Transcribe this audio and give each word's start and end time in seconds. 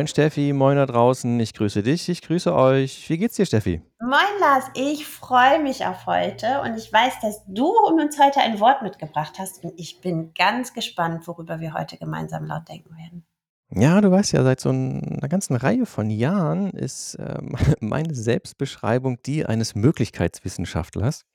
Moin 0.00 0.06
Steffi, 0.06 0.54
moin 0.54 0.76
da 0.76 0.86
draußen. 0.86 1.38
Ich 1.40 1.52
grüße 1.52 1.82
dich, 1.82 2.08
ich 2.08 2.22
grüße 2.22 2.54
euch. 2.54 3.10
Wie 3.10 3.18
geht's 3.18 3.36
dir, 3.36 3.44
Steffi? 3.44 3.82
Moin 4.00 4.40
Lars, 4.40 4.64
ich 4.72 5.06
freue 5.06 5.62
mich 5.62 5.84
auf 5.84 6.06
heute 6.06 6.62
und 6.62 6.74
ich 6.78 6.90
weiß, 6.90 7.20
dass 7.20 7.44
du 7.46 7.66
uns 7.66 8.18
heute 8.18 8.40
ein 8.40 8.60
Wort 8.60 8.80
mitgebracht 8.80 9.34
hast 9.38 9.62
und 9.62 9.74
ich 9.76 10.00
bin 10.00 10.32
ganz 10.32 10.72
gespannt, 10.72 11.28
worüber 11.28 11.60
wir 11.60 11.74
heute 11.74 11.98
gemeinsam 11.98 12.46
laut 12.46 12.66
denken 12.70 12.96
werden. 12.96 13.26
Ja, 13.68 14.00
du 14.00 14.10
weißt 14.10 14.32
ja, 14.32 14.42
seit 14.42 14.60
so 14.60 14.70
einer 14.70 15.28
ganzen 15.28 15.54
Reihe 15.54 15.84
von 15.84 16.08
Jahren 16.08 16.70
ist 16.70 17.18
ähm, 17.20 17.54
meine 17.80 18.14
Selbstbeschreibung 18.14 19.20
die 19.20 19.44
eines 19.44 19.74
Möglichkeitswissenschaftlers. 19.74 21.26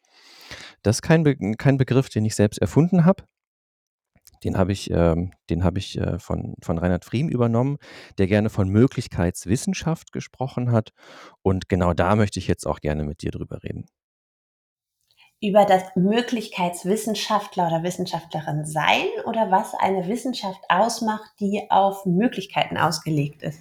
Das 0.82 0.98
ist 0.98 1.02
kein, 1.04 1.22
Be 1.22 1.38
kein 1.60 1.78
Begriff, 1.78 2.10
den 2.10 2.26
ich 2.26 2.34
selbst 2.34 2.60
erfunden 2.60 3.06
habe. 3.06 3.26
Den 4.46 4.58
habe 4.58 4.72
ich, 4.72 4.92
ähm, 4.92 5.32
den 5.50 5.64
habe 5.64 5.80
ich 5.80 5.98
äh, 5.98 6.20
von, 6.20 6.56
von 6.62 6.78
Reinhard 6.78 7.04
Friem 7.04 7.28
übernommen, 7.30 7.78
der 8.20 8.28
gerne 8.28 8.50
von 8.50 8.70
Möglichkeitswissenschaft 8.70 10.12
gesprochen 10.12 10.72
hat. 10.72 10.92
Und 11.42 11.68
genau 11.68 11.94
da 11.94 12.16
möchte 12.16 12.40
ich 12.40 12.48
jetzt 12.48 12.66
auch 12.68 12.80
gerne 12.80 13.04
mit 13.04 13.24
dir 13.24 13.32
drüber 13.32 13.64
reden. 13.64 13.88
Über 15.42 15.66
das 15.66 15.84
Möglichkeitswissenschaftler 15.96 17.68
oder 17.68 17.84
Wissenschaftlerin 17.84 18.66
sein 18.66 19.08
oder 19.26 19.52
was 19.52 19.74
eine 19.74 20.08
Wissenschaft 20.08 20.62
ausmacht, 20.70 21.30
die 21.40 21.64
auf 21.70 22.06
Möglichkeiten 22.06 22.78
ausgelegt 22.78 23.42
ist? 23.42 23.60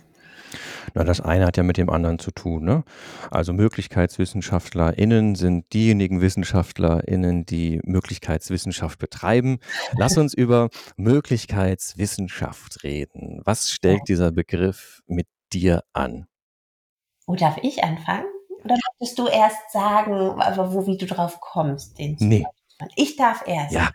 Na, 0.94 1.04
das 1.04 1.20
eine 1.20 1.46
hat 1.46 1.56
ja 1.56 1.62
mit 1.62 1.76
dem 1.76 1.88
anderen 1.90 2.18
zu 2.18 2.30
tun. 2.30 2.64
Ne? 2.64 2.84
Also 3.30 3.52
MöglichkeitswissenschaftlerInnen 3.52 5.34
sind 5.34 5.72
diejenigen 5.72 6.20
WissenschaftlerInnen, 6.20 7.46
die 7.46 7.80
Möglichkeitswissenschaft 7.84 8.98
betreiben. 8.98 9.58
Lass 9.96 10.18
uns 10.18 10.34
über 10.34 10.68
Möglichkeitswissenschaft 10.96 12.84
reden. 12.84 13.40
Was 13.44 13.70
stellt 13.70 14.02
dieser 14.08 14.32
Begriff 14.32 15.02
mit 15.06 15.26
dir 15.52 15.82
an? 15.92 16.26
Oh, 17.26 17.34
darf 17.34 17.58
ich 17.62 17.82
anfangen? 17.82 18.26
Oder 18.64 18.76
möchtest 19.00 19.18
du 19.18 19.26
erst 19.26 19.72
sagen, 19.72 20.40
aber 20.40 20.72
wo, 20.72 20.86
wie 20.86 20.96
du 20.96 21.06
drauf 21.06 21.40
kommst? 21.40 21.98
Den 21.98 22.16
Nee. 22.18 22.46
Ich 22.96 23.16
darf 23.16 23.46
erst. 23.46 23.72
Ja, 23.72 23.90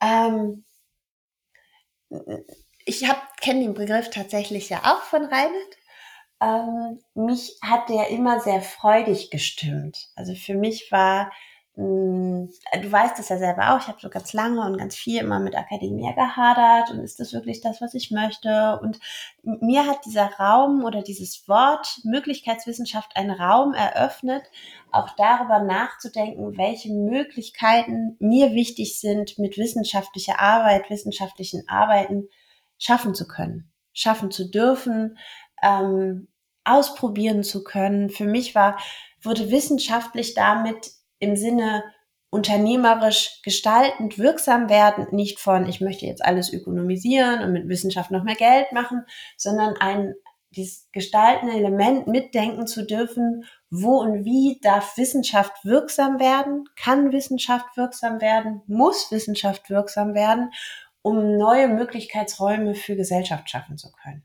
Ähm, 0.00 0.64
ich 2.84 3.04
kenne 3.40 3.60
den 3.60 3.74
Begriff 3.74 4.10
tatsächlich 4.10 4.68
ja 4.68 4.80
auch 4.84 5.02
von 5.02 5.24
Reinhard. 5.24 5.76
Ähm, 6.44 6.98
mich 7.14 7.56
hat 7.62 7.88
der 7.88 8.10
immer 8.10 8.40
sehr 8.40 8.60
freudig 8.60 9.30
gestimmt. 9.30 10.08
Also 10.14 10.34
für 10.34 10.54
mich 10.54 10.92
war, 10.92 11.32
mh, 11.76 12.48
du 12.82 12.92
weißt 12.92 13.18
es 13.18 13.30
ja 13.30 13.38
selber 13.38 13.72
auch, 13.72 13.80
ich 13.80 13.88
habe 13.88 13.98
so 14.00 14.10
ganz 14.10 14.34
lange 14.34 14.60
und 14.60 14.76
ganz 14.76 14.94
viel 14.94 15.20
immer 15.20 15.40
mit 15.40 15.56
Akademie 15.56 16.12
gehadert 16.14 16.90
und 16.90 17.00
ist 17.00 17.18
das 17.18 17.32
wirklich 17.32 17.62
das, 17.62 17.80
was 17.80 17.94
ich 17.94 18.10
möchte? 18.10 18.78
Und 18.82 19.00
mir 19.42 19.86
hat 19.86 20.04
dieser 20.04 20.26
Raum 20.34 20.84
oder 20.84 21.00
dieses 21.02 21.48
Wort 21.48 22.00
Möglichkeitswissenschaft 22.04 23.16
einen 23.16 23.30
Raum 23.30 23.72
eröffnet, 23.72 24.42
auch 24.92 25.08
darüber 25.16 25.60
nachzudenken, 25.60 26.58
welche 26.58 26.92
Möglichkeiten 26.92 28.16
mir 28.18 28.52
wichtig 28.52 29.00
sind, 29.00 29.38
mit 29.38 29.56
wissenschaftlicher 29.56 30.40
Arbeit, 30.40 30.90
wissenschaftlichen 30.90 31.66
Arbeiten 31.68 32.28
schaffen 32.76 33.14
zu 33.14 33.26
können, 33.26 33.72
schaffen 33.94 34.30
zu 34.30 34.50
dürfen, 34.50 35.16
ähm, 35.62 36.28
ausprobieren 36.64 37.42
zu 37.42 37.64
können. 37.64 38.10
Für 38.10 38.24
mich 38.24 38.54
war, 38.54 38.78
wurde 39.22 39.50
wissenschaftlich 39.50 40.34
damit 40.34 40.92
im 41.18 41.36
Sinne 41.36 41.84
unternehmerisch 42.30 43.40
gestaltend 43.42 44.18
wirksam 44.18 44.68
werden, 44.68 45.06
nicht 45.12 45.38
von, 45.38 45.68
ich 45.68 45.80
möchte 45.80 46.04
jetzt 46.04 46.24
alles 46.24 46.52
ökonomisieren 46.52 47.42
und 47.42 47.52
mit 47.52 47.68
Wissenschaft 47.68 48.10
noch 48.10 48.24
mehr 48.24 48.34
Geld 48.34 48.72
machen, 48.72 49.04
sondern 49.36 49.76
ein 49.76 50.14
dieses 50.50 50.88
gestaltende 50.92 51.54
Element 51.54 52.06
mitdenken 52.06 52.66
zu 52.66 52.86
dürfen, 52.86 53.44
wo 53.70 54.00
und 54.00 54.24
wie 54.24 54.58
darf 54.62 54.96
Wissenschaft 54.96 55.64
wirksam 55.64 56.20
werden, 56.20 56.64
kann 56.76 57.12
Wissenschaft 57.12 57.76
wirksam 57.76 58.20
werden, 58.20 58.62
muss 58.66 59.10
Wissenschaft 59.10 59.70
wirksam 59.70 60.14
werden, 60.14 60.50
um 61.02 61.36
neue 61.36 61.68
Möglichkeitsräume 61.68 62.74
für 62.74 62.96
Gesellschaft 62.96 63.50
schaffen 63.50 63.76
zu 63.76 63.92
können. 63.92 64.24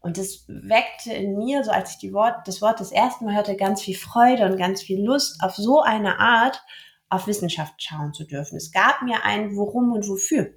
Und 0.00 0.16
das 0.16 0.44
weckte 0.46 1.12
in 1.12 1.36
mir, 1.36 1.64
so 1.64 1.70
als 1.70 1.92
ich 1.92 1.98
die 1.98 2.12
Wort, 2.12 2.46
das 2.46 2.62
Wort 2.62 2.80
das 2.80 2.92
erste 2.92 3.24
Mal 3.24 3.34
hörte, 3.34 3.56
ganz 3.56 3.82
viel 3.82 3.96
Freude 3.96 4.44
und 4.44 4.56
ganz 4.56 4.82
viel 4.82 5.04
Lust, 5.04 5.42
auf 5.42 5.56
so 5.56 5.80
eine 5.80 6.20
Art 6.20 6.62
auf 7.08 7.26
Wissenschaft 7.26 7.82
schauen 7.82 8.12
zu 8.12 8.24
dürfen. 8.24 8.56
Es 8.56 8.70
gab 8.70 9.02
mir 9.02 9.24
ein 9.24 9.56
Worum 9.56 9.92
und 9.92 10.08
Wofür. 10.08 10.54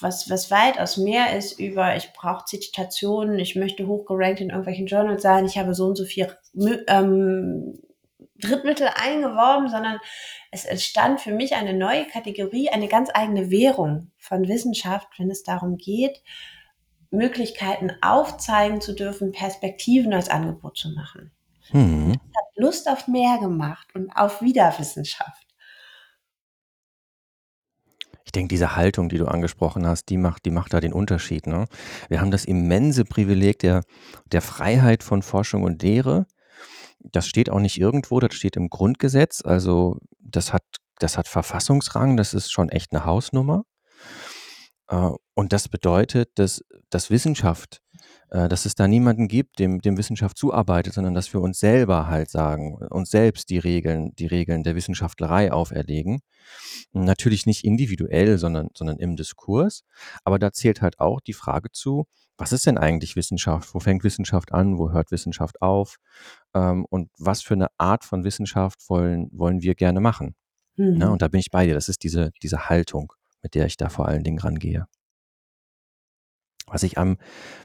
Was, 0.00 0.28
was 0.28 0.50
weitaus 0.50 0.96
mehr 0.96 1.36
ist 1.36 1.60
über, 1.60 1.96
ich 1.96 2.12
brauche 2.12 2.44
Zitationen, 2.44 3.38
ich 3.38 3.54
möchte 3.54 3.86
hochgerankt 3.86 4.40
in 4.40 4.48
irgendwelchen 4.48 4.86
Journals 4.86 5.22
sein, 5.22 5.46
ich 5.46 5.58
habe 5.58 5.74
so 5.74 5.86
und 5.86 5.96
so 5.96 6.04
viel 6.04 6.36
ähm, 6.88 7.78
Drittmittel 8.40 8.88
eingeworben, 8.94 9.68
sondern 9.68 9.98
es 10.50 10.64
entstand 10.64 11.20
für 11.20 11.32
mich 11.32 11.54
eine 11.54 11.72
neue 11.72 12.04
Kategorie, 12.06 12.68
eine 12.68 12.88
ganz 12.88 13.10
eigene 13.14 13.50
Währung 13.50 14.10
von 14.18 14.48
Wissenschaft, 14.48 15.08
wenn 15.18 15.30
es 15.30 15.44
darum 15.44 15.76
geht, 15.76 16.20
Möglichkeiten 17.16 17.90
aufzeigen 18.02 18.80
zu 18.80 18.94
dürfen, 18.94 19.32
Perspektiven 19.32 20.12
als 20.12 20.28
Angebot 20.28 20.76
zu 20.76 20.90
machen. 20.90 21.32
hm. 21.70 22.12
Das 22.12 22.42
hat 22.42 22.56
Lust 22.56 22.88
auf 22.88 23.08
mehr 23.08 23.38
gemacht 23.38 23.88
und 23.94 24.10
auf 24.10 24.42
Wiederwissenschaft. 24.42 25.46
Ich 28.24 28.32
denke, 28.32 28.48
diese 28.48 28.74
Haltung, 28.74 29.08
die 29.08 29.18
du 29.18 29.26
angesprochen 29.26 29.86
hast, 29.86 30.08
die 30.08 30.18
macht, 30.18 30.44
die 30.44 30.50
macht 30.50 30.74
da 30.74 30.80
den 30.80 30.92
Unterschied. 30.92 31.46
Ne? 31.46 31.66
Wir 32.08 32.20
haben 32.20 32.32
das 32.32 32.44
immense 32.44 33.04
Privileg 33.04 33.60
der, 33.60 33.82
der 34.32 34.42
Freiheit 34.42 35.04
von 35.04 35.22
Forschung 35.22 35.62
und 35.62 35.82
Lehre. 35.82 36.26
Das 36.98 37.28
steht 37.28 37.50
auch 37.50 37.60
nicht 37.60 37.78
irgendwo, 37.78 38.18
das 38.18 38.34
steht 38.34 38.56
im 38.56 38.68
Grundgesetz. 38.68 39.42
Also 39.44 39.98
das 40.18 40.52
hat, 40.52 40.64
das 40.98 41.16
hat 41.16 41.28
Verfassungsrang, 41.28 42.16
das 42.16 42.34
ist 42.34 42.50
schon 42.50 42.68
echt 42.68 42.92
eine 42.92 43.04
Hausnummer. 43.04 43.62
Äh, 44.88 45.10
Und 45.34 45.52
das 45.52 45.68
bedeutet, 45.68 46.30
dass, 46.36 46.64
dass 46.90 47.10
Wissenschaft, 47.10 47.82
äh, 48.30 48.48
dass 48.48 48.64
es 48.66 48.74
da 48.74 48.88
niemanden 48.88 49.28
gibt, 49.28 49.58
dem, 49.58 49.80
dem 49.80 49.98
Wissenschaft 49.98 50.38
zuarbeitet, 50.38 50.94
sondern 50.94 51.14
dass 51.14 51.32
wir 51.32 51.40
uns 51.40 51.58
selber 51.58 52.08
halt 52.08 52.30
sagen, 52.30 52.76
uns 52.90 53.10
selbst 53.10 53.50
die 53.50 53.58
Regeln, 53.58 54.14
die 54.16 54.26
Regeln 54.26 54.62
der 54.62 54.76
Wissenschaftlerei 54.76 55.52
auferlegen. 55.52 56.20
Natürlich 56.92 57.46
nicht 57.46 57.64
individuell, 57.64 58.38
sondern, 58.38 58.68
sondern 58.74 58.98
im 58.98 59.16
Diskurs. 59.16 59.82
Aber 60.24 60.38
da 60.38 60.52
zählt 60.52 60.80
halt 60.82 61.00
auch 61.00 61.20
die 61.20 61.34
Frage 61.34 61.70
zu, 61.72 62.06
was 62.38 62.52
ist 62.52 62.66
denn 62.66 62.78
eigentlich 62.78 63.16
Wissenschaft? 63.16 63.74
Wo 63.74 63.80
fängt 63.80 64.04
Wissenschaft 64.04 64.52
an? 64.52 64.78
Wo 64.78 64.90
hört 64.92 65.10
Wissenschaft 65.10 65.60
auf? 65.62 65.96
Ähm, 66.54 66.86
Und 66.90 67.10
was 67.18 67.42
für 67.42 67.54
eine 67.54 67.68
Art 67.78 68.04
von 68.04 68.24
Wissenschaft 68.24 68.78
wollen, 68.88 69.28
wollen 69.32 69.62
wir 69.62 69.74
gerne 69.74 70.00
machen? 70.00 70.34
Ne? 70.76 71.06
Mhm. 71.06 71.12
Und 71.12 71.22
da 71.22 71.28
bin 71.28 71.40
ich 71.40 71.50
bei 71.50 71.66
dir. 71.66 71.74
Das 71.74 71.88
ist 71.88 72.02
diese, 72.02 72.30
diese 72.42 72.68
Haltung, 72.68 73.12
mit 73.46 73.54
der 73.54 73.66
ich 73.66 73.76
da 73.76 73.88
vor 73.88 74.08
allen 74.08 74.24
Dingen 74.24 74.40
rangehe. 74.40 74.88
Was 76.66 76.82
ich 76.82 76.98
am 76.98 77.16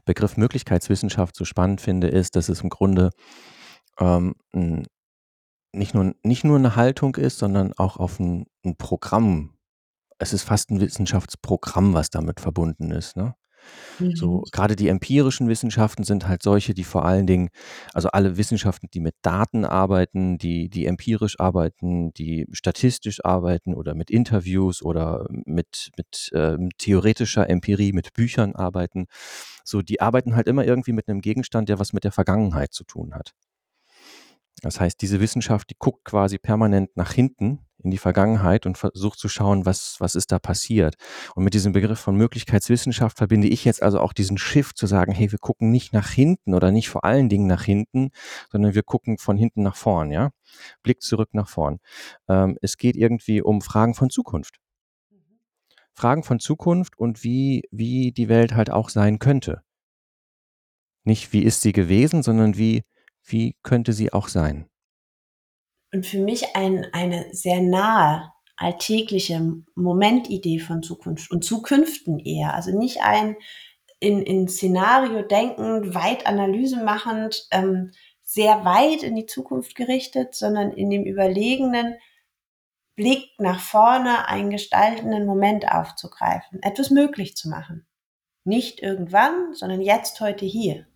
Begriff 0.06 0.38
Möglichkeitswissenschaft 0.38 1.36
so 1.36 1.44
spannend 1.44 1.82
finde, 1.82 2.08
ist, 2.08 2.36
dass 2.36 2.50
es 2.50 2.62
im 2.62 2.70
Grunde 2.70 3.10
ähm, 4.00 4.36
nicht, 5.74 5.96
nur, 5.96 6.14
nicht 6.22 6.44
nur 6.44 6.58
eine 6.60 6.76
Haltung 6.76 7.16
ist, 7.16 7.40
sondern 7.40 7.74
auch 7.74 7.98
auf 7.98 8.20
ein, 8.20 8.46
ein 8.64 8.76
Programm. 8.78 9.58
Es 10.20 10.34
ist 10.34 10.44
fast 10.44 10.70
ein 10.70 10.80
Wissenschaftsprogramm, 10.80 11.96
was 11.96 12.12
damit 12.12 12.40
verbunden 12.40 12.92
ist. 12.92 13.18
Ne? 13.18 13.34
So, 14.14 14.42
Mhm. 14.42 14.44
gerade 14.52 14.76
die 14.76 14.90
empirischen 14.90 15.48
Wissenschaften 15.48 16.04
sind 16.04 16.28
halt 16.28 16.44
solche, 16.44 16.74
die 16.74 16.84
vor 16.84 17.06
allen 17.06 17.28
Dingen, 17.28 17.50
also 17.94 18.10
alle 18.10 18.38
Wissenschaften, 18.38 18.88
die 18.94 19.00
mit 19.00 19.16
Daten 19.22 19.66
arbeiten, 19.66 20.38
die, 20.38 20.70
die 20.70 20.86
empirisch 20.86 21.40
arbeiten, 21.40 22.14
die 22.14 22.48
statistisch 22.52 23.24
arbeiten 23.24 23.74
oder 23.74 23.96
mit 23.96 24.10
Interviews 24.12 24.82
oder 24.82 25.28
mit, 25.30 25.92
mit 25.98 26.30
ähm, 26.34 26.70
theoretischer 26.78 27.50
Empirie, 27.50 27.94
mit 27.94 28.14
Büchern 28.14 28.56
arbeiten, 28.56 29.08
so, 29.64 29.82
die 29.82 30.02
arbeiten 30.02 30.36
halt 30.36 30.48
immer 30.48 30.66
irgendwie 30.66 30.94
mit 30.94 31.08
einem 31.08 31.22
Gegenstand, 31.22 31.70
der 31.70 31.80
was 31.80 31.94
mit 31.94 32.04
der 32.04 32.12
Vergangenheit 32.12 32.74
zu 32.74 32.84
tun 32.84 33.14
hat. 33.16 33.34
Das 34.62 34.80
heißt, 34.80 35.02
diese 35.02 35.20
Wissenschaft, 35.20 35.70
die 35.70 35.76
guckt 35.78 36.06
quasi 36.06 36.38
permanent 36.38 36.96
nach 36.96 37.14
hinten 37.14 37.60
in 37.84 37.92
die 37.92 37.98
Vergangenheit 37.98 38.66
und 38.66 38.78
versucht 38.78 39.20
zu 39.20 39.30
schauen, 39.30 39.66
was, 39.66 39.96
was 40.00 40.16
ist 40.16 40.32
da 40.32 40.40
passiert. 40.40 40.96
Und 41.36 41.44
mit 41.44 41.54
diesem 41.54 41.74
Begriff 41.74 42.00
von 42.00 42.16
Möglichkeitswissenschaft 42.16 43.18
verbinde 43.18 43.48
ich 43.48 43.66
jetzt 43.66 43.84
also 43.84 44.00
auch 44.00 44.14
diesen 44.14 44.38
Shift 44.38 44.78
zu 44.78 44.88
sagen, 44.88 45.12
hey, 45.12 45.32
wir 45.32 45.40
gucken 45.40 45.72
nicht 45.72 45.94
nach 45.94 46.10
hinten 46.10 46.54
oder 46.54 46.72
nicht 46.72 46.90
vor 46.90 47.04
allen 47.04 47.30
Dingen 47.30 47.48
nach 47.48 47.64
hinten, 47.64 48.12
sondern 48.52 48.74
wir 48.74 48.84
gucken 48.84 49.18
von 49.18 49.38
hinten 49.38 49.64
nach 49.64 49.76
vorn, 49.76 50.12
ja. 50.12 50.32
Blick 50.84 51.02
zurück 51.02 51.30
nach 51.34 51.48
vorn. 51.50 51.80
Ähm, 52.28 52.58
es 52.62 52.78
geht 52.78 52.96
irgendwie 52.96 53.42
um 53.42 53.62
Fragen 53.62 53.94
von 53.94 54.10
Zukunft. 54.10 54.58
Fragen 55.94 56.24
von 56.24 56.40
Zukunft 56.40 56.98
und 56.98 57.24
wie, 57.24 57.64
wie 57.72 58.12
die 58.12 58.30
Welt 58.30 58.56
halt 58.56 58.72
auch 58.72 58.90
sein 58.90 59.20
könnte. 59.20 59.62
Nicht 61.04 61.34
wie 61.34 61.44
ist 61.44 61.62
sie 61.62 61.74
gewesen, 61.74 62.24
sondern 62.24 62.58
wie, 62.58 62.84
wie 63.24 63.56
könnte 63.64 63.94
sie 63.94 64.14
auch 64.14 64.28
sein. 64.28 64.71
Und 65.94 66.06
für 66.06 66.20
mich 66.20 66.56
ein, 66.56 66.88
eine 66.94 67.34
sehr 67.34 67.62
nahe, 67.62 68.32
alltägliche 68.56 69.64
Momentidee 69.76 70.60
von 70.60 70.84
Zukunft 70.84 71.32
und 71.32 71.44
Zukünften 71.44 72.20
eher. 72.20 72.54
Also 72.54 72.78
nicht 72.78 73.02
ein, 73.02 73.36
in, 74.00 74.22
in 74.22 74.48
Szenario 74.48 75.22
denkend, 75.22 75.94
weit 75.94 76.28
Analyse 76.28 76.84
machend, 76.84 77.48
ähm, 77.52 77.92
sehr 78.24 78.64
weit 78.64 79.04
in 79.04 79.16
die 79.16 79.26
Zukunft 79.26 79.76
gerichtet, 79.76 80.36
sondern 80.36 80.72
in 80.72 80.90
dem 80.90 81.04
überlegenen 81.04 81.96
Blick 82.96 83.30
nach 83.38 83.60
vorne 83.60 84.28
einen 84.28 84.50
gestaltenden 84.50 85.26
Moment 85.26 85.72
aufzugreifen, 85.72 86.62
etwas 86.62 86.92
möglich 86.92 87.36
zu 87.36 87.50
machen. 87.50 87.86
Nicht 88.44 88.82
irgendwann, 88.82 89.54
sondern 89.54 89.82
jetzt, 89.82 90.22
heute, 90.22 90.46
hier. 90.46 90.88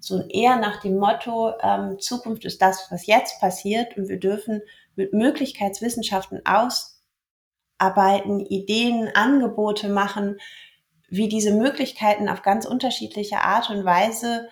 So 0.00 0.22
eher 0.28 0.56
nach 0.56 0.80
dem 0.80 0.98
Motto, 0.98 1.52
ähm, 1.62 1.98
Zukunft 1.98 2.44
ist 2.44 2.60
das, 2.60 2.88
was 2.90 3.06
jetzt 3.06 3.40
passiert 3.40 3.96
und 3.96 4.08
wir 4.08 4.18
dürfen 4.18 4.62
mit 4.96 5.12
Möglichkeitswissenschaften 5.12 6.42
ausarbeiten, 6.44 8.40
Ideen, 8.40 9.10
Angebote 9.14 9.88
machen, 9.88 10.38
wie 11.08 11.28
diese 11.28 11.52
Möglichkeiten 11.52 12.28
auf 12.28 12.42
ganz 12.42 12.66
unterschiedliche 12.66 13.38
Art 13.38 13.70
und 13.70 13.84
Weise 13.84 14.48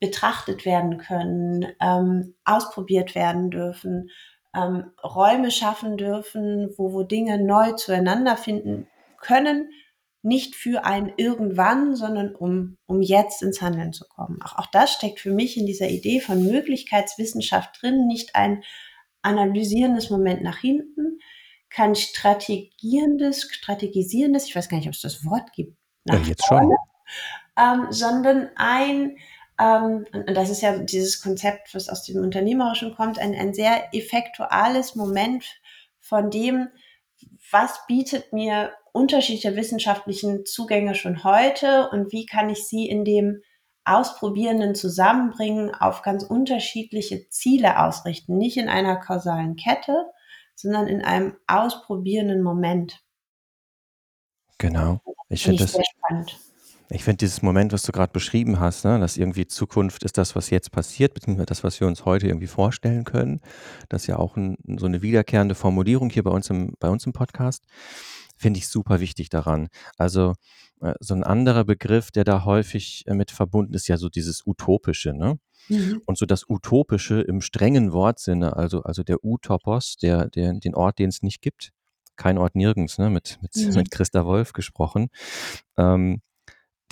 betrachtet 0.00 0.64
werden 0.64 0.98
können, 0.98 1.66
ähm, 1.80 2.34
ausprobiert 2.44 3.14
werden 3.14 3.50
dürfen, 3.50 4.10
ähm, 4.54 4.92
Räume 5.04 5.50
schaffen 5.50 5.96
dürfen, 5.96 6.70
wo, 6.76 6.92
wo 6.92 7.02
Dinge 7.02 7.38
neu 7.38 7.72
zueinander 7.72 8.36
finden 8.36 8.88
können, 9.20 9.70
nicht 10.22 10.54
für 10.54 10.84
ein 10.84 11.12
irgendwann, 11.16 11.96
sondern 11.96 12.34
um, 12.34 12.76
um 12.86 13.00
jetzt 13.00 13.42
ins 13.42 13.62
Handeln 13.62 13.92
zu 13.92 14.04
kommen. 14.06 14.40
Auch, 14.42 14.58
auch 14.58 14.66
das 14.66 14.92
steckt 14.92 15.20
für 15.20 15.32
mich 15.32 15.56
in 15.56 15.66
dieser 15.66 15.88
Idee 15.88 16.20
von 16.20 16.44
Möglichkeitswissenschaft 16.44 17.80
drin, 17.80 18.06
nicht 18.06 18.34
ein 18.34 18.62
analysierendes 19.22 20.10
Moment 20.10 20.42
nach 20.42 20.58
hinten, 20.58 21.18
kein 21.70 21.94
strategierendes, 21.94 23.48
strategisierendes, 23.50 24.46
ich 24.46 24.56
weiß 24.56 24.68
gar 24.68 24.78
nicht, 24.78 24.88
ob 24.88 24.94
es 24.94 25.02
das 25.02 25.24
Wort 25.24 25.52
gibt, 25.52 25.76
nach 26.04 26.20
ja, 26.20 26.28
jetzt 26.28 26.44
vorne, 26.44 26.76
schon. 27.56 27.82
Ähm, 27.82 27.86
sondern 27.90 28.50
ein, 28.56 29.16
ähm, 29.58 30.06
und 30.12 30.34
das 30.34 30.50
ist 30.50 30.62
ja 30.62 30.78
dieses 30.78 31.22
Konzept, 31.22 31.74
was 31.74 31.88
aus 31.88 32.04
dem 32.04 32.22
Unternehmerischen 32.22 32.94
kommt, 32.94 33.18
ein, 33.18 33.34
ein 33.34 33.54
sehr 33.54 33.94
effektuales 33.94 34.96
Moment 34.96 35.44
von 36.00 36.30
dem, 36.30 36.68
was 37.50 37.86
bietet 37.86 38.32
mir 38.32 38.72
unterschiedliche 38.92 39.56
wissenschaftlichen 39.56 40.44
Zugänge 40.44 40.94
schon 40.94 41.24
heute 41.24 41.88
und 41.90 42.12
wie 42.12 42.26
kann 42.26 42.50
ich 42.50 42.66
sie 42.66 42.88
in 42.88 43.04
dem 43.04 43.42
Ausprobierenden 43.84 44.74
zusammenbringen, 44.74 45.74
auf 45.74 46.02
ganz 46.02 46.22
unterschiedliche 46.22 47.28
Ziele 47.28 47.80
ausrichten, 47.80 48.36
nicht 48.36 48.56
in 48.56 48.68
einer 48.68 48.96
kausalen 48.96 49.56
Kette, 49.56 50.06
sondern 50.54 50.86
in 50.86 51.02
einem 51.02 51.36
ausprobierenden 51.46 52.42
Moment. 52.42 53.00
Genau. 54.58 55.00
Ich 55.28 55.44
finde 55.44 55.64
das, 55.64 55.78
ich 56.90 57.04
finde 57.04 57.18
dieses 57.18 57.40
Moment, 57.40 57.72
was 57.72 57.82
du 57.82 57.92
gerade 57.92 58.12
beschrieben 58.12 58.58
hast, 58.58 58.84
ne, 58.84 58.98
dass 58.98 59.16
irgendwie 59.16 59.46
Zukunft 59.46 60.02
ist 60.02 60.18
das, 60.18 60.34
was 60.34 60.50
jetzt 60.50 60.72
passiert, 60.72 61.14
beziehungsweise 61.14 61.46
das, 61.46 61.64
was 61.64 61.80
wir 61.80 61.86
uns 61.86 62.04
heute 62.04 62.26
irgendwie 62.26 62.48
vorstellen 62.48 63.04
können. 63.04 63.40
Das 63.88 64.02
ist 64.02 64.06
ja 64.08 64.18
auch 64.18 64.36
ein, 64.36 64.56
so 64.76 64.86
eine 64.86 65.00
wiederkehrende 65.00 65.54
Formulierung 65.54 66.10
hier 66.10 66.24
bei 66.24 66.30
uns 66.30 66.50
im, 66.50 66.74
bei 66.80 66.88
uns 66.88 67.06
im 67.06 67.12
Podcast. 67.12 67.64
Finde 68.40 68.58
ich 68.58 68.68
super 68.68 69.00
wichtig 69.00 69.28
daran. 69.28 69.68
Also 69.98 70.32
äh, 70.80 70.94
so 70.98 71.12
ein 71.12 71.24
anderer 71.24 71.64
Begriff, 71.64 72.10
der 72.10 72.24
da 72.24 72.46
häufig 72.46 73.04
äh, 73.06 73.12
mit 73.12 73.30
verbunden 73.30 73.74
ist, 73.74 73.86
ja 73.86 73.98
so 73.98 74.08
dieses 74.08 74.46
Utopische, 74.46 75.12
ne? 75.12 75.38
Mhm. 75.68 76.00
Und 76.06 76.16
so 76.16 76.24
das 76.24 76.48
Utopische 76.48 77.20
im 77.20 77.42
strengen 77.42 77.92
Wortsinne, 77.92 78.56
also, 78.56 78.82
also 78.82 79.02
der 79.02 79.22
Utopos, 79.22 79.96
der, 79.98 80.30
der, 80.30 80.54
den 80.54 80.74
Ort, 80.74 80.98
den 80.98 81.10
es 81.10 81.22
nicht 81.22 81.42
gibt, 81.42 81.72
kein 82.16 82.38
Ort 82.38 82.54
nirgends, 82.54 82.96
ne, 82.96 83.10
mit, 83.10 83.38
mit, 83.42 83.54
mhm. 83.56 83.74
mit 83.74 83.90
Christa 83.90 84.24
Wolf 84.24 84.54
gesprochen. 84.54 85.08
Ähm, 85.76 86.22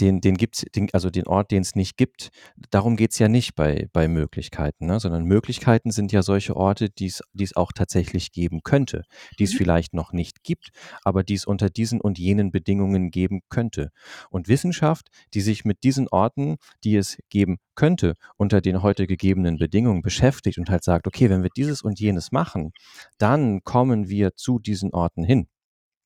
den, 0.01 0.21
den 0.21 0.37
gibt's, 0.37 0.65
den, 0.75 0.89
also 0.93 1.11
den 1.11 1.27
Ort, 1.27 1.51
den 1.51 1.63
es 1.63 1.75
nicht 1.75 1.97
gibt, 1.97 2.31
darum 2.71 2.97
geht's 2.97 3.19
ja 3.19 3.29
nicht 3.29 3.55
bei, 3.55 3.89
bei 3.93 4.09
Möglichkeiten, 4.09 4.87
ne? 4.87 5.01
sondern 5.01 5.25
Möglichkeiten 5.25 5.91
sind 5.91 6.13
ja 6.13 6.23
solche 6.23 6.57
Orte, 6.57 6.91
die 6.91 7.07
es 7.07 7.57
auch 7.57 7.73
tatsächlich 7.73 8.33
geben 8.33 8.63
könnte, 8.63 9.05
die 9.39 9.45
es 9.45 9.53
mhm. 9.55 9.59
vielleicht 9.59 9.95
noch 9.95 10.13
nicht 10.13 10.43
gibt, 10.45 10.71
aber 11.03 11.23
die 11.23 11.35
es 11.35 11.45
unter 11.45 11.71
diesen 11.71 12.01
und 12.01 12.19
jenen 12.19 12.51
Bedingungen 12.51 13.11
geben 13.11 13.41
könnte. 13.49 13.91
Und 14.31 14.49
Wissenschaft, 14.49 15.09
die 15.35 15.41
sich 15.41 15.65
mit 15.65 15.83
diesen 15.85 16.09
Orten, 16.09 16.57
die 16.85 16.97
es 16.97 17.19
geben 17.29 17.59
könnte, 17.75 18.15
unter 18.37 18.61
den 18.61 18.83
heute 18.83 19.07
gegebenen 19.07 19.59
Bedingungen 19.59 20.03
beschäftigt 20.03 20.59
und 20.59 20.71
halt 20.71 20.85
sagt, 20.85 21.07
okay, 21.07 21.31
wenn 21.31 21.43
wir 21.43 21.51
dieses 21.57 21.83
und 21.83 22.01
jenes 22.01 22.33
machen, 22.33 22.73
dann 23.19 23.63
kommen 23.65 24.09
wir 24.09 24.35
zu 24.35 24.59
diesen 24.59 24.93
Orten 24.93 25.25
hin. 25.25 25.49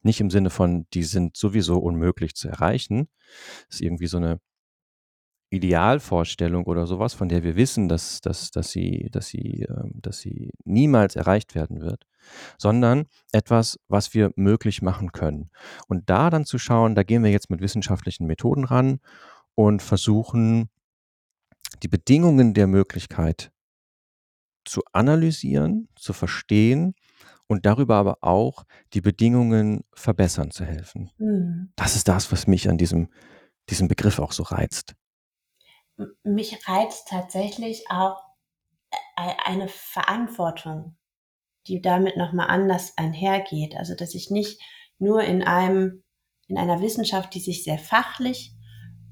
Nicht 0.02 0.20
im 0.20 0.30
Sinne 0.30 0.50
von, 0.50 0.86
die 0.94 1.04
sind 1.04 1.36
sowieso 1.36 1.78
unmöglich 1.78 2.34
zu 2.34 2.48
erreichen. 2.48 3.08
Das 3.68 3.76
ist 3.76 3.80
irgendwie 3.80 4.06
so 4.06 4.16
eine 4.16 4.40
Idealvorstellung 5.52 6.64
oder 6.64 6.86
sowas, 6.86 7.12
von 7.12 7.28
der 7.28 7.42
wir 7.42 7.56
wissen, 7.56 7.86
dass, 7.88 8.22
dass, 8.22 8.50
dass, 8.50 8.70
sie, 8.70 9.08
dass, 9.12 9.26
sie, 9.26 9.66
ähm, 9.68 9.92
dass 10.00 10.20
sie 10.20 10.50
niemals 10.64 11.14
erreicht 11.14 11.54
werden 11.54 11.82
wird, 11.82 12.06
sondern 12.56 13.04
etwas, 13.32 13.78
was 13.86 14.14
wir 14.14 14.32
möglich 14.34 14.80
machen 14.80 15.12
können. 15.12 15.50
Und 15.88 16.08
da 16.08 16.30
dann 16.30 16.46
zu 16.46 16.58
schauen, 16.58 16.94
da 16.94 17.02
gehen 17.02 17.22
wir 17.22 17.30
jetzt 17.30 17.50
mit 17.50 17.60
wissenschaftlichen 17.60 18.26
Methoden 18.26 18.64
ran 18.64 19.00
und 19.54 19.82
versuchen, 19.82 20.70
die 21.82 21.88
Bedingungen 21.88 22.54
der 22.54 22.66
Möglichkeit 22.66 23.52
zu 24.64 24.80
analysieren, 24.92 25.88
zu 25.96 26.14
verstehen 26.14 26.94
und 27.52 27.66
darüber 27.66 27.96
aber 27.96 28.18
auch 28.22 28.64
die 28.94 29.00
Bedingungen 29.00 29.84
verbessern 29.92 30.50
zu 30.50 30.64
helfen. 30.64 31.10
Mhm. 31.18 31.72
Das 31.76 31.94
ist 31.94 32.08
das, 32.08 32.32
was 32.32 32.46
mich 32.46 32.68
an 32.68 32.78
diesem, 32.78 33.08
diesem 33.68 33.88
Begriff 33.88 34.18
auch 34.18 34.32
so 34.32 34.42
reizt. 34.42 34.94
Mich 36.24 36.66
reizt 36.66 37.08
tatsächlich 37.08 37.84
auch 37.90 38.22
äh, 38.90 39.32
eine 39.44 39.68
Verantwortung, 39.68 40.96
die 41.66 41.82
damit 41.82 42.16
nochmal 42.16 42.48
anders 42.48 42.94
einhergeht. 42.96 43.76
Also, 43.76 43.94
dass 43.94 44.14
ich 44.14 44.30
nicht 44.30 44.60
nur 44.98 45.22
in 45.22 45.42
einem, 45.42 46.02
in 46.48 46.58
einer 46.58 46.80
Wissenschaft, 46.80 47.34
die 47.34 47.40
sich 47.40 47.64
sehr 47.64 47.78
fachlich 47.78 48.54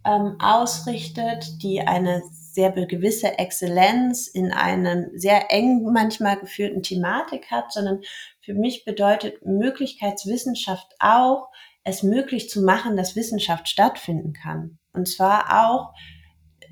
ähm, 0.05 0.37
ausrichtet, 0.41 1.63
die 1.63 1.83
eine 1.83 2.23
sehr 2.53 2.71
gewisse 2.73 3.39
Exzellenz 3.39 4.27
in 4.27 4.53
einer 4.53 5.07
sehr 5.15 5.51
eng 5.51 5.83
manchmal 5.93 6.39
geführten 6.39 6.83
Thematik 6.83 7.51
hat, 7.51 7.73
sondern 7.73 8.01
für 8.41 8.55
mich 8.55 8.85
bedeutet 8.85 9.45
Möglichkeitswissenschaft 9.45 10.95
auch, 10.99 11.49
es 11.85 12.03
möglich 12.03 12.51
zu 12.51 12.63
machen, 12.63 12.97
dass 12.97 13.17
Wissenschaft 13.17 13.69
stattfinden 13.69 14.33
kann. 14.33 14.79
Und 14.93 15.09
zwar 15.09 15.65
auch 15.65 15.93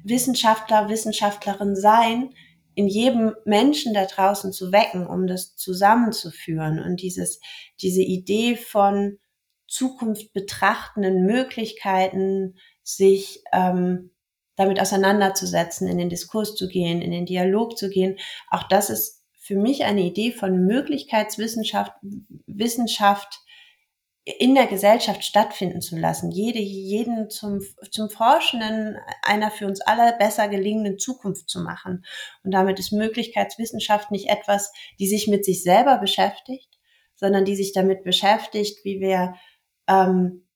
Wissenschaftler, 0.04 0.88
Wissenschaftlerin 0.88 1.76
sein, 1.76 2.34
in 2.74 2.86
jedem 2.86 3.34
Menschen 3.44 3.94
da 3.94 4.04
draußen 4.04 4.52
zu 4.52 4.70
wecken, 4.70 5.06
um 5.06 5.26
das 5.26 5.56
zusammenzuführen 5.56 6.78
und 6.78 7.02
dieses, 7.02 7.40
diese 7.80 8.02
Idee 8.02 8.56
von 8.56 9.18
Zukunft 9.66 10.32
betrachtenden 10.32 11.26
Möglichkeiten, 11.26 12.56
sich 12.82 13.42
ähm, 13.52 14.12
damit 14.58 14.80
auseinanderzusetzen, 14.80 15.88
in 15.88 15.98
den 15.98 16.08
Diskurs 16.08 16.54
zu 16.56 16.68
gehen, 16.68 17.00
in 17.00 17.12
den 17.12 17.26
Dialog 17.26 17.78
zu 17.78 17.88
gehen. 17.88 18.18
Auch 18.50 18.64
das 18.64 18.90
ist 18.90 19.22
für 19.40 19.56
mich 19.56 19.84
eine 19.84 20.02
Idee 20.02 20.32
von 20.32 20.66
Möglichkeitswissenschaft, 20.66 21.92
Wissenschaft 22.46 23.40
in 24.38 24.54
der 24.54 24.66
Gesellschaft 24.66 25.24
stattfinden 25.24 25.80
zu 25.80 25.96
lassen, 25.96 26.30
jede, 26.30 26.58
jeden 26.58 27.30
zum, 27.30 27.60
zum 27.90 28.10
Forschenden 28.10 28.98
einer 29.22 29.50
für 29.50 29.66
uns 29.66 29.80
alle 29.80 30.14
besser 30.18 30.48
gelingenden 30.48 30.98
Zukunft 30.98 31.48
zu 31.48 31.60
machen. 31.60 32.04
Und 32.42 32.50
damit 32.50 32.78
ist 32.78 32.92
Möglichkeitswissenschaft 32.92 34.10
nicht 34.10 34.28
etwas, 34.28 34.70
die 34.98 35.06
sich 35.06 35.28
mit 35.28 35.46
sich 35.46 35.62
selber 35.62 35.96
beschäftigt, 35.96 36.68
sondern 37.14 37.46
die 37.46 37.56
sich 37.56 37.72
damit 37.72 38.04
beschäftigt, 38.04 38.84
wie 38.84 39.00
wir 39.00 39.34
ähm, 39.88 40.47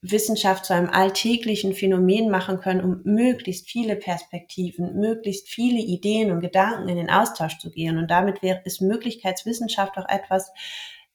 Wissenschaft 0.00 0.64
zu 0.64 0.74
einem 0.74 0.90
alltäglichen 0.90 1.74
Phänomen 1.74 2.30
machen 2.30 2.60
können, 2.60 2.82
um 2.82 3.00
möglichst 3.04 3.68
viele 3.68 3.96
Perspektiven, 3.96 4.94
möglichst 5.00 5.48
viele 5.48 5.80
Ideen 5.80 6.30
und 6.30 6.40
Gedanken 6.40 6.88
in 6.88 6.96
den 6.96 7.10
Austausch 7.10 7.58
zu 7.58 7.70
gehen. 7.70 7.98
Und 7.98 8.08
damit 8.08 8.42
wäre 8.42 8.62
es 8.64 8.80
Möglichkeitswissenschaft 8.80 9.98
auch 9.98 10.08
etwas, 10.08 10.52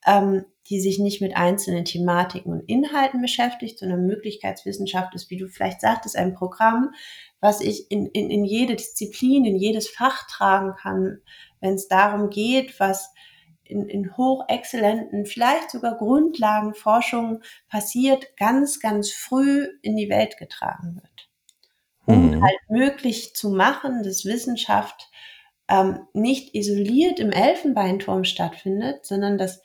ähm, 0.06 0.44
die 0.70 0.82
sich 0.82 1.00
nicht 1.00 1.22
mit 1.22 1.36
einzelnen 1.36 1.86
Thematiken 1.86 2.52
und 2.52 2.70
Inhalten 2.70 3.22
beschäftigt, 3.22 3.80
sondern 3.80 4.06
Möglichkeitswissenschaft 4.06 5.16
ist, 5.16 5.30
wie 5.30 5.38
du 5.38 5.48
vielleicht 5.48 5.82
sagtest, 5.82 6.18
ein 6.18 6.34
Programm, 6.34 6.94
was 7.40 7.62
ich 7.62 7.90
in, 7.90 8.08
in, 8.08 8.30
in 8.30 8.44
jede 8.44 8.75
Disziplin, 8.75 9.46
in 9.46 9.58
jedes 9.58 9.90
Fach 9.90 10.28
tragen 10.28 10.74
kann, 10.75 11.20
wenn 11.62 11.75
es 11.75 11.88
darum 11.88 12.30
geht, 12.30 12.80
was 12.80 13.12
in, 13.74 13.89
in 13.89 14.15
hochexzellenten, 14.15 15.25
vielleicht 15.25 15.72
sogar 15.72 15.98
Grundlagenforschung 15.98 17.42
passiert, 17.68 18.38
ganz, 18.38 18.80
ganz 18.80 19.12
früh 19.12 19.68
in 19.82 19.96
die 19.96 20.10
Welt 20.10 20.38
getragen 20.38 21.01
wird. 21.01 21.30
Um 22.06 22.32
mhm. 22.32 22.44
halt 22.44 22.60
möglich 22.70 23.34
zu 23.34 23.50
machen, 23.50 24.03
dass 24.03 24.25
Wissenschaft 24.25 25.10
ähm, 25.68 26.08
nicht 26.13 26.53
isoliert 26.53 27.20
im 27.20 27.32
Elfenbeinturm 27.32 28.25
stattfindet, 28.25 29.06
sondern 29.06 29.38
dass 29.38 29.62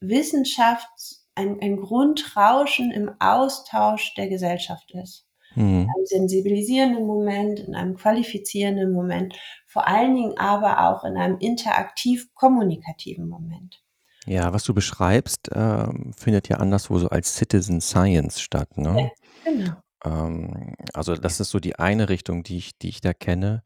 Wissenschaft 0.00 0.88
ein, 1.34 1.60
ein 1.60 1.76
Grundrauschen 1.76 2.90
im 2.90 3.10
Austausch 3.18 4.14
der 4.14 4.28
Gesellschaft 4.28 4.92
ist. 4.92 5.26
mhm. 5.54 5.82
in 5.82 5.88
einem 5.88 6.06
sensibilisierenden 6.06 7.06
Moment, 7.06 7.60
in 7.60 7.74
einem 7.74 7.96
qualifizierenden 7.96 8.92
Moment, 8.92 9.34
vor 9.70 9.86
allen 9.86 10.16
Dingen 10.16 10.36
aber 10.36 10.80
auch 10.88 11.04
in 11.04 11.16
einem 11.16 11.38
interaktiv-kommunikativen 11.38 13.28
Moment. 13.28 13.80
Ja, 14.26 14.52
was 14.52 14.64
du 14.64 14.74
beschreibst, 14.74 15.48
ähm, 15.54 16.12
findet 16.16 16.48
ja 16.48 16.56
anderswo 16.56 16.98
so 16.98 17.08
als 17.08 17.36
Citizen 17.36 17.80
Science 17.80 18.40
statt, 18.40 18.76
ne? 18.76 19.12
Ja, 19.44 19.52
genau. 19.52 19.72
Ähm, 20.04 20.74
also 20.92 21.14
das 21.14 21.38
ist 21.38 21.50
so 21.50 21.60
die 21.60 21.76
eine 21.76 22.08
Richtung, 22.08 22.42
die 22.42 22.58
ich 22.58 22.76
die 22.78 22.88
ich 22.88 23.00
da 23.00 23.12
kenne. 23.12 23.62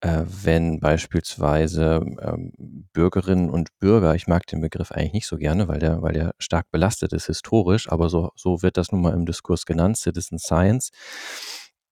Äh, 0.00 0.24
wenn 0.26 0.78
beispielsweise, 0.80 2.02
ähm, 2.20 2.52
Bürgerinnen 2.92 3.50
und 3.50 3.76
Bürger 3.80 4.14
ich 4.14 4.28
mag 4.28 4.46
den 4.46 4.60
Begriff 4.60 4.92
eigentlich 4.92 5.12
nicht 5.12 5.26
so 5.26 5.36
gerne, 5.38 5.66
weil 5.66 5.80
der 5.80 6.02
weil 6.02 6.12
der 6.12 6.34
stark 6.38 6.70
belastet 6.70 7.12
ist 7.12 7.26
historisch, 7.26 7.90
aber 7.90 8.08
so 8.10 8.30
so 8.36 8.62
wird 8.62 8.76
das 8.76 8.92
nun 8.92 9.02
mal 9.02 9.14
im 9.14 9.26
Diskurs 9.26 9.66
genannt, 9.66 9.96
Citizen 9.98 10.38
Science. 10.38 10.90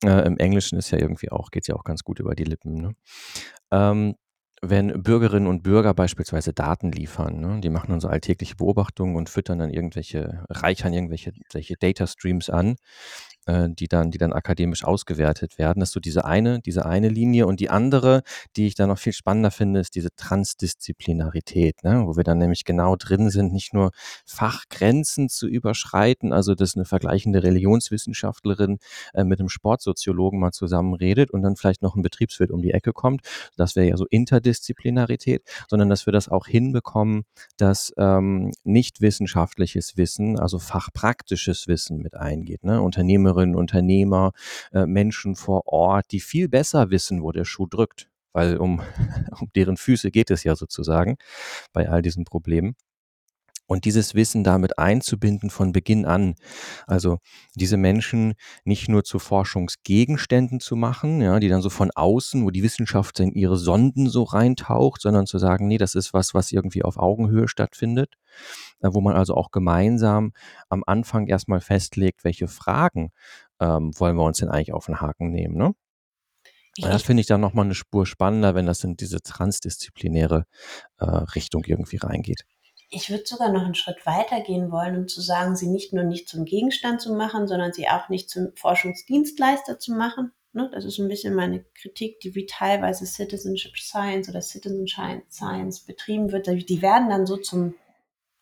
Äh, 0.04 0.26
im 0.26 0.36
Englischen 0.38 0.78
ist 0.78 0.90
ja 0.90 0.98
irgendwie 0.98 1.30
auch 1.32 1.50
geht's 1.50 1.68
ja 1.68 1.74
auch 1.74 1.84
ganz 1.84 2.02
gut 2.04 2.20
über 2.20 2.34
die 2.34 2.44
Lippen, 2.44 2.74
ne? 2.80 2.94
Ähm, 3.72 4.14
wenn 4.62 5.02
Bürgerinnen 5.02 5.46
und 5.46 5.62
Bürger 5.62 5.92
beispielsweise 5.94 6.52
Daten 6.54 6.90
liefern, 6.90 7.40
ne, 7.40 7.60
die 7.60 7.70
machen 7.70 7.90
dann 7.90 8.00
so 8.00 8.08
alltägliche 8.08 8.56
Beobachtungen 8.56 9.16
und 9.16 9.28
füttern 9.28 9.58
dann 9.58 9.70
irgendwelche 9.70 10.44
reichern 10.48 10.94
irgendwelche 10.94 11.32
solche 11.52 11.76
Data 11.76 12.06
Streams 12.06 12.48
an 12.50 12.76
äh, 13.46 13.68
die 13.70 13.88
dann 13.88 14.10
die 14.10 14.18
dann 14.18 14.32
akademisch 14.32 14.84
ausgewertet 14.84 15.58
werden. 15.58 15.80
Das 15.80 15.90
ist 15.90 15.94
so 15.94 16.00
diese 16.00 16.24
eine 16.24 16.60
diese 16.60 16.86
eine 16.86 17.08
Linie 17.08 17.46
und 17.46 17.60
die 17.60 17.70
andere, 17.70 18.22
die 18.56 18.66
ich 18.66 18.74
dann 18.74 18.88
noch 18.88 18.98
viel 18.98 19.12
spannender 19.12 19.50
finde, 19.50 19.80
ist 19.80 19.94
diese 19.94 20.14
Transdisziplinarität, 20.16 21.82
ne, 21.84 22.04
wo 22.06 22.16
wir 22.16 22.24
dann 22.24 22.38
nämlich 22.38 22.64
genau 22.64 22.96
drin 22.96 23.30
sind, 23.30 23.52
nicht 23.52 23.72
nur 23.72 23.90
Fachgrenzen 24.26 25.28
zu 25.28 25.46
überschreiten, 25.46 26.32
also 26.32 26.54
dass 26.54 26.76
eine 26.76 26.84
vergleichende 26.84 27.42
Religionswissenschaftlerin 27.42 28.78
äh, 29.14 29.24
mit 29.24 29.40
einem 29.40 29.48
Sportsoziologen 29.48 30.40
mal 30.40 30.52
zusammenredet 30.52 31.30
und 31.30 31.42
dann 31.42 31.56
vielleicht 31.56 31.82
noch 31.82 31.94
ein 31.96 32.02
Betriebswirt 32.02 32.50
um 32.50 32.62
die 32.62 32.72
Ecke 32.72 32.92
kommt. 32.92 33.22
Das 33.56 33.76
wäre 33.76 33.88
ja 33.88 33.96
so 33.96 34.06
Interdisziplinarität, 34.10 35.42
sondern 35.68 35.88
dass 35.88 36.06
wir 36.06 36.12
das 36.12 36.28
auch 36.28 36.46
hinbekommen, 36.46 37.24
dass 37.56 37.92
ähm, 37.96 38.50
nicht 38.64 39.00
wissenschaftliches 39.00 39.96
Wissen, 39.96 40.38
also 40.38 40.58
fachpraktisches 40.58 41.68
Wissen 41.68 41.98
mit 41.98 42.16
eingeht. 42.16 42.64
Ne? 42.64 42.80
Unternehmer 42.80 43.35
Unternehmerinnen, 43.36 43.56
Unternehmer, 43.56 44.32
äh, 44.72 44.86
Menschen 44.86 45.36
vor 45.36 45.66
Ort, 45.66 46.06
die 46.12 46.20
viel 46.20 46.48
besser 46.48 46.90
wissen, 46.90 47.22
wo 47.22 47.32
der 47.32 47.44
Schuh 47.44 47.66
drückt, 47.66 48.08
weil 48.32 48.56
um, 48.56 48.80
um 49.40 49.50
deren 49.54 49.76
Füße 49.76 50.10
geht 50.10 50.30
es 50.30 50.44
ja 50.44 50.56
sozusagen 50.56 51.18
bei 51.72 51.88
all 51.88 52.02
diesen 52.02 52.24
Problemen. 52.24 52.76
Und 53.66 53.84
dieses 53.84 54.14
Wissen 54.14 54.44
damit 54.44 54.78
einzubinden 54.78 55.50
von 55.50 55.72
Beginn 55.72 56.06
an. 56.06 56.36
Also 56.86 57.18
diese 57.54 57.76
Menschen 57.76 58.34
nicht 58.64 58.88
nur 58.88 59.04
zu 59.04 59.18
Forschungsgegenständen 59.18 60.60
zu 60.60 60.76
machen, 60.76 61.20
ja, 61.20 61.40
die 61.40 61.48
dann 61.48 61.62
so 61.62 61.70
von 61.70 61.90
außen, 61.90 62.44
wo 62.44 62.50
die 62.50 62.62
Wissenschaft 62.62 63.18
in 63.20 63.32
ihre 63.32 63.56
Sonden 63.56 64.08
so 64.08 64.22
reintaucht, 64.22 65.00
sondern 65.00 65.26
zu 65.26 65.38
sagen, 65.38 65.66
nee, 65.66 65.78
das 65.78 65.94
ist 65.94 66.14
was, 66.14 66.32
was 66.34 66.52
irgendwie 66.52 66.84
auf 66.84 66.96
Augenhöhe 66.96 67.48
stattfindet, 67.48 68.14
äh, 68.80 68.88
wo 68.92 69.00
man 69.00 69.16
also 69.16 69.34
auch 69.34 69.50
gemeinsam 69.50 70.32
am 70.68 70.82
Anfang 70.86 71.26
erstmal 71.26 71.60
festlegt, 71.60 72.24
welche 72.24 72.48
Fragen 72.48 73.10
ähm, 73.60 73.92
wollen 73.98 74.16
wir 74.16 74.24
uns 74.24 74.38
denn 74.38 74.48
eigentlich 74.48 74.72
auf 74.72 74.86
den 74.86 75.00
Haken 75.00 75.30
nehmen. 75.30 75.56
Ne? 75.56 75.74
Das 76.78 77.02
finde 77.02 77.22
ich 77.22 77.26
dann 77.26 77.40
nochmal 77.40 77.64
eine 77.64 77.74
Spur 77.74 78.04
spannender, 78.06 78.54
wenn 78.54 78.66
das 78.66 78.84
in 78.84 78.96
diese 78.96 79.22
transdisziplinäre 79.22 80.44
äh, 80.98 81.04
Richtung 81.04 81.64
irgendwie 81.64 81.96
reingeht. 81.96 82.44
Ich 82.88 83.10
würde 83.10 83.24
sogar 83.26 83.50
noch 83.50 83.64
einen 83.64 83.74
Schritt 83.74 84.06
weiter 84.06 84.40
gehen 84.40 84.70
wollen, 84.70 84.96
um 84.96 85.08
zu 85.08 85.20
sagen, 85.20 85.56
sie 85.56 85.66
nicht 85.66 85.92
nur 85.92 86.04
nicht 86.04 86.28
zum 86.28 86.44
Gegenstand 86.44 87.00
zu 87.00 87.14
machen, 87.14 87.48
sondern 87.48 87.72
sie 87.72 87.88
auch 87.88 88.08
nicht 88.08 88.30
zum 88.30 88.52
Forschungsdienstleister 88.54 89.78
zu 89.78 89.92
machen. 89.92 90.32
Ne? 90.52 90.70
Das 90.72 90.84
ist 90.84 90.98
ein 90.98 91.08
bisschen 91.08 91.34
meine 91.34 91.64
Kritik, 91.74 92.20
die 92.20 92.34
wie 92.34 92.46
teilweise 92.46 93.04
Citizenship 93.04 93.76
Science 93.76 94.28
oder 94.28 94.40
Citizen 94.40 94.86
Science 94.86 95.80
betrieben 95.80 96.32
wird. 96.32 96.46
Die 96.46 96.82
werden 96.82 97.10
dann 97.10 97.26
so 97.26 97.36
zum 97.36 97.74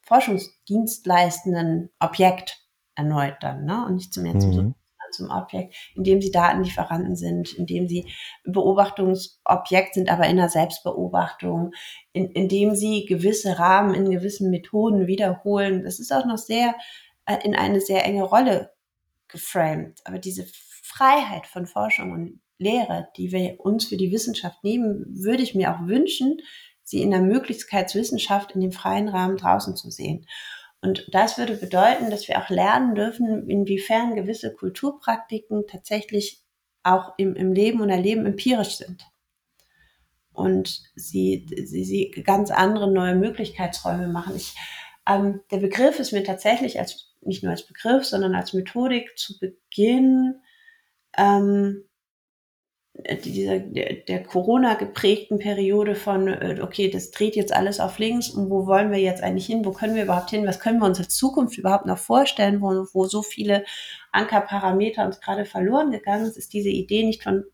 forschungsdienstleistenden 0.02 1.90
Objekt 1.98 2.60
erneut 2.94 3.36
dann, 3.40 3.64
ne? 3.64 3.84
Und 3.86 3.96
nicht 3.96 4.12
zum 4.14 4.24
mhm. 4.24 4.40
zum, 4.40 4.74
Objekt, 5.20 5.74
indem 5.94 6.20
sie 6.20 6.30
Datenlieferanten 6.30 7.16
sind, 7.16 7.52
indem 7.54 7.88
sie 7.88 8.06
Beobachtungsobjekt 8.44 9.94
sind, 9.94 10.10
aber 10.10 10.26
in 10.26 10.36
der 10.36 10.48
Selbstbeobachtung, 10.48 11.72
in, 12.12 12.30
indem 12.30 12.74
sie 12.74 13.06
gewisse 13.06 13.58
Rahmen 13.58 13.94
in 13.94 14.10
gewissen 14.10 14.50
Methoden 14.50 15.06
wiederholen. 15.06 15.84
Das 15.84 15.98
ist 15.98 16.12
auch 16.12 16.26
noch 16.26 16.38
sehr 16.38 16.74
äh, 17.26 17.38
in 17.44 17.54
eine 17.54 17.80
sehr 17.80 18.04
enge 18.04 18.24
Rolle 18.24 18.72
geframed. 19.28 20.00
Aber 20.04 20.18
diese 20.18 20.46
Freiheit 20.82 21.46
von 21.46 21.66
Forschung 21.66 22.12
und 22.12 22.40
Lehre, 22.58 23.08
die 23.16 23.32
wir 23.32 23.60
uns 23.60 23.86
für 23.86 23.96
die 23.96 24.12
Wissenschaft 24.12 24.62
nehmen, 24.62 25.04
würde 25.08 25.42
ich 25.42 25.54
mir 25.54 25.74
auch 25.74 25.86
wünschen, 25.86 26.38
sie 26.82 27.02
in 27.02 27.10
der 27.10 27.20
Möglichkeitswissenschaft 27.20 28.52
in 28.52 28.60
dem 28.60 28.72
freien 28.72 29.08
Rahmen 29.08 29.36
draußen 29.36 29.76
zu 29.76 29.90
sehen. 29.90 30.26
Und 30.84 31.06
das 31.12 31.38
würde 31.38 31.56
bedeuten, 31.56 32.10
dass 32.10 32.28
wir 32.28 32.38
auch 32.38 32.50
lernen 32.50 32.94
dürfen, 32.94 33.48
inwiefern 33.48 34.14
gewisse 34.14 34.52
Kulturpraktiken 34.54 35.66
tatsächlich 35.66 36.42
auch 36.82 37.14
im, 37.16 37.34
im 37.36 37.54
Leben 37.54 37.80
und 37.80 37.88
Erleben 37.88 38.26
empirisch 38.26 38.76
sind. 38.76 39.02
Und 40.34 40.82
sie, 40.94 41.46
sie, 41.64 41.84
sie 41.84 42.10
ganz 42.22 42.50
andere 42.50 42.92
neue 42.92 43.14
Möglichkeitsräume 43.14 44.08
machen. 44.08 44.36
Ich, 44.36 44.54
ähm, 45.08 45.40
der 45.50 45.56
Begriff 45.56 45.98
ist 46.00 46.12
mir 46.12 46.22
tatsächlich 46.22 46.78
als, 46.78 47.14
nicht 47.22 47.42
nur 47.42 47.52
als 47.52 47.66
Begriff, 47.66 48.04
sondern 48.04 48.34
als 48.34 48.52
Methodik 48.52 49.16
zu 49.16 49.38
Beginn 49.38 50.42
ähm, 51.16 51.84
dieser, 52.94 53.58
der, 53.58 53.94
der 53.94 54.22
Corona 54.22 54.74
geprägten 54.74 55.38
Periode 55.38 55.96
von, 55.96 56.28
äh, 56.28 56.60
okay, 56.62 56.88
das 56.90 57.10
dreht 57.10 57.34
jetzt 57.34 57.52
alles 57.52 57.80
auf 57.80 57.98
links 57.98 58.30
und 58.30 58.50
wo 58.50 58.66
wollen 58.66 58.92
wir 58.92 58.98
jetzt 58.98 59.22
eigentlich 59.22 59.46
hin? 59.46 59.64
Wo 59.64 59.72
können 59.72 59.96
wir 59.96 60.04
überhaupt 60.04 60.30
hin? 60.30 60.46
Was 60.46 60.60
können 60.60 60.78
wir 60.78 60.86
uns 60.86 61.00
als 61.00 61.16
Zukunft 61.16 61.58
überhaupt 61.58 61.86
noch 61.86 61.98
vorstellen, 61.98 62.60
wo, 62.60 62.86
wo 62.92 63.06
so 63.06 63.22
viele 63.22 63.64
Ankerparameter 64.12 65.04
uns 65.04 65.20
gerade 65.20 65.44
verloren 65.44 65.90
gegangen 65.90 66.26
ist, 66.26 66.36
ist 66.36 66.52
diese 66.52 66.68
Idee 66.68 67.04
nicht 67.04 67.24
von 67.24 67.44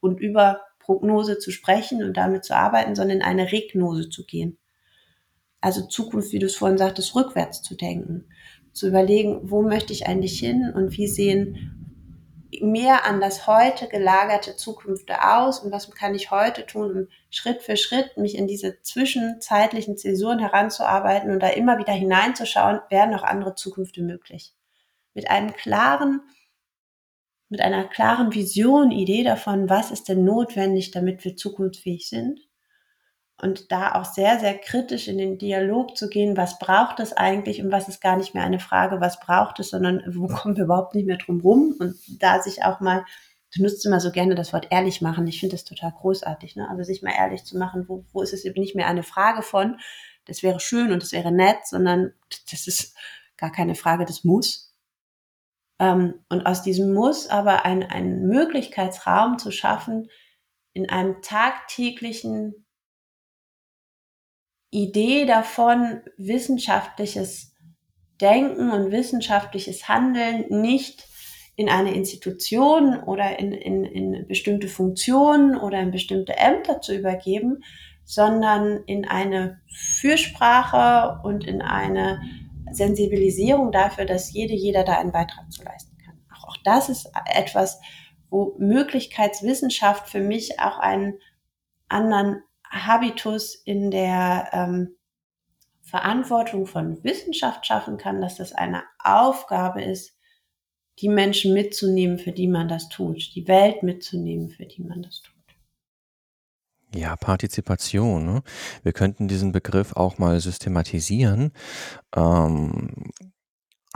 und 0.00 0.20
über 0.20 0.60
Prognose 0.78 1.38
zu 1.38 1.50
sprechen 1.50 2.04
und 2.04 2.16
damit 2.16 2.44
zu 2.44 2.54
arbeiten, 2.54 2.94
sondern 2.94 3.18
in 3.18 3.22
eine 3.22 3.50
Regnose 3.52 4.08
zu 4.10 4.24
gehen. 4.24 4.58
Also 5.60 5.86
Zukunft, 5.86 6.32
wie 6.32 6.38
du 6.38 6.46
es 6.46 6.54
vorhin 6.54 6.78
sagtest, 6.78 7.14
rückwärts 7.14 7.62
zu 7.62 7.74
denken, 7.74 8.26
zu 8.72 8.88
überlegen, 8.88 9.40
wo 9.50 9.62
möchte 9.62 9.92
ich 9.92 10.06
eigentlich 10.06 10.38
hin 10.38 10.70
und 10.74 10.96
wie 10.96 11.06
sehen 11.06 11.85
mehr 12.60 13.04
an 13.04 13.20
das 13.20 13.46
heute 13.46 13.88
gelagerte 13.88 14.56
Zukünfte 14.56 15.22
aus 15.22 15.60
und 15.60 15.72
was 15.72 15.90
kann 15.90 16.14
ich 16.14 16.30
heute 16.30 16.66
tun, 16.66 16.90
um 16.90 17.08
Schritt 17.30 17.62
für 17.62 17.76
Schritt 17.76 18.16
mich 18.16 18.36
in 18.36 18.46
diese 18.46 18.80
zwischenzeitlichen 18.82 19.96
Zäsuren 19.96 20.38
heranzuarbeiten 20.38 21.30
und 21.30 21.40
da 21.40 21.48
immer 21.48 21.78
wieder 21.78 21.92
hineinzuschauen, 21.92 22.80
werden 22.90 23.10
noch 23.10 23.22
andere 23.22 23.54
Zukünfte 23.54 24.02
möglich. 24.02 24.54
Mit 25.14 25.30
einem 25.30 25.54
klaren, 25.54 26.20
mit 27.48 27.60
einer 27.60 27.84
klaren 27.84 28.34
Vision, 28.34 28.90
Idee 28.90 29.24
davon, 29.24 29.68
was 29.68 29.90
ist 29.90 30.08
denn 30.08 30.24
notwendig, 30.24 30.90
damit 30.90 31.24
wir 31.24 31.36
zukunftsfähig 31.36 32.08
sind 32.08 32.45
und 33.42 33.70
da 33.70 33.94
auch 33.94 34.04
sehr, 34.04 34.38
sehr 34.40 34.56
kritisch 34.58 35.08
in 35.08 35.18
den 35.18 35.38
Dialog 35.38 35.96
zu 35.96 36.08
gehen, 36.08 36.36
was 36.36 36.58
braucht 36.58 37.00
es 37.00 37.12
eigentlich 37.12 37.62
und 37.62 37.70
was 37.70 37.88
ist 37.88 38.00
gar 38.00 38.16
nicht 38.16 38.34
mehr 38.34 38.44
eine 38.44 38.60
Frage, 38.60 39.00
was 39.00 39.20
braucht 39.20 39.60
es, 39.60 39.70
sondern 39.70 40.02
wo 40.08 40.26
kommen 40.34 40.56
wir 40.56 40.64
überhaupt 40.64 40.94
nicht 40.94 41.06
mehr 41.06 41.18
drum 41.18 41.40
rum 41.40 41.74
und 41.78 41.96
da 42.20 42.40
sich 42.40 42.64
auch 42.64 42.80
mal, 42.80 43.04
du 43.54 43.62
nutzt 43.62 43.84
immer 43.84 44.00
so 44.00 44.10
gerne 44.10 44.34
das 44.34 44.52
Wort 44.52 44.68
ehrlich 44.70 45.02
machen, 45.02 45.26
ich 45.26 45.40
finde 45.40 45.54
das 45.54 45.64
total 45.64 45.92
großartig, 45.92 46.56
ne? 46.56 46.68
also 46.70 46.82
sich 46.82 47.02
mal 47.02 47.14
ehrlich 47.16 47.44
zu 47.44 47.58
machen, 47.58 47.88
wo, 47.88 48.04
wo 48.12 48.22
ist 48.22 48.32
es 48.32 48.44
eben 48.44 48.60
nicht 48.60 48.74
mehr 48.74 48.86
eine 48.86 49.02
Frage 49.02 49.42
von, 49.42 49.78
das 50.24 50.42
wäre 50.42 50.58
schön 50.58 50.92
und 50.92 51.02
das 51.02 51.12
wäre 51.12 51.30
nett, 51.30 51.66
sondern 51.66 52.12
das 52.50 52.66
ist 52.66 52.96
gar 53.36 53.52
keine 53.52 53.74
Frage, 53.74 54.04
das 54.06 54.24
muss. 54.24 54.74
Ähm, 55.78 56.24
und 56.28 56.46
aus 56.46 56.62
diesem 56.62 56.94
Muss 56.94 57.28
aber 57.28 57.64
einen 57.64 58.26
Möglichkeitsraum 58.26 59.38
zu 59.38 59.50
schaffen, 59.50 60.08
in 60.72 60.88
einem 60.90 61.22
tagtäglichen 61.22 62.65
Idee 64.76 65.24
davon, 65.24 66.02
wissenschaftliches 66.18 67.54
Denken 68.20 68.70
und 68.70 68.92
wissenschaftliches 68.92 69.88
Handeln 69.88 70.44
nicht 70.50 71.08
in 71.56 71.70
eine 71.70 71.94
Institution 71.94 73.02
oder 73.02 73.38
in, 73.38 73.52
in, 73.52 73.84
in 73.84 74.26
bestimmte 74.26 74.68
Funktionen 74.68 75.56
oder 75.56 75.80
in 75.80 75.92
bestimmte 75.92 76.36
Ämter 76.36 76.82
zu 76.82 76.94
übergeben, 76.94 77.62
sondern 78.04 78.82
in 78.84 79.06
eine 79.06 79.62
Fürsprache 79.74 81.20
und 81.26 81.46
in 81.46 81.62
eine 81.62 82.20
Sensibilisierung 82.70 83.72
dafür, 83.72 84.04
dass 84.04 84.30
jede, 84.30 84.52
jeder 84.52 84.84
da 84.84 84.98
einen 84.98 85.12
Beitrag 85.12 85.50
zu 85.50 85.64
leisten 85.64 85.96
kann. 86.04 86.20
Auch, 86.34 86.48
auch 86.48 86.56
das 86.64 86.90
ist 86.90 87.10
etwas, 87.24 87.80
wo 88.28 88.54
Möglichkeitswissenschaft 88.58 90.10
für 90.10 90.20
mich 90.20 90.60
auch 90.60 90.78
einen 90.78 91.14
anderen 91.88 92.42
Habitus 92.70 93.54
in 93.54 93.90
der 93.90 94.50
ähm, 94.52 94.96
Verantwortung 95.82 96.66
von 96.66 97.02
Wissenschaft 97.04 97.66
schaffen 97.66 97.96
kann, 97.96 98.20
dass 98.20 98.36
das 98.36 98.52
eine 98.52 98.82
Aufgabe 99.02 99.82
ist, 99.82 100.16
die 100.98 101.08
Menschen 101.08 101.52
mitzunehmen, 101.52 102.18
für 102.18 102.32
die 102.32 102.48
man 102.48 102.68
das 102.68 102.88
tut, 102.88 103.34
die 103.34 103.46
Welt 103.46 103.82
mitzunehmen, 103.82 104.48
für 104.48 104.66
die 104.66 104.82
man 104.82 105.02
das 105.02 105.20
tut. 105.22 105.34
Ja, 106.94 107.14
Partizipation. 107.16 108.24
Ne? 108.24 108.42
Wir 108.82 108.92
könnten 108.92 109.28
diesen 109.28 109.52
Begriff 109.52 109.94
auch 109.94 110.18
mal 110.18 110.40
systematisieren. 110.40 111.52
Ähm, 112.14 113.12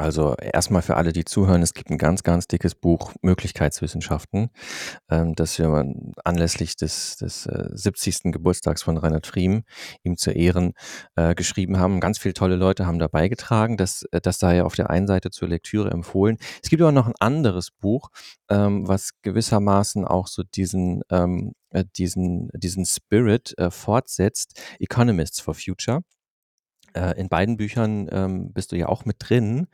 also 0.01 0.35
erstmal 0.35 0.81
für 0.81 0.97
alle, 0.97 1.13
die 1.13 1.25
zuhören, 1.25 1.63
es 1.63 1.75
gibt 1.75 1.91
ein 1.91 1.99
ganz, 1.99 2.23
ganz 2.23 2.49
dickes 2.49 2.75
Buch 2.75 3.13
Möglichkeitswissenschaften, 3.21 4.49
ähm, 5.11 5.35
das 5.35 5.59
wir 5.59 5.95
anlässlich 6.25 6.75
des, 6.77 7.19
des 7.19 7.47
äh, 7.47 7.69
70. 7.73 8.33
Geburtstags 8.33 8.83
von 8.83 8.97
Reinhard 8.97 9.27
Friem, 9.27 9.63
ihm 10.03 10.17
zu 10.17 10.31
Ehren, 10.31 10.73
äh, 11.17 11.35
geschrieben 11.35 11.79
haben. 11.79 12.01
Ganz 12.01 12.19
viele 12.19 12.33
tolle 12.33 12.57
Leute 12.57 12.87
haben 12.87 12.99
da 12.99 13.09
beigetragen. 13.09 13.77
Das, 13.77 14.05
äh, 14.11 14.21
das 14.23 14.39
sei 14.39 14.63
auf 14.65 14.75
der 14.75 14.89
einen 14.89 15.07
Seite 15.07 15.31
zur 15.31 15.49
Lektüre 15.49 15.91
empfohlen. 15.91 16.39
Es 16.63 16.71
gibt 16.71 16.81
aber 16.81 16.93
noch 16.93 17.07
ein 17.07 17.15
anderes 17.21 17.71
Buch, 17.71 18.09
ähm, 18.49 18.89
was 18.89 19.11
gewissermaßen 19.23 20.07
auch 20.07 20.29
so 20.29 20.43
diesen, 20.43 21.03
ähm, 21.11 21.53
äh, 21.71 21.85
diesen, 21.97 22.49
diesen 22.55 22.87
Spirit 22.87 23.53
äh, 23.59 23.71
fortsetzt, 23.71 24.61
Economists 24.79 25.41
for 25.41 25.55
Future. 25.55 26.01
Äh, 26.95 27.19
in 27.21 27.29
beiden 27.29 27.57
Büchern 27.57 28.09
ähm, 28.11 28.53
bist 28.53 28.73
du 28.73 28.77
ja 28.77 28.89
auch 28.89 29.05
mit 29.05 29.17
drin. 29.21 29.69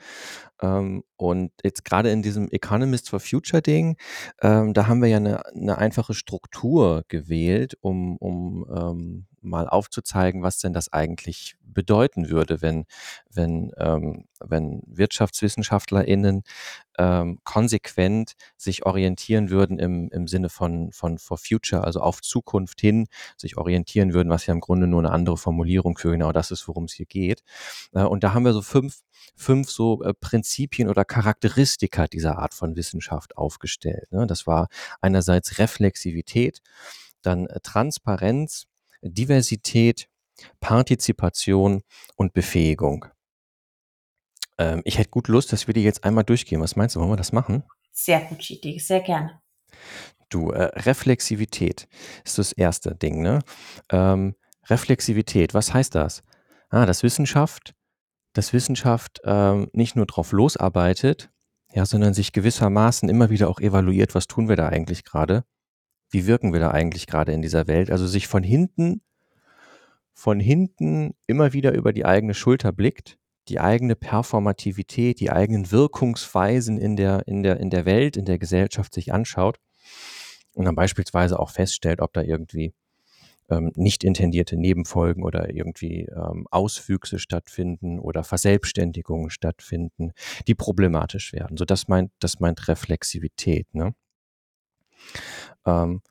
Ähm, 0.63 1.05
und 1.17 1.53
jetzt 1.63 1.85
gerade 1.85 2.11
in 2.11 2.23
diesem 2.23 2.49
Economist 2.51 3.11
for 3.11 3.21
Future 3.21 3.63
Ding, 3.63 3.97
ähm, 4.43 4.75
da 4.75 4.87
haben 4.87 5.03
wir 5.03 5.09
ja 5.09 5.19
eine, 5.19 5.47
eine 5.47 5.79
einfache 5.79 6.15
Struktur 6.15 7.05
gewählt, 7.09 7.77
um, 7.81 8.17
um 8.17 8.67
ähm, 8.75 9.27
mal 9.47 9.69
aufzuzeigen, 9.69 10.43
was 10.43 10.59
denn 10.59 10.73
das 10.73 10.93
eigentlich 10.93 11.57
bedeuten 11.63 12.31
würde, 12.31 12.63
wenn, 12.63 12.87
wenn, 13.31 13.71
ähm, 13.79 14.25
wenn 14.41 14.83
WirtschaftswissenschaftlerInnen 14.87 16.43
ähm, 16.99 17.39
konsequent 17.45 18.33
sich 18.57 18.87
orientieren 18.87 19.51
würden 19.51 19.79
im, 19.79 20.09
im 20.11 20.27
Sinne 20.27 20.49
von, 20.49 20.93
von 20.93 21.19
For 21.19 21.39
Future, 21.39 21.85
also 21.85 22.01
auf 22.01 22.23
Zukunft 22.23 22.81
hin, 22.81 23.07
sich 23.37 23.57
orientieren 23.57 24.15
würden, 24.15 24.31
was 24.31 24.47
ja 24.47 24.55
im 24.55 24.61
Grunde 24.61 24.87
nur 24.87 25.01
eine 25.01 25.13
andere 25.13 25.37
Formulierung 25.37 25.99
für 25.99 26.11
genau 26.11 26.33
das 26.33 26.51
ist, 26.51 26.67
worum 26.69 26.85
es 26.85 26.95
hier 26.95 27.07
geht. 27.07 27.43
Äh, 27.93 28.03
und 28.03 28.25
da 28.25 28.35
haben 28.35 28.45
wir 28.45 28.53
so 28.53 28.63
fünf, 28.63 29.01
fünf 29.37 29.71
so 29.71 30.03
äh, 30.03 30.15
Prinzipien 30.15 30.89
oder 30.89 31.05
Charakteristika 31.05 32.07
dieser 32.07 32.39
Art 32.39 32.55
von 32.55 32.77
Wissenschaft 32.77 33.37
aufgestellt. 33.37 34.11
Ne? 34.11 34.27
Das 34.27 34.47
war 34.47 34.69
einerseits 35.01 35.59
Reflexivität, 35.59 36.63
dann 37.23 37.47
äh, 37.47 37.61
Transparenz, 37.63 38.67
Diversität, 39.03 40.09
Partizipation 40.61 41.83
und 42.17 42.33
Befähigung. 42.33 43.07
Ähm, 44.59 44.83
ich 44.85 44.99
hätte 44.99 45.11
gut 45.11 45.29
Lust, 45.29 45.53
dass 45.53 45.67
wir 45.67 45.75
die 45.75 45.83
jetzt 45.83 46.05
einmal 46.05 46.25
durchgehen. 46.25 46.61
Was 46.61 46.77
meinst 46.77 46.97
du, 46.97 47.01
wollen 47.01 47.11
wir 47.11 47.17
das 47.17 47.33
machen? 47.33 47.63
Sehr 47.93 48.21
gute 48.21 48.53
Idee, 48.53 48.79
sehr 48.79 49.01
gerne. 49.01 49.41
Du, 50.29 50.51
äh, 50.51 50.65
Reflexivität 50.81 51.89
ist 52.25 52.39
das 52.39 52.53
erste 52.53 52.95
Ding, 52.95 53.23
ne? 53.23 53.41
Ähm, 53.91 54.35
Reflexivität, 54.69 55.55
was 55.55 55.73
heißt 55.73 55.95
das? 55.95 56.23
Ah, 56.69 56.85
dass 56.85 57.03
Wissenschaft, 57.03 57.75
dass 58.33 58.53
Wissenschaft 58.53 59.21
ähm, 59.25 59.69
nicht 59.73 59.95
nur 59.95 60.07
drauf 60.07 60.33
losarbeitet, 60.33 61.31
ja, 61.73 61.87
sondern 61.87 62.15
sich 62.15 62.33
gewissermaßen 62.33 63.09
immer 63.09 63.31
wieder 63.31 63.49
auch 63.49 63.61
evaluiert, 63.61 64.15
was 64.15 64.27
tun 64.27 64.49
wir 64.49 64.57
da 64.57 64.69
eigentlich 64.69 65.05
gerade? 65.05 65.45
Wie 66.17 66.27
wirken 66.27 66.55
wir 66.55 66.61
da 66.61 66.71
eigentlich 66.71 67.07
gerade 67.07 67.33
in 67.33 67.43
dieser 67.43 67.67
Welt? 67.67 67.91
Also 67.91 68.07
sich 68.07 68.27
von 68.27 68.43
hinten, 68.43 69.03
von 70.15 70.41
hinten 70.41 71.13
immer 71.27 71.53
wieder 71.53 71.75
über 71.75 71.93
die 71.93 72.07
eigene 72.07 72.33
Schulter 72.33 72.73
blickt 72.73 73.19
die 73.49 73.61
eigene 73.61 73.97
Performativität, 73.97 75.21
die 75.21 75.31
eigenen 75.31 75.71
Wirkungsweisen 75.71 76.79
in 76.79 76.97
der, 76.97 77.29
in 77.29 77.43
der, 77.43 77.61
in 77.61 77.69
der 77.69 77.85
Welt, 77.85 78.17
in 78.17 78.25
der 78.25 78.39
Gesellschaft 78.39 78.95
sich 78.95 79.13
anschaut 79.13 79.59
und 80.55 80.65
dann 80.65 80.75
beispielsweise 80.75 81.39
auch 81.39 81.51
feststellt, 81.51 82.01
ob 82.01 82.15
da 82.15 82.23
irgendwie 82.23 82.73
ähm, 83.51 83.73
nicht 83.77 84.03
intendierte 84.03 84.57
Nebenfolgen 84.57 85.23
oder 85.23 85.55
irgendwie 85.55 86.07
ähm, 86.07 86.47
Auswüchse 86.51 87.19
stattfinden 87.19 87.99
oder 87.99 88.25
Verselbstständigungen 88.25 89.29
stattfinden, 89.29 90.13
die 90.49 90.55
problematisch 90.55 91.35
werden. 91.35 91.59
So 91.59 91.67
das 91.67 91.89
meint, 91.89 92.11
das 92.21 92.41
meint 92.41 92.69
Reflexivität. 92.69 93.67
Ne? 93.75 93.95
Ähm, 95.67 96.03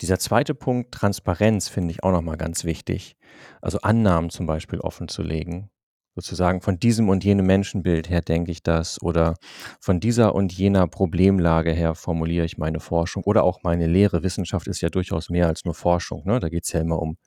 dieser 0.00 0.18
zweite 0.18 0.54
Punkt, 0.54 0.92
Transparenz, 0.92 1.68
finde 1.68 1.92
ich 1.92 2.02
auch 2.04 2.12
nochmal 2.12 2.36
ganz 2.36 2.64
wichtig. 2.64 3.16
Also 3.60 3.80
Annahmen 3.80 4.30
zum 4.30 4.46
Beispiel 4.46 4.80
offen 4.80 5.08
zu 5.08 5.22
legen 5.22 5.70
sozusagen 6.18 6.60
von 6.60 6.80
diesem 6.80 7.08
und 7.08 7.22
jenem 7.22 7.46
Menschenbild 7.46 8.10
her 8.10 8.22
denke 8.22 8.50
ich 8.50 8.64
das 8.64 9.00
oder 9.00 9.34
von 9.80 10.00
dieser 10.00 10.34
und 10.34 10.52
jener 10.52 10.88
Problemlage 10.88 11.72
her 11.72 11.94
formuliere 11.94 12.44
ich 12.44 12.58
meine 12.58 12.80
Forschung 12.80 13.22
oder 13.22 13.44
auch 13.44 13.62
meine 13.62 13.86
Lehre. 13.86 14.24
Wissenschaft 14.24 14.66
ist 14.66 14.80
ja 14.80 14.88
durchaus 14.90 15.30
mehr 15.30 15.46
als 15.46 15.64
nur 15.64 15.74
Forschung. 15.74 16.24
Ne? 16.26 16.40
Da 16.40 16.48
geht 16.48 16.64
es 16.64 16.72
ja 16.72 16.80
immer 16.80 17.00
um, 17.00 17.18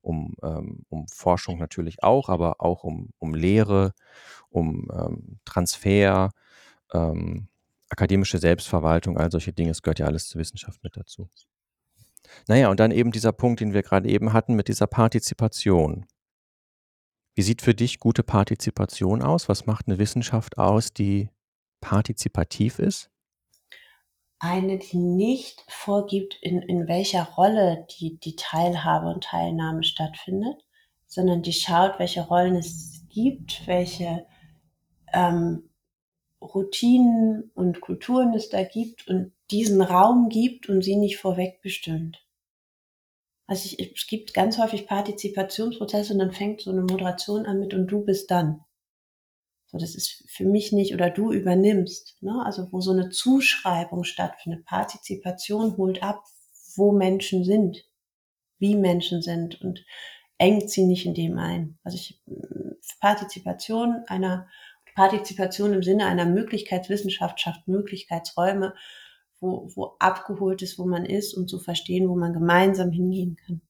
um, 0.00 0.34
ähm, 0.42 0.84
um 0.88 1.06
Forschung 1.06 1.58
natürlich 1.58 2.02
auch, 2.02 2.28
aber 2.28 2.56
auch 2.58 2.82
um, 2.82 3.10
um 3.18 3.34
Lehre, 3.34 3.92
um 4.50 4.88
ähm, 4.92 5.38
Transfer, 5.44 6.30
ähm, 6.92 7.46
akademische 7.92 8.38
Selbstverwaltung, 8.38 9.18
all 9.18 9.30
solche 9.30 9.52
Dinge. 9.52 9.70
Es 9.70 9.82
gehört 9.82 9.98
ja 9.98 10.06
alles 10.06 10.26
zur 10.26 10.40
Wissenschaft 10.40 10.82
mit 10.82 10.96
dazu. 10.96 11.28
Naja, 12.48 12.70
und 12.70 12.80
dann 12.80 12.90
eben 12.90 13.12
dieser 13.12 13.32
Punkt, 13.32 13.60
den 13.60 13.74
wir 13.74 13.82
gerade 13.82 14.08
eben 14.08 14.32
hatten 14.32 14.54
mit 14.54 14.68
dieser 14.68 14.86
Partizipation. 14.86 16.06
Wie 17.34 17.42
sieht 17.42 17.62
für 17.62 17.74
dich 17.74 17.98
gute 17.98 18.22
Partizipation 18.22 19.22
aus? 19.22 19.48
Was 19.48 19.66
macht 19.66 19.86
eine 19.86 19.98
Wissenschaft 19.98 20.58
aus, 20.58 20.92
die 20.92 21.30
partizipativ 21.80 22.78
ist? 22.78 23.10
Eine, 24.38 24.78
die 24.78 24.96
nicht 24.96 25.64
vorgibt, 25.68 26.36
in, 26.40 26.62
in 26.62 26.88
welcher 26.88 27.24
Rolle 27.24 27.86
die, 27.98 28.18
die 28.18 28.36
Teilhabe 28.36 29.08
und 29.08 29.24
Teilnahme 29.24 29.84
stattfindet, 29.84 30.56
sondern 31.06 31.42
die 31.42 31.52
schaut, 31.52 31.98
welche 31.98 32.22
Rollen 32.22 32.56
es 32.56 33.06
gibt, 33.08 33.66
welche 33.66 34.26
ähm, 35.12 35.68
Routinen 36.42 37.50
und 37.54 37.80
Kulturen 37.80 38.34
es 38.34 38.48
da 38.48 38.64
gibt 38.64 39.08
und 39.08 39.32
diesen 39.50 39.80
Raum 39.80 40.28
gibt 40.28 40.68
und 40.68 40.82
sie 40.82 40.96
nicht 40.96 41.18
vorweg 41.18 41.60
bestimmt. 41.62 42.24
Also 43.46 43.66
ich, 43.66 43.94
es 43.94 44.06
gibt 44.06 44.34
ganz 44.34 44.58
häufig 44.58 44.86
Partizipationsprozesse 44.86 46.14
und 46.14 46.18
dann 46.18 46.32
fängt 46.32 46.62
so 46.62 46.70
eine 46.70 46.82
Moderation 46.82 47.46
an 47.46 47.60
mit 47.60 47.74
und 47.74 47.86
du 47.86 48.04
bist 48.04 48.30
dann. 48.30 48.64
So, 49.66 49.78
das 49.78 49.94
ist 49.94 50.24
für 50.28 50.44
mich 50.44 50.72
nicht 50.72 50.94
oder 50.94 51.10
du 51.10 51.32
übernimmst. 51.32 52.16
Ne? 52.20 52.42
Also 52.44 52.70
wo 52.72 52.80
so 52.80 52.92
eine 52.92 53.10
Zuschreibung 53.10 54.04
stattfindet. 54.04 54.64
Partizipation 54.64 55.76
holt 55.76 56.02
ab, 56.02 56.24
wo 56.76 56.92
Menschen 56.92 57.44
sind, 57.44 57.84
wie 58.58 58.74
Menschen 58.74 59.22
sind 59.22 59.60
und 59.60 59.84
engt 60.38 60.70
sie 60.70 60.84
nicht 60.84 61.06
in 61.06 61.14
dem 61.14 61.38
ein. 61.38 61.78
Also 61.84 61.96
ich, 61.96 62.22
Partizipation 63.00 64.04
einer 64.06 64.48
Partizipation 64.94 65.72
im 65.72 65.82
Sinne 65.82 66.06
einer 66.06 66.26
Möglichkeitswissenschaft 66.26 67.40
schafft 67.40 67.68
Möglichkeitsräume 67.68 68.74
wo, 69.42 69.68
wo 69.74 69.96
abgeholt 69.98 70.62
ist, 70.62 70.78
wo 70.78 70.86
man 70.86 71.04
ist 71.04 71.34
und 71.34 71.50
zu 71.50 71.58
verstehen, 71.58 72.08
wo 72.08 72.14
man 72.14 72.32
gemeinsam 72.32 72.92
hingehen 72.92 73.36
kann. 73.44 73.60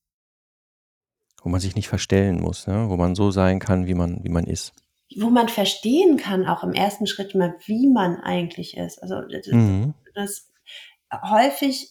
Wo 1.43 1.49
man 1.49 1.61
sich 1.61 1.75
nicht 1.75 1.89
verstellen 1.89 2.41
muss, 2.41 2.67
ne? 2.69 2.89
wo 2.89 2.97
man 2.97 3.17
so 3.17 3.33
sein 3.33 3.59
kann, 3.59 3.87
wie 3.87 3.95
man, 3.95 4.23
wie 4.23 4.29
man 4.29 4.45
ist. 4.45 4.75
Wo 5.19 5.31
man 5.31 5.49
verstehen 5.49 6.19
kann, 6.19 6.47
auch 6.47 6.63
im 6.63 6.73
ersten 6.73 7.07
Schritt 7.07 7.35
mal, 7.35 7.57
wie 7.67 7.89
man 7.89 8.17
eigentlich 8.21 8.77
ist. 8.77 9.03
Also 9.03 9.23
das, 9.23 9.47
mhm. 9.49 9.95
das 10.15 10.51
häufig 11.13 11.91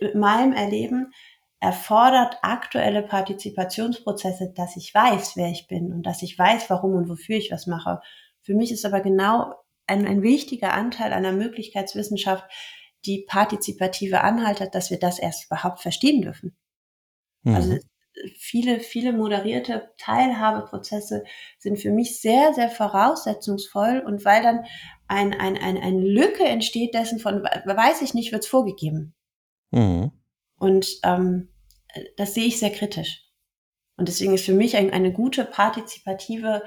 in 0.00 0.18
meinem 0.18 0.52
Erleben 0.52 1.12
erfordert 1.60 2.38
aktuelle 2.42 3.02
Partizipationsprozesse, 3.02 4.52
dass 4.54 4.76
ich 4.76 4.94
weiß, 4.94 5.32
wer 5.36 5.50
ich 5.50 5.66
bin 5.66 5.92
und 5.92 6.04
dass 6.04 6.22
ich 6.22 6.38
weiß, 6.38 6.70
warum 6.70 6.94
und 6.94 7.08
wofür 7.08 7.36
ich 7.36 7.50
was 7.50 7.66
mache. 7.66 8.00
Für 8.46 8.54
mich 8.54 8.70
ist 8.70 8.86
aber 8.86 9.00
genau 9.00 9.54
ein, 9.88 10.06
ein 10.06 10.22
wichtiger 10.22 10.72
Anteil 10.72 11.12
einer 11.12 11.32
Möglichkeitswissenschaft, 11.32 12.44
die 13.04 13.24
partizipative 13.28 14.20
Anhalt 14.20 14.60
hat, 14.60 14.74
dass 14.74 14.90
wir 14.90 15.00
das 15.00 15.18
erst 15.18 15.46
überhaupt 15.46 15.80
verstehen 15.80 16.22
dürfen. 16.22 16.56
Mhm. 17.42 17.54
Also 17.54 17.78
viele, 18.38 18.78
viele 18.78 19.12
moderierte 19.12 19.90
Teilhabeprozesse 19.98 21.24
sind 21.58 21.78
für 21.80 21.90
mich 21.90 22.20
sehr, 22.20 22.54
sehr 22.54 22.70
voraussetzungsvoll 22.70 24.02
und 24.06 24.24
weil 24.24 24.42
dann 24.44 24.64
ein, 25.08 25.34
ein, 25.34 25.56
ein, 25.56 25.76
eine 25.76 26.00
Lücke 26.00 26.44
entsteht 26.44 26.94
dessen 26.94 27.18
von, 27.18 27.42
weiß 27.42 28.00
ich 28.02 28.14
nicht, 28.14 28.30
wird 28.30 28.44
es 28.44 28.48
vorgegeben. 28.48 29.12
Mhm. 29.72 30.12
Und 30.56 31.00
ähm, 31.02 31.48
das 32.16 32.34
sehe 32.34 32.46
ich 32.46 32.60
sehr 32.60 32.70
kritisch. 32.70 33.24
Und 33.96 34.06
deswegen 34.06 34.34
ist 34.34 34.44
für 34.44 34.54
mich 34.54 34.76
ein, 34.76 34.92
eine 34.92 35.12
gute 35.12 35.44
partizipative 35.44 36.62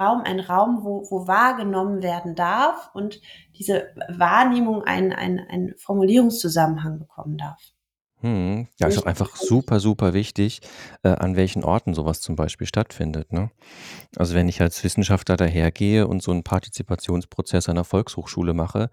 Raum 0.00 0.22
ein 0.22 0.40
Raum, 0.40 0.80
wo, 0.84 1.04
wo 1.10 1.26
wahrgenommen 1.28 2.02
werden 2.02 2.34
darf 2.34 2.90
und 2.94 3.20
diese 3.58 3.88
Wahrnehmung 4.08 4.82
einen, 4.84 5.12
einen, 5.12 5.40
einen 5.40 5.74
Formulierungszusammenhang 5.78 6.98
bekommen 6.98 7.38
darf. 7.38 7.60
Mhm. 8.22 8.68
Ja, 8.78 8.86
ist 8.86 8.98
auch 8.98 9.06
einfach 9.06 9.36
super, 9.36 9.80
super 9.80 10.14
wichtig, 10.14 10.60
äh, 11.02 11.08
an 11.08 11.36
welchen 11.36 11.64
Orten 11.64 11.94
so 11.94 12.04
was 12.06 12.20
zum 12.20 12.36
Beispiel 12.36 12.66
stattfindet, 12.66 13.32
ne? 13.32 13.50
Also, 14.16 14.34
wenn 14.34 14.48
ich 14.48 14.60
als 14.62 14.84
Wissenschaftler 14.84 15.36
dahergehe 15.36 16.06
und 16.08 16.22
so 16.22 16.32
'n 16.32 16.44
Partizipationsprozess 16.44 17.68
an 17.68 17.76
'ner 17.76 17.84
Volkshochschule 17.84 18.54
mache, 18.54 18.90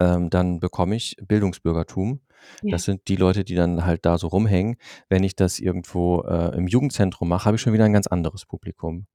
ähm, 0.00 0.30
dann 0.30 0.60
bekomme 0.60 0.96
ich 0.96 1.16
Bildungsbürgertum. 1.26 2.20
Ja. 2.62 2.76
Das 2.76 2.84
sind 2.84 3.08
die 3.08 3.16
Leute, 3.16 3.44
die 3.44 3.54
dann 3.56 3.86
halt 3.86 4.06
da 4.06 4.18
so 4.18 4.28
rumhängen. 4.28 4.76
Wenn 5.10 5.24
ich 5.24 5.36
das 5.36 5.58
irgendwo, 5.60 6.22
äh, 6.24 6.56
im 6.56 6.68
Jugendzentrum 6.68 7.28
mache, 7.28 7.46
habe 7.46 7.56
ich 7.56 7.62
schon 7.62 7.72
wieder 7.74 7.84
'n 7.86 7.92
ganz 7.94 8.06
anderes 8.08 8.46
Publikum. 8.46 9.06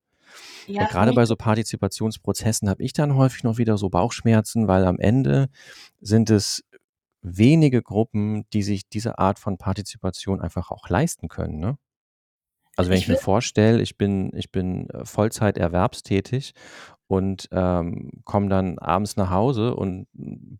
Ja, 0.67 0.83
mich 0.83 1.15
bei 1.15 1.25
so 1.25 1.35
Partizipationsprozessen 1.35 2.69
habe 2.69 2.83
ich 2.83 2.93
dann 2.93 3.15
häufig 3.15 3.43
noch 3.43 3.57
wieder 3.57 3.77
so 3.77 3.89
Bauchschmerzen, 3.89 4.67
weil 4.67 4.85
am 4.85 4.99
Ende 4.99 5.49
sind 6.01 6.29
es 6.29 6.63
wenige 7.21 7.81
Gruppen, 7.81 8.45
die 8.53 8.63
sich 8.63 8.87
diese 8.89 9.19
Art 9.19 9.39
von 9.39 9.57
Partizipation 9.57 10.41
einfach 10.41 10.71
auch 10.71 10.89
leisten 10.89 11.27
können, 11.27 11.59
ne? 11.59 11.77
Also, 12.77 12.89
wenn 12.89 12.99
Ich 12.99 13.01
ich 13.01 13.07
mir 13.07 13.17
vorstelle, 13.17 13.81
ich 13.81 13.97
bin 13.97 14.31
ich 14.35 14.51
bin, 14.51 14.89
äh, 14.89 15.05
Vollzeit 15.05 15.57
erwerbstätig 15.57 16.53
und, 17.07 17.49
ähm, 17.51 18.11
komme 18.25 18.47
dann 18.49 18.79
abends 18.79 19.17
nach 19.17 19.29
Hause 19.31 19.75
und 19.75 20.07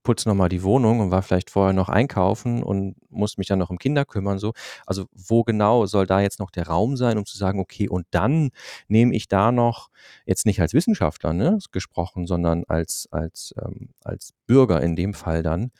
putze 0.03 0.27
noch 0.29 0.35
mal 0.35 0.49
die 0.49 0.63
Wohnung 0.63 0.99
und 0.99 1.11
war 1.11 1.21
vielleicht 1.23 1.49
vorher 1.49 1.73
noch 1.73 1.87
einkaufen 1.89 2.63
und 2.63 2.95
muss 3.09 3.37
mich 3.37 3.47
dann 3.47 3.59
noch 3.59 3.69
um 3.69 3.77
Kinder 3.79 4.03
kümmern 4.05 4.39
so. 4.39 4.53
Also, 4.85 5.05
wo 5.13 5.43
genau 5.43 5.85
soll 5.85 6.05
da 6.07 6.19
jetzt 6.21 6.39
noch 6.39 6.51
der 6.51 6.67
Raum 6.67 6.97
sein, 6.97 7.17
um 7.17 7.25
zu 7.25 7.37
sagen: 7.37 7.59
„Okay, 7.61 7.87
und 7.89 8.05
dann 8.11 8.51
nehme 8.89 9.15
ich 9.15 9.27
da 9.29 9.51
noch“ 9.53 9.89
jetzt 10.25 10.45
nicht 10.45 10.61
als 10.61 10.73
Wissenschaftler, 10.73 11.33
ne, 11.33 11.59
gesprochen, 11.71 12.27
sondern 12.27 12.65
als 12.67 13.07
als, 13.11 13.53
ähm 13.63 13.89
als 14.03 14.33
Bürger 14.47 14.81
in 14.81 14.95
dem 14.97 15.13
Fall 15.13 15.43
dann 15.43 15.71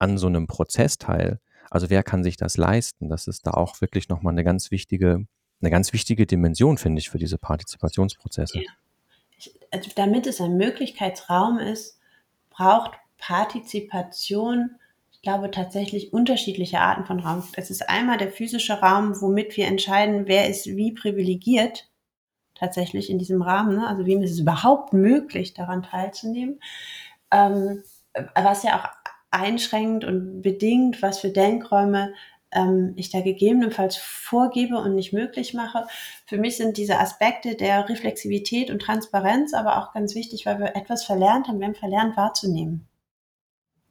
an 0.00 0.18
so 0.18 0.28
'nem 0.30 0.46
Prozess 0.48 0.98
teil. 0.98 1.40
Also, 1.70 1.90
wer 1.90 2.02
kann 2.04 2.24
sich 2.24 2.36
das 2.38 2.56
leisten? 2.58 3.08
Das 3.10 3.26
ist 3.28 3.46
da 3.46 3.52
auch 3.52 3.80
wirklich 3.82 4.08
noch 4.10 4.22
mal 4.22 4.32
'ne 4.32 4.44
ganz 4.44 4.70
wichtige 4.72 5.26
'ne 5.62 5.70
ganz 5.70 5.92
wichtige 5.92 6.26
Dimension, 6.26 6.78
finde 6.78 7.00
ich, 7.00 7.10
für 7.10 7.18
diese 7.18 7.38
Ja. 8.54 8.62
Partizipationsprozesse. 8.62 8.64
Ich 9.38 9.54
also, 9.72 9.90
damit 9.96 10.26
es 10.26 10.40
ein 10.40 10.56
Möglichkeitsraum 10.56 11.58
ist, 11.58 11.98
braucht 12.50 12.92
Partizipation, 13.18 14.76
ich 15.12 15.22
glaube, 15.22 15.50
tatsächlich 15.50 16.12
unterschiedliche 16.12 16.80
Arten 16.80 17.06
von 17.06 17.20
Raum. 17.20 17.44
Es 17.56 17.70
ist 17.70 17.88
einmal 17.88 18.18
der 18.18 18.30
physische 18.32 18.74
Raum, 18.80 19.20
womit 19.20 19.56
wir 19.56 19.66
entscheiden, 19.68 20.26
wer 20.28 20.48
ist 20.48 20.66
wie 20.66 20.92
privilegiert 20.92 21.88
tatsächlich 22.56 23.10
in 23.10 23.18
diesem 23.20 23.42
Rahmen, 23.42 23.76
ne? 23.76 23.88
Also, 23.88 24.06
wem 24.06 24.22
ist 24.22 24.32
es 24.32 24.40
überhaupt 24.40 24.92
möglich, 24.94 25.54
daran 25.54 25.82
teilzunehmen? 25.84 26.60
Ähm, 27.32 27.82
äh, 28.14 28.24
was 28.36 28.62
ja 28.64 28.80
auch 28.80 28.88
einschränkt 29.32 30.04
und 30.04 30.42
bedingt, 30.42 31.02
was 31.02 31.20
für 31.20 31.30
Denkräume, 31.30 32.14
ähm, 32.54 32.94
ich 32.96 33.10
da 33.10 33.20
gegebenenfalls 33.20 33.96
vorgebe 33.96 34.76
und 34.78 34.94
nicht 34.94 35.12
möglich 35.12 35.54
mache. 35.54 35.86
Für 36.26 36.38
mich 36.38 36.56
sind 36.56 36.76
diese 36.76 36.98
Aspekte 36.98 37.54
der 37.56 37.88
Reflexivität 37.88 38.70
und 38.70 38.80
Transparenz 38.80 39.54
aber 39.54 39.78
auch 39.78 39.92
ganz 39.92 40.14
wichtig, 40.14 40.46
weil 40.46 40.58
wir 40.60 40.76
etwas 40.76 41.04
verlernt 41.04 41.48
haben. 41.48 41.60
Wir 41.60 41.66
haben 41.68 41.74
verlernt 41.74 42.16
wahrzunehmen. 42.16 42.88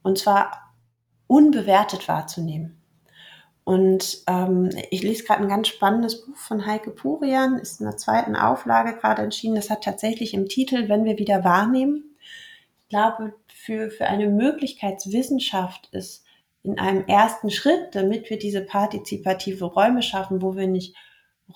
Und 0.02 0.18
zwar 0.18 0.74
unbewertet 1.26 2.06
wahrzunehmen. 2.08 2.80
Und, 3.64 4.22
ähm, 4.28 4.70
ich 4.90 5.02
lese 5.02 5.24
grad 5.24 5.40
'n 5.40 5.48
ganz 5.48 5.68
spannendes 5.68 6.24
Buch 6.26 6.36
von 6.36 6.66
Heike 6.66 6.90
Purian, 6.90 7.58
ist 7.58 7.80
in 7.80 7.86
der 7.86 7.96
2. 7.96 8.36
Auflage 8.36 8.96
grade 8.98 9.22
erschienen. 9.22 9.56
Das 9.56 9.70
hat 9.70 9.84
tatsächlich 9.84 10.34
im 10.34 10.48
Titel 10.48 10.88
„Wenn 10.88 11.04
wir 11.06 11.18
wieder 11.18 11.44
wahrnehmen“. 11.44 12.16
Ich 12.84 12.88
glaube, 12.90 13.34
für 13.48 13.90
für 13.90 14.06
eine 14.06 14.28
Möglichkeitswissenschaft 14.28 15.88
ist 15.92 16.23
in 16.64 16.78
einem 16.78 17.04
1. 17.08 17.54
Schritt, 17.54 17.94
damit 17.94 18.30
wir 18.30 18.38
diese 18.38 18.62
partizipative 18.62 19.66
Räume 19.66 20.02
schaffen, 20.02 20.42
wo 20.42 20.56
wir 20.56 20.66
nicht 20.66 20.96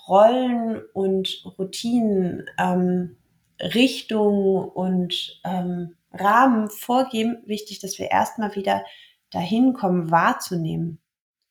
Rollen 0.07 0.81
und 0.93 1.43
Routinen, 1.57 2.45
ähm, 2.59 3.17
Richtung 3.59 4.69
und, 4.69 5.41
ähm, 5.43 5.95
Rahmen 6.11 6.69
vorgeben, 6.69 7.43
wichtig, 7.45 7.79
dass 7.79 7.99
wir 7.99 8.09
erst 8.09 8.39
mal 8.39 8.55
wieder 8.55 8.83
dahin 9.31 9.73
kommen, 9.73 10.11
wahrzunehmen, 10.11 10.99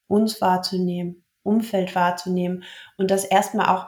uns 0.06 0.40
wahrzunehmen, 0.40 1.24
Umfeld 1.42 1.94
wahrzunehmen 1.94 2.64
und 2.96 3.10
das 3.10 3.24
erst 3.24 3.54
mal 3.54 3.74
auch 3.74 3.86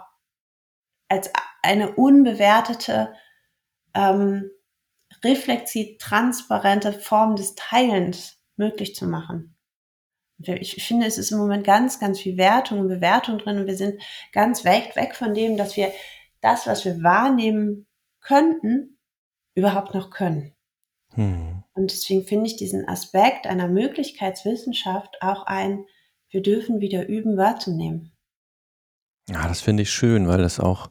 als 1.09 1.31
eine 1.63 1.95
unbewertete, 1.95 3.13
ähm, 3.95 4.51
reflexiv 5.25 5.99
transparente 5.99 6.93
Form 6.93 7.37
des 7.37 7.55
Teilens 7.57 8.39
möglich 8.57 8.95
zu 8.95 9.07
machen. 9.07 9.57
Ich 10.43 10.83
finde, 10.83 11.07
es 11.07 11.19
ist 11.19 11.33
im 11.33 11.39
Moment 11.39 11.65
ganz, 11.65 12.01
ganz 12.01 12.21
viel 12.21 12.37
Wertung 12.37 12.81
und 12.81 12.89
Bewertung 12.89 13.39
drin 13.39 13.59
und 13.59 13.67
wir 13.67 13.77
sind 13.77 14.01
ganz 14.33 14.65
weit 14.65 14.97
weg 14.97 15.15
von 15.15 15.35
dem, 15.35 15.57
dass 15.57 15.77
wir 15.77 15.93
das, 16.41 16.67
was 16.67 16.85
wir 16.85 17.03
wahrnehmen 17.03 17.87
könnten, 18.21 18.99
überhaupt 19.55 19.95
noch 19.95 20.11
können. 20.11 20.55
Mhm. 21.15 21.65
Und 21.75 21.91
deswegen 21.91 22.27
finde 22.27 22.47
ich 22.47 22.57
diesen 22.57 22.89
Aspekt 22.89 23.47
einer 23.47 23.69
Möglichkeitswissenschaft 23.69 25.19
auch 25.21 25.45
ein 25.47 25.85
wir 26.31 26.43
dürfen 26.43 26.81
wieder 26.81 27.09
üben, 27.09 27.37
wahrzunehmen. 27.37 28.13
Ja, 29.29 29.49
das 29.49 29.61
finde 29.61 29.83
ich 29.83 29.91
schön, 29.91 30.29
weil 30.29 30.39
das 30.39 30.61
auch 30.61 30.89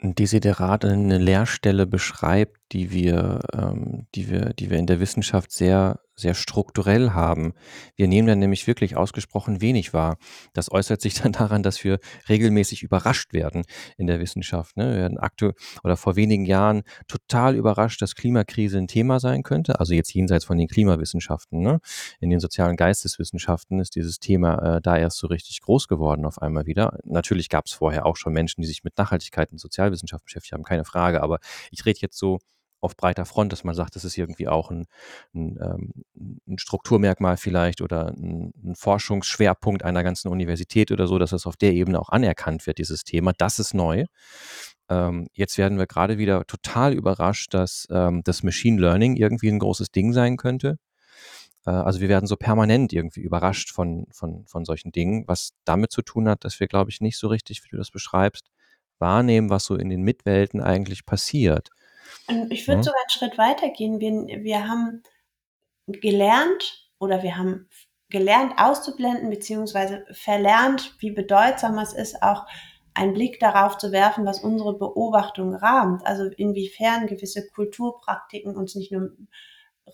'n 0.00 0.14
Desiderat, 0.14 0.84
'ne 0.84 1.18
Leerstelle 1.18 1.86
beschreibt, 1.86 2.58
die 2.72 2.92
wir 2.92 3.40
ähm, 3.52 4.06
die 4.14 4.30
wir 4.30 4.54
die 4.54 4.70
wir 4.70 4.78
in 4.78 4.86
der 4.86 5.00
Wissenschaft 5.00 5.52
sehr 5.52 6.00
sehr 6.18 6.34
strukturell 6.34 7.10
haben. 7.10 7.54
Wir 7.96 8.08
nehmen 8.08 8.28
dann 8.28 8.38
nämlich 8.38 8.66
wirklich 8.66 8.96
ausgesprochen 8.96 9.60
wenig 9.60 9.92
wahr. 9.94 10.16
Das 10.52 10.70
äußert 10.70 11.00
sich 11.00 11.14
dann 11.22 11.32
daran, 11.32 11.62
dass 11.62 11.82
wir 11.84 11.98
regelmäßig 12.28 12.82
überrascht 12.82 13.32
werden 13.32 13.64
in 13.96 14.06
der 14.06 14.20
Wissenschaft, 14.20 14.76
ne? 14.76 14.90
Wir 14.92 14.98
werden 14.98 15.18
aktu 15.18 15.52
oder 15.84 15.96
vor 15.96 16.16
wenigen 16.16 16.44
Jahren 16.44 16.82
total 17.06 17.54
überrascht, 17.56 18.02
dass 18.02 18.14
Klimakrise 18.14 18.78
'n 18.78 18.88
Thema 18.88 19.20
sein 19.20 19.42
könnte, 19.42 19.80
also 19.80 19.94
jetzt 19.94 20.12
jenseits 20.14 20.44
von 20.44 20.58
den 20.58 20.68
Klimawissenschaften, 20.68 21.60
ne? 21.60 21.80
In 22.20 22.30
den 22.30 22.40
sozialen 22.40 22.76
Geisteswissenschaften 22.76 23.80
ist 23.80 23.94
dieses 23.94 24.18
Thema, 24.18 24.76
äh, 24.76 24.80
da 24.80 24.96
erst 24.96 25.18
so 25.18 25.26
richtig 25.26 25.60
groß 25.60 25.88
geworden 25.88 26.24
auf 26.24 26.40
einmal 26.42 26.66
wieder. 26.66 26.98
Natürlich 27.04 27.48
gab's 27.48 27.72
vorher 27.72 28.06
auch 28.06 28.16
schon 28.16 28.32
Menschen, 28.32 28.62
die 28.62 28.68
sich 28.68 28.84
mit 28.84 28.96
Nachhaltigkeit 28.98 29.52
und 29.52 29.58
Sozialwissenschaften 29.58 30.26
beschäftigt 30.26 30.52
haben, 30.52 30.64
keine 30.64 30.84
Frage, 30.84 31.22
aber 31.22 31.38
ich 31.70 31.84
rede 31.86 32.00
jetzt 32.00 32.18
so 32.18 32.38
auf 32.80 32.96
breiter 32.96 33.24
Front, 33.26 33.52
dass 33.52 33.64
man 33.64 33.74
sagt, 33.74 33.96
das 33.96 34.04
ist 34.04 34.18
irgendwie 34.18 34.48
auch 34.48 34.70
'n 34.70 34.86
'n, 35.34 35.58
ähm 35.62 35.92
'n 36.48 36.58
Strukturmerkmal 36.58 37.36
vielleicht 37.36 37.80
oder 37.82 38.08
'n 38.16 38.52
'n 38.64 38.74
Forschungsschwerpunkt 38.76 39.84
einer 39.84 40.04
ganzen 40.04 40.28
Universität 40.28 40.92
oder 40.92 41.06
so, 41.08 41.18
dass 41.18 41.30
das 41.30 41.46
auf 41.46 41.56
der 41.56 41.72
Ebene 41.74 42.00
auch 42.00 42.10
anerkannt 42.10 42.66
wird, 42.66 42.78
dieses 42.78 43.04
Thema. 43.04 43.32
Das 43.38 43.58
ist 43.58 43.74
neu. 43.74 44.04
Ähm, 44.90 45.28
jetzt 45.34 45.58
werden 45.58 45.78
wir 45.78 45.86
grade 45.86 46.18
wieder 46.18 46.44
total 46.46 46.94
überrascht, 46.94 47.54
dass, 47.54 47.86
ähm, 47.90 48.22
das 48.24 48.42
Machine 48.44 48.80
Learning 48.80 49.16
irgendwie 49.16 49.48
'n 49.50 49.58
großes 49.60 49.90
Ding 49.92 50.12
sein 50.14 50.36
könnte. 50.38 50.78
Äh, 51.66 51.70
also, 51.72 52.00
wir 52.00 52.08
werden 52.10 52.26
so 52.28 52.36
permanent 52.36 52.92
irgendwie 52.94 53.20
überrascht 53.22 53.72
von 53.72 54.06
von 54.12 54.46
von 54.48 54.64
solchen 54.66 54.92
Dingen, 54.92 55.24
was 55.28 55.52
damit 55.66 55.92
zu 55.92 56.02
tun 56.02 56.28
hat, 56.30 56.44
dass 56.44 56.60
wir, 56.60 56.68
glaube 56.68 56.90
ich, 56.92 57.00
nicht 57.02 57.18
so 57.18 57.28
richtig, 57.28 57.64
wie 57.64 57.68
du 57.70 57.76
das 57.78 57.90
beschreibst, 57.92 58.50
wahrnehmen, 59.00 59.50
was 59.50 59.64
so 59.66 59.76
in 59.76 59.90
den 59.90 60.02
Mitwelten 60.02 60.60
eigentlich 60.62 61.06
passiert, 61.06 61.70
ich 62.50 62.66
würde 62.68 62.78
ne? 62.78 62.84
sogar 62.84 63.02
'n 63.06 63.10
Schritt 63.10 63.38
weitergehen. 63.38 64.00
Wir 64.00 64.42
wir 64.44 64.68
haben 64.68 65.02
gelernt 65.88 66.88
oder 66.98 67.22
wir 67.22 67.36
haben 67.38 67.68
gelernt 68.10 68.54
auszublenden 68.58 69.30
beziehungsweise 69.30 70.04
verlernt, 70.12 70.94
wie 71.00 71.10
bedeutsam 71.12 71.78
es 71.78 71.92
ist, 71.92 72.22
auch 72.22 72.46
einen 72.94 73.14
Blick 73.14 73.40
darauf 73.40 73.78
zu 73.78 73.92
werfen, 73.92 74.26
was 74.26 74.40
unsere 74.42 74.78
Beobachtung 74.78 75.54
rahmt. 75.54 76.06
Also, 76.06 76.24
inwiefern 76.36 77.06
gewisse 77.06 77.48
Kulturpraktiken 77.50 78.56
uns 78.56 78.74
nicht 78.74 78.92
nur 78.92 79.12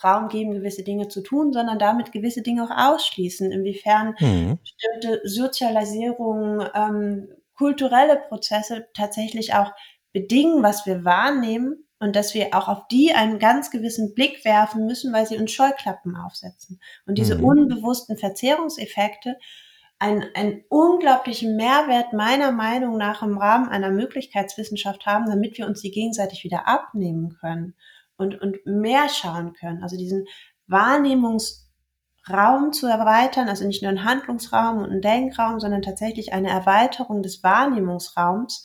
Raum 0.02 0.28
geben, 0.28 0.52
gewisse 0.52 0.82
Dinge 0.84 1.08
zu 1.08 1.22
tun, 1.22 1.52
sondern 1.52 1.78
damit 1.78 2.12
gewisse 2.12 2.42
Dinge 2.42 2.64
auch 2.64 2.94
ausschließen. 2.94 3.52
Inwiefern 3.52 4.16
Mhm. 4.20 4.58
bestimmte 4.62 5.20
Sozialisierung, 5.28 6.64
ähm, 6.74 7.28
kulturelle 7.56 8.16
Prozesse 8.28 8.86
tatsächlich 8.94 9.54
auch 9.54 9.72
bedingen, 10.12 10.62
was 10.62 10.86
wir 10.86 11.04
wahrnehmen 11.04 11.83
und 12.04 12.14
dass 12.16 12.34
wir 12.34 12.54
auch 12.54 12.68
auf 12.68 12.86
die 12.88 13.12
einen 13.14 13.38
ganz 13.40 13.70
gewissen 13.72 14.14
Blick 14.14 14.44
werfen 14.44 14.86
müssen, 14.86 15.12
weil 15.12 15.26
sie 15.26 15.36
uns 15.38 15.50
Scheuklappen 15.52 16.14
aufsetzen. 16.16 16.80
Und 17.06 17.18
diese 17.18 17.34
Mhm. 17.36 17.40
unbewussten 17.40 18.16
Verzerrungseffekte 18.18 19.36
einen 19.98 20.24
einen 20.34 20.64
unglaublichen 20.68 21.56
Mehrwert 21.56 22.12
meiner 22.12 22.52
Meinung 22.52 22.96
nach 22.98 23.22
im 23.22 23.38
Rahmen 23.38 23.68
einer 23.68 23.90
Möglichkeitswissenschaft 23.90 25.06
haben, 25.06 25.26
damit 25.28 25.56
wir 25.58 25.66
uns 25.66 25.80
die 25.80 25.90
gegenseitig 25.92 26.44
wieder 26.44 26.66
abnehmen 26.68 27.36
können 27.40 27.74
und 28.16 28.40
und 28.40 28.64
mehr 28.66 29.08
schauen 29.08 29.54
können. 29.54 29.82
Also, 29.82 29.96
diesen 29.96 30.26
Wahrnehmungsraum 30.66 32.72
zu 32.72 32.86
erweitern, 32.86 33.48
also, 33.48 33.66
nicht 33.66 33.82
nur 33.82 33.92
'n 33.92 34.04
Handlungsraum 34.04 34.78
und 34.78 34.90
'n 34.92 35.00
Denkraum, 35.02 35.60
sondern 35.60 35.82
tatsächlich 35.82 36.32
eine 36.32 36.50
Erweiterung 36.50 37.22
des 37.22 37.42
Wahrnehmungsraums 37.42 38.64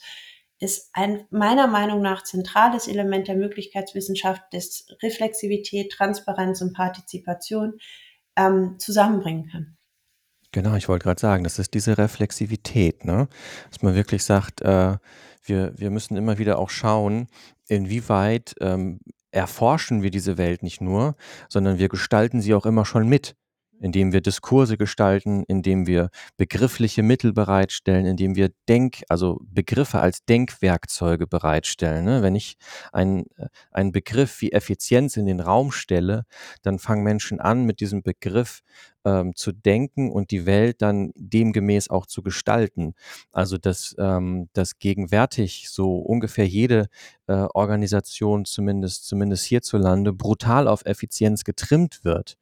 ist 0.60 0.90
ein 0.92 1.26
meiner 1.30 1.66
Meinung 1.66 2.02
nach 2.02 2.22
zentrales 2.22 2.86
Element 2.86 3.28
der 3.28 3.36
Möglichkeitswissenschaft, 3.36 4.42
das 4.52 4.86
Reflexivität, 5.02 5.90
Transparenz 5.90 6.60
und 6.60 6.74
Partizipation, 6.74 7.78
ähm, 8.36 8.76
zusammenbringen 8.78 9.48
kann. 9.50 9.76
Genau, 10.52 10.74
ich 10.74 10.88
wollte 10.88 11.04
gerade 11.04 11.20
sagen, 11.20 11.44
das 11.44 11.58
ist 11.58 11.74
diese 11.74 11.96
Reflexivität, 11.96 13.04
ne? 13.04 13.28
Dass 13.70 13.82
man 13.82 13.94
wirklich 13.94 14.24
sagt, 14.24 14.60
äh, 14.62 14.96
wir 15.44 15.72
wir 15.78 15.90
müssen 15.90 16.16
immer 16.16 16.38
wieder 16.38 16.58
auch 16.58 16.70
schauen, 16.70 17.28
inwieweit, 17.68 18.54
ähm, 18.60 19.00
erforschen 19.30 20.02
wir 20.02 20.10
diese 20.10 20.38
Welt 20.38 20.62
nicht 20.62 20.80
nur, 20.80 21.16
sondern 21.48 21.78
wir 21.78 21.88
gestalten 21.88 22.40
sie 22.40 22.54
auch 22.54 22.66
immer 22.66 22.84
schon 22.84 23.08
mit 23.08 23.36
indem 23.80 24.12
wir 24.12 24.20
Diskurse 24.20 24.76
gestalten, 24.76 25.44
indem 25.48 25.86
wir 25.86 26.10
begriffliche 26.36 27.02
Mittel 27.02 27.32
bereitstellen, 27.32 28.06
indem 28.06 28.36
wir 28.36 28.50
Denk 28.68 29.02
also 29.08 29.40
Begriffe 29.42 30.00
als 30.00 30.24
Denkwerkzeuge 30.24 31.26
bereitstellen, 31.26 32.04
ne? 32.04 32.22
Wenn 32.22 32.34
ich 32.34 32.56
einen 32.92 33.26
äh, 33.36 33.48
einen 33.72 33.92
Begriff 33.92 34.40
wie 34.40 34.52
Effizienz 34.52 35.16
in 35.16 35.26
den 35.26 35.40
Raum 35.40 35.72
stelle, 35.72 36.24
dann 36.62 36.78
fangen 36.78 37.02
Menschen 37.02 37.40
an, 37.40 37.64
mit 37.64 37.80
diesem 37.80 38.02
Begriff, 38.02 38.60
ähm, 39.04 39.34
zu 39.34 39.52
denken 39.52 40.10
und 40.10 40.30
die 40.30 40.46
Welt 40.46 40.82
dann 40.82 41.12
demgemäß 41.16 41.90
auch 41.90 42.06
zu 42.06 42.22
gestalten. 42.22 42.94
Also, 43.32 43.58
dass 43.58 43.94
ähm, 43.98 44.48
dass 44.52 44.78
gegenwärtig 44.78 45.68
so 45.70 45.98
ungefähr 45.98 46.46
jede, 46.46 46.88
äh, 47.26 47.46
Organisation, 47.54 48.44
zumindest 48.44 49.06
zumindest 49.06 49.44
hierzulande, 49.44 50.12
brutal 50.12 50.68
auf 50.68 50.84
Effizienz 50.84 51.44
getrimmt 51.44 52.04
wird. 52.04 52.36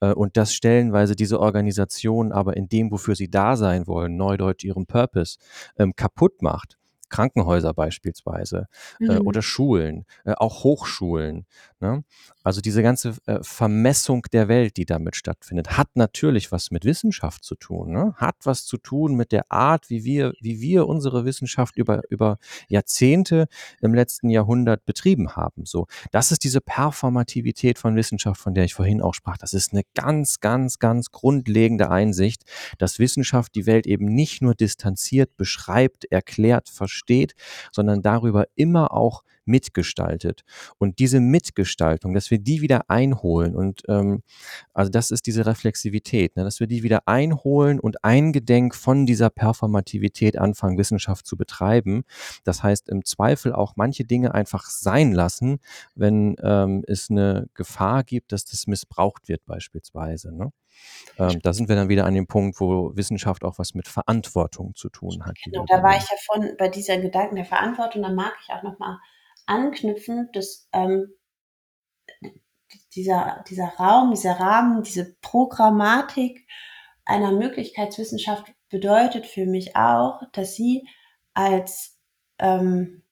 Äh, 0.00 0.12
und 0.12 0.36
dass 0.36 0.54
stellenweise 0.54 1.16
diese 1.16 1.40
Organisation 1.40 2.32
aber 2.32 2.56
in 2.56 2.68
dem, 2.68 2.90
wofür 2.90 3.14
sie 3.14 3.30
da 3.30 3.56
sein 3.56 3.86
wollen, 3.86 4.16
neudeutsch 4.16 4.64
ihren 4.64 4.86
Purpose, 4.86 5.38
ähm, 5.78 5.94
kaputt 5.96 6.42
macht. 6.42 6.78
Krankenhäuser 7.12 7.74
beispielsweise 7.74 8.66
äh, 9.00 9.20
Mhm. 9.20 9.26
oder 9.26 9.42
Schulen, 9.42 10.06
äh, 10.24 10.32
auch 10.32 10.64
Hochschulen. 10.64 11.46
Ne? 11.80 12.02
Also 12.42 12.60
diese 12.60 12.82
ganze 12.82 13.14
äh, 13.26 13.38
Vermessung 13.42 14.22
der 14.32 14.48
Welt, 14.48 14.76
die 14.76 14.86
damit 14.86 15.14
stattfindet, 15.16 15.76
hat 15.76 15.88
natürlich 15.94 16.50
was 16.50 16.70
mit 16.70 16.84
Wissenschaft 16.84 17.44
zu 17.44 17.54
tun, 17.54 17.92
ne? 17.92 18.14
hat 18.16 18.36
was 18.44 18.64
zu 18.64 18.78
tun 18.78 19.14
mit 19.14 19.30
der 19.30 19.50
Art, 19.52 19.90
wie 19.90 20.04
wir, 20.04 20.32
wie 20.40 20.60
wir 20.60 20.86
unsere 20.88 21.24
Wissenschaft 21.24 21.76
über, 21.76 22.00
über 22.08 22.38
Jahrzehnte 22.68 23.46
im 23.80 23.94
letzten 23.94 24.30
Jahrhundert 24.30 24.84
betrieben 24.86 25.36
haben. 25.36 25.66
So, 25.66 25.86
das 26.10 26.32
ist 26.32 26.44
diese 26.44 26.60
Performativität 26.60 27.78
von 27.78 27.94
Wissenschaft, 27.96 28.40
von 28.40 28.54
der 28.54 28.64
ich 28.64 28.74
vorhin 28.74 29.02
auch 29.02 29.14
sprach. 29.14 29.36
Das 29.36 29.52
ist 29.52 29.72
eine 29.72 29.82
ganz, 29.94 30.40
ganz, 30.40 30.78
ganz 30.78 31.10
grundlegende 31.10 31.90
Einsicht, 31.90 32.44
dass 32.78 32.98
Wissenschaft 32.98 33.54
die 33.54 33.66
Welt 33.66 33.86
eben 33.86 34.06
nicht 34.06 34.40
nur 34.40 34.54
distanziert 34.54 35.36
beschreibt, 35.36 36.04
erklärt, 36.06 36.68
versteht, 36.68 37.01
sondern 37.72 38.02
darüber 38.02 38.46
immer 38.54 38.92
auch 38.92 39.22
mitgestaltet. 39.44 40.42
Und 40.78 40.98
diese 40.98 41.20
Mitgestaltung, 41.20 42.14
dass 42.14 42.30
wir 42.30 42.38
die 42.38 42.60
wieder 42.60 42.88
einholen 42.88 43.56
und 43.56 43.82
ähm, 43.88 44.22
also 44.72 44.90
das 44.90 45.10
ist 45.10 45.26
diese 45.26 45.46
Reflexivität, 45.46 46.36
ne, 46.36 46.44
dass 46.44 46.60
wir 46.60 46.66
die 46.66 46.82
wieder 46.82 47.08
einholen 47.08 47.80
und 47.80 48.04
eingedenk 48.04 48.74
von 48.74 49.06
dieser 49.06 49.30
Performativität 49.30 50.38
anfangen, 50.38 50.78
Wissenschaft 50.78 51.26
zu 51.26 51.36
betreiben. 51.36 52.04
Das 52.44 52.62
heißt, 52.62 52.88
im 52.88 53.04
Zweifel 53.04 53.52
auch 53.52 53.74
manche 53.76 54.04
Dinge 54.04 54.34
einfach 54.34 54.66
sein 54.66 55.12
lassen, 55.12 55.58
wenn 55.94 56.36
ähm, 56.42 56.84
es 56.86 57.10
eine 57.10 57.48
Gefahr 57.54 58.04
gibt, 58.04 58.32
dass 58.32 58.44
das 58.44 58.66
missbraucht 58.66 59.28
wird 59.28 59.44
beispielsweise. 59.46 60.32
Ne? 60.32 60.52
Ähm, 61.18 61.40
da 61.42 61.52
sind 61.52 61.68
wir 61.68 61.76
dann 61.76 61.88
wieder 61.88 62.06
an 62.06 62.14
dem 62.14 62.26
Punkt, 62.26 62.58
wo 62.60 62.96
Wissenschaft 62.96 63.44
auch 63.44 63.58
was 63.58 63.74
mit 63.74 63.88
Verantwortung 63.88 64.74
zu 64.74 64.88
tun 64.88 65.24
hat, 65.24 65.36
Genau, 65.44 65.64
da 65.68 65.82
war 65.82 65.96
ich 65.96 66.08
ja 66.08 66.16
von 66.26 66.56
bei 66.58 66.68
dieser 66.68 66.98
Gedanken 66.98 67.36
der 67.36 67.44
Verantwortung, 67.44 68.02
da 68.02 68.10
mag 68.10 68.34
ich 68.42 68.52
auch 68.52 68.62
noch 68.62 68.78
mal 68.78 68.98
anknüpfen, 69.46 70.30
dass 70.32 70.68
ähm, 70.72 71.12
dieser, 72.94 73.44
dieser 73.48 73.68
Raum, 73.78 74.10
dieser 74.10 74.38
Rahmen, 74.38 74.82
diese 74.82 75.14
Programmatik 75.20 76.46
einer 77.04 77.32
Möglichkeitswissenschaft 77.32 78.52
bedeutet 78.68 79.26
für 79.26 79.46
mich 79.46 79.76
auch, 79.76 80.22
dass 80.32 80.54
sie 80.54 80.86
als 81.34 81.98
ähm, 82.38 83.02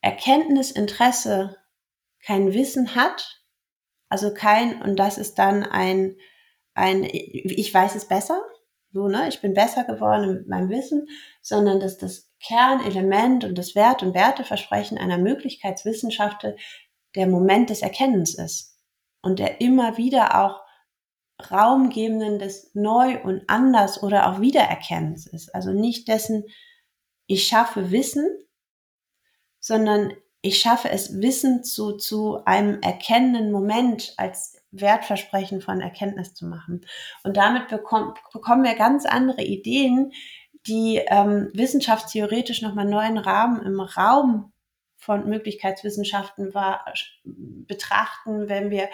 Erkenntnisinteresse 0.00 1.56
kein 2.20 2.52
Wissen 2.52 2.94
hat, 2.94 3.45
also 4.08 4.32
kein, 4.32 4.82
und 4.82 4.96
das 4.96 5.18
ist 5.18 5.34
dann 5.38 5.62
ein, 5.62 6.16
ein, 6.74 7.04
ich 7.04 7.72
weiß 7.72 7.94
es 7.94 8.06
besser, 8.06 8.40
so, 8.92 9.08
ne, 9.08 9.28
ich 9.28 9.40
bin 9.40 9.52
besser 9.52 9.84
geworden 9.84 10.32
mit 10.32 10.48
meinem 10.48 10.70
Wissen, 10.70 11.08
sondern 11.42 11.80
dass 11.80 11.98
das 11.98 12.30
Kernelement 12.40 13.44
und 13.44 13.56
das 13.56 13.74
Wert- 13.74 14.02
und 14.02 14.14
Werteversprechen 14.14 14.96
einer 14.98 15.18
Möglichkeitswissenschaft 15.18 16.46
der 17.14 17.26
Moment 17.26 17.70
des 17.70 17.82
Erkennens 17.82 18.34
ist 18.38 18.78
und 19.22 19.38
der 19.38 19.60
immer 19.60 19.96
wieder 19.96 20.42
auch 20.42 20.62
Raumgebenden 21.50 22.38
des 22.38 22.70
Neu 22.74 23.22
und 23.22 23.42
Anders 23.48 24.02
oder 24.02 24.30
auch 24.30 24.40
Wiedererkennens 24.40 25.26
ist. 25.26 25.54
Also 25.54 25.72
nicht 25.72 26.08
dessen, 26.08 26.44
ich 27.26 27.46
schaffe 27.46 27.90
Wissen, 27.90 28.26
sondern 29.58 30.14
ich 30.46 30.58
schaffe 30.60 30.90
es, 30.90 31.20
Wissen 31.20 31.64
zu, 31.64 31.96
zu 31.96 32.44
einem 32.44 32.80
erkennenden 32.80 33.50
Moment 33.50 34.14
als 34.16 34.62
Wertversprechen 34.70 35.60
von 35.60 35.80
Erkenntnis 35.80 36.34
zu 36.34 36.46
machen. 36.46 36.86
Und 37.24 37.36
damit 37.36 37.68
bekommen, 37.68 38.14
bekommen 38.32 38.62
wir 38.62 38.74
ganz 38.74 39.06
andere 39.06 39.42
Ideen, 39.42 40.12
die 40.66 41.02
ähm, 41.08 41.50
wissenschaftstheoretisch 41.52 42.62
nochmal 42.62 42.84
neuen 42.84 43.18
Rahmen 43.18 43.60
im 43.62 43.80
Raum 43.80 44.52
von 44.96 45.28
Möglichkeitswissenschaften 45.28 46.54
war, 46.54 46.84
betrachten, 47.24 48.48
wenn 48.48 48.70
wir 48.70 48.88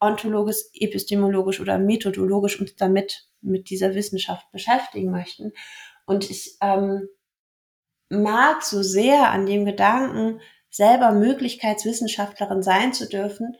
ontologisch, 0.00 0.58
epistemologisch 0.74 1.60
oder 1.60 1.78
methodologisch 1.78 2.60
uns 2.60 2.76
damit 2.76 3.28
mit 3.40 3.70
dieser 3.70 3.94
Wissenschaft 3.94 4.50
beschäftigen 4.52 5.10
möchten. 5.10 5.52
Und 6.04 6.30
ich 6.30 6.56
ähm, 6.60 7.08
mag 8.08 8.62
so 8.62 8.82
sehr 8.82 9.30
an 9.30 9.46
dem 9.46 9.64
Gedanken, 9.64 10.40
selber 10.76 11.12
Möglichkeitswissenschaftlerin 11.12 12.62
sein 12.62 12.92
zu 12.92 13.08
dürfen, 13.08 13.56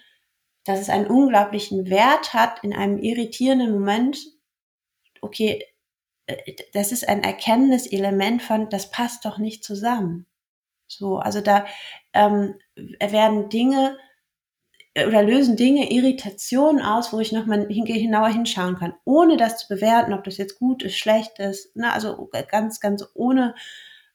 dass 0.65 0.81
es 0.81 0.91
einen 0.91 1.07
unglaublichen 1.07 1.89
Wert 1.89 2.35
hat, 2.35 2.63
in 2.63 2.75
einem 2.75 2.99
irritierenden 2.99 3.73
Moment, 3.73 4.19
okay, 5.21 5.65
das 6.73 6.93
ist 6.93 7.09
ein 7.09 7.23
Erkenntniselement 7.23 8.43
von, 8.43 8.69
das 8.69 8.91
passt 8.91 9.25
doch 9.25 9.39
nicht 9.39 9.65
zusammen. 9.65 10.27
So, 10.89 11.19
also 11.19 11.41
da 11.41 11.67
ähm, 12.13 12.57
werden 12.77 13.49
Dinge 13.49 13.97
oder 14.97 15.23
lösen 15.23 15.57
Dinge 15.57 15.91
Irritationen 15.91 16.83
aus, 16.83 17.13
wo 17.13 17.21
ich 17.21 17.31
nochmal 17.31 17.67
genauer 17.67 18.29
hinschauen 18.29 18.77
kann, 18.77 18.95
ohne 19.05 19.37
das 19.37 19.59
zu 19.59 19.69
bewerten, 19.69 20.15
ob 20.15 20.25
das 20.25 20.39
jetzt 20.39 20.59
gut 20.59 20.83
ist, 20.83 20.97
schlecht 20.97 21.39
ist. 21.39 21.77
Ne? 21.77 21.93
Also 21.93 22.31
ganz, 22.49 22.81
ganz 22.81 23.05
ohne 23.15 23.55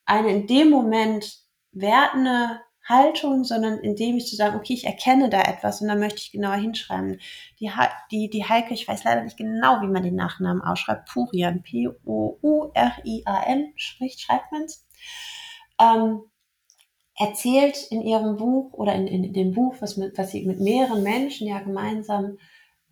eine 0.06 0.32
in 0.32 0.48
dem 0.48 0.70
Moment 0.70 1.44
wertende 1.72 2.62
Haltung, 2.84 3.44
sondern 3.44 3.80
indem 3.80 4.18
ich 4.18 4.28
zu 4.28 4.36
sagen, 4.36 4.56
okay, 4.56 4.74
ich 4.74 4.86
erkenne 4.86 5.30
da 5.30 5.42
etwas 5.42 5.82
und 5.82 5.88
dann 5.88 6.00
möchte 6.00 6.20
ich 6.20 6.32
genauer 6.32 6.56
hinschreiben. 6.56 7.20
Die, 7.60 7.72
die, 8.10 8.30
die 8.30 8.46
Heike, 8.46 8.74
ich 8.74 8.88
weiß 8.88 9.04
leider 9.04 9.24
nicht 9.24 9.38
genau, 9.38 9.82
wie 9.82 9.88
man 9.88 10.04
den 10.04 10.16
Nachnamen 10.16 10.62
ausschreibt, 10.62 11.08
Purian, 11.10 11.62
P-O-U-R-I-A-N, 11.62 12.14
spricht, 13.76 14.22
schreibt 14.22 14.52
man 14.52 14.64
es, 14.64 14.88
ähm, 15.80 16.22
erzählt 17.18 17.78
in 17.92 18.02
ihrem 18.02 18.38
Buch 18.38 18.74
oder 18.74 18.96
in, 18.96 19.08
in, 19.08 19.24
in 19.26 19.34
dem 19.34 19.54
Buch, 19.54 19.76
was, 19.80 19.98
mit, 19.98 20.18
was 20.18 20.32
sie 20.32 20.46
mit 20.46 20.60
mehreren 20.60 21.04
Menschen 21.04 21.48
ja 21.48 21.60
gemeinsam 21.60 22.40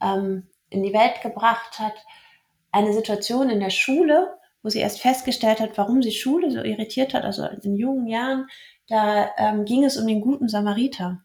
ähm, 0.02 0.48
in 0.70 0.84
die 0.84 0.94
Welt 0.94 1.22
gebracht 1.22 1.80
hat, 1.80 2.06
eine 2.72 2.94
Situation 2.94 3.50
in 3.50 3.60
der 3.60 3.72
Schule, 3.72 4.38
wo 4.62 4.70
sie 4.70 4.80
erst 4.80 5.02
festgestellt 5.02 5.60
hat, 5.60 5.78
warum 5.78 6.04
sie 6.04 6.12
Schule 6.12 6.52
so 6.52 6.62
irritiert 6.62 7.14
hat, 7.14 7.24
also 7.24 7.46
in 7.46 7.76
jungen 7.76 8.08
Jahren, 8.08 8.48
da 8.90 9.30
ähm, 9.38 9.66
ging 9.66 9.84
es 9.84 9.98
um 9.98 10.08
den 10.08 10.22
guten 10.22 10.50
Samariter. 10.50 11.24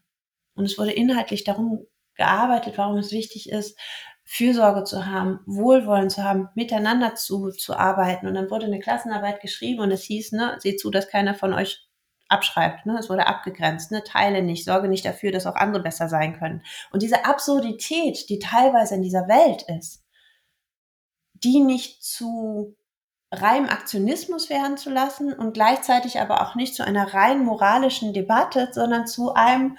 Und 0.55 0.65
es 0.65 0.77
wurde 0.77 0.91
inhaltlich 0.91 1.43
darum 1.43 1.85
gearbeitet, 2.15 2.77
warum 2.77 2.97
es 2.97 3.11
wichtig 3.11 3.49
ist, 3.49 3.77
Fürsorge 4.23 4.83
zu 4.83 5.05
haben, 5.05 5.39
Wohlwollen 5.45 6.09
zu 6.09 6.23
haben, 6.23 6.49
miteinander 6.55 7.15
zu, 7.15 7.51
zu 7.51 7.75
arbeiten. 7.75 8.27
Und 8.27 8.33
dann 8.33 8.49
wurde 8.49 8.65
eine 8.65 8.79
Klassenarbeit 8.79 9.41
geschrieben 9.41 9.81
und 9.81 9.91
es 9.91 10.03
hieß, 10.03 10.31
ne, 10.31 10.55
seht 10.59 10.79
zu, 10.79 10.89
dass 10.89 11.09
keiner 11.09 11.35
von 11.35 11.53
euch 11.53 11.87
abschreibt. 12.27 12.85
Ne? 12.85 12.97
Es 12.97 13.09
wurde 13.09 13.27
abgegrenzt, 13.27 13.91
ne? 13.91 14.03
teile 14.03 14.41
nicht, 14.41 14.65
sorge 14.65 14.87
nicht 14.87 15.05
dafür, 15.05 15.31
dass 15.31 15.45
auch 15.45 15.55
andere 15.55 15.83
besser 15.83 16.09
sein 16.09 16.37
können. 16.37 16.63
Und 16.91 17.03
diese 17.03 17.25
Absurdität, 17.25 18.29
die 18.29 18.39
teilweise 18.39 18.95
in 18.95 19.03
dieser 19.03 19.27
Welt 19.27 19.63
ist, 19.79 20.03
die 21.33 21.59
nicht 21.59 22.03
zu 22.03 22.75
reinem 23.31 23.69
Aktionismus 23.69 24.49
werden 24.49 24.77
zu 24.77 24.89
lassen 24.89 25.33
und 25.33 25.53
gleichzeitig 25.53 26.19
aber 26.19 26.41
auch 26.41 26.55
nicht 26.55 26.75
zu 26.75 26.85
einer 26.85 27.13
rein 27.13 27.43
moralischen 27.43 28.13
Debatte, 28.13 28.69
sondern 28.71 29.07
zu 29.07 29.33
einem, 29.33 29.77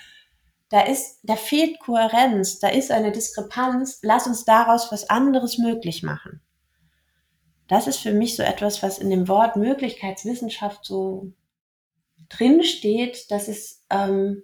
da 0.68 0.80
ist, 0.80 1.20
da 1.22 1.37
fehlt 1.37 1.78
Kohärenz, 1.80 2.59
da 2.59 2.68
ist 2.68 2.90
eine 2.90 3.12
Diskrepanz, 3.12 4.00
lass 4.02 4.26
uns 4.26 4.44
daraus 4.44 4.90
was 4.90 5.09
anderes 5.09 5.59
möglich 5.59 6.02
machen. 6.02 6.40
Das 7.68 7.87
ist 7.87 7.98
für 7.98 8.12
mich 8.12 8.37
so 8.37 8.42
etwas, 8.42 8.82
was 8.82 8.98
in 8.98 9.11
dem 9.11 9.28
Wort 9.28 9.56
Möglichkeitswissenschaft 9.56 10.85
so 10.85 11.32
drin 12.28 12.62
steht, 12.62 13.30
dass 13.30 13.48
es 13.48 13.85
ähm, 13.90 14.42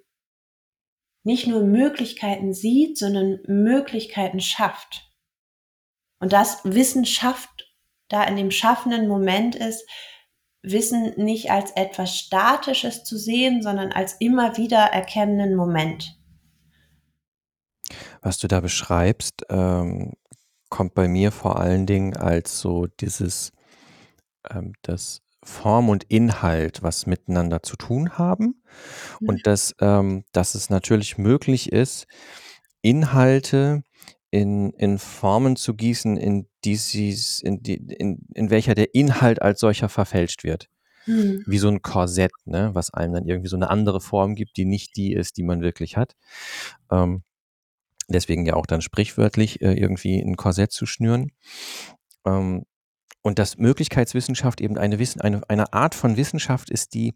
nicht 1.25 1.47
nur 1.47 1.63
Möglichkeiten 1.63 2.53
sieht, 2.53 2.99
sondern 2.99 3.41
Möglichkeiten 3.47 4.41
schafft. 4.41 5.09
Und 6.19 6.33
dass 6.33 6.65
Wissenschaft 6.65 7.62
da 8.13 8.25
in 8.25 8.37
dem 8.37 8.51
schaffenden 8.51 9.09
Moment 9.09 9.55
ist, 9.55 9.89
Wissen 10.65 11.15
nicht 11.17 11.51
als 11.51 11.73
etwas 11.73 12.17
Statisches 12.17 13.03
zu 13.03 13.17
sehen, 13.19 13.63
sondern 13.63 13.91
als 13.91 14.13
immer 14.21 14.57
wieder 14.57 14.79
erkennenden 14.79 15.57
Moment. 15.57 16.17
Was 18.21 18.39
du 18.39 18.47
da 18.47 18.61
beschreibst, 18.61 19.45
ähm, 19.49 20.13
kommt 20.69 20.95
bei 20.95 21.09
mir 21.09 21.33
vor 21.33 21.59
allen 21.59 21.87
Dingen 21.87 22.17
als 22.17 22.61
so 22.61 22.87
dieses, 22.87 23.51
ähm, 24.49 24.75
das 24.83 25.21
Form 25.45 25.89
und 25.89 26.05
Inhalt 26.05 26.85
was 26.85 27.07
miteinander 27.07 27.65
zu 27.65 27.75
tun 27.77 28.17
haben 28.17 28.63
Mhm. 29.21 29.29
und 29.29 29.47
dass, 29.49 29.75
ähm, 29.81 30.25
dass 30.33 30.55
es 30.55 30.71
natürlich 30.71 31.19
möglich 31.19 31.73
ist, 31.73 32.07
Inhalte 32.83 33.83
in 34.33 34.73
in 34.73 34.99
Formen 34.99 35.57
zu 35.57 35.75
gießen, 35.77 36.19
in 36.19 36.49
die 36.67 36.77
sie's 36.77 37.41
in 37.43 37.63
die 37.65 37.77
in 37.77 38.21
in 38.35 38.51
welcher 38.51 38.75
der 38.77 38.95
Inhalt 38.97 39.43
als 39.43 39.61
solcher 39.61 39.91
verfälscht 39.91 40.45
wird. 40.45 40.71
Mhm. 41.07 41.45
Wie 41.47 41.59
so 41.59 41.69
'n 41.71 41.83
Korsett, 41.83 42.33
ne, 42.47 42.71
was 42.75 42.95
einem 42.95 43.15
dann 43.15 43.27
irgendwie 43.29 43.49
so 43.51 43.57
'ne 43.59 43.71
andere 43.71 44.01
Form 44.03 44.35
gibt, 44.37 44.57
die 44.59 44.67
nicht 44.67 44.97
die 44.97 45.15
ist, 45.15 45.39
die 45.39 45.45
man 45.45 45.63
wirklich 45.63 45.97
hat. 45.99 46.15
Ähm, 46.93 47.25
deswegen 48.09 48.47
ja 48.47 48.55
auch 48.57 48.67
dann 48.67 48.83
sprichwörtlich, 48.83 49.63
äh, 49.63 49.75
irgendwie 49.75 50.21
'n 50.23 50.37
Korsett 50.37 50.73
zu 50.73 50.87
schnüren. 50.87 51.33
Ähm, 52.27 52.65
und 53.23 53.39
dass 53.41 53.59
Möglichkeitswissenschaft 53.59 54.61
eben 54.63 54.79
eine 54.79 54.99
Wissen 55.01 55.21
eine 55.23 55.43
eine 55.51 55.73
Art 55.75 55.95
von 55.97 56.17
Wissenschaft 56.19 56.71
ist, 56.71 56.95
die 56.95 57.15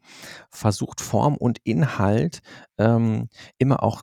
versucht, 0.51 1.01
Form 1.03 1.37
und 1.39 1.61
Inhalt, 1.65 2.41
ähm, 2.79 3.29
immer 3.59 3.83
auch, 3.85 4.03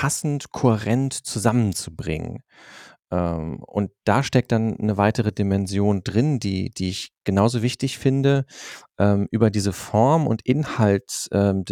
passend, 0.00 0.52
kohärent 0.52 1.12
zusammenzubringen. 1.14 2.42
Ähm, 3.12 3.60
und 3.66 3.90
da 4.04 4.22
steckt 4.22 4.52
dann 4.52 4.76
'ne 4.78 4.96
weitere 4.96 5.32
Dimension 5.32 6.02
drin, 6.04 6.38
die 6.40 6.70
die 6.70 6.90
ich 6.90 7.12
genauso 7.24 7.62
wichtig 7.62 7.98
finde. 7.98 8.46
Ähm, 8.98 9.28
über 9.32 9.50
diese 9.50 9.72
Form 9.74 10.26
und 10.28 10.42
Inhalts 10.46 11.28
ähm, 11.32 11.64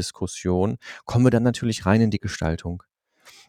kommen 1.06 1.26
wir 1.26 1.30
dann 1.30 1.42
natürlich 1.44 1.86
rein 1.86 2.00
in 2.02 2.10
die 2.10 2.20
Gestaltung. 2.20 2.82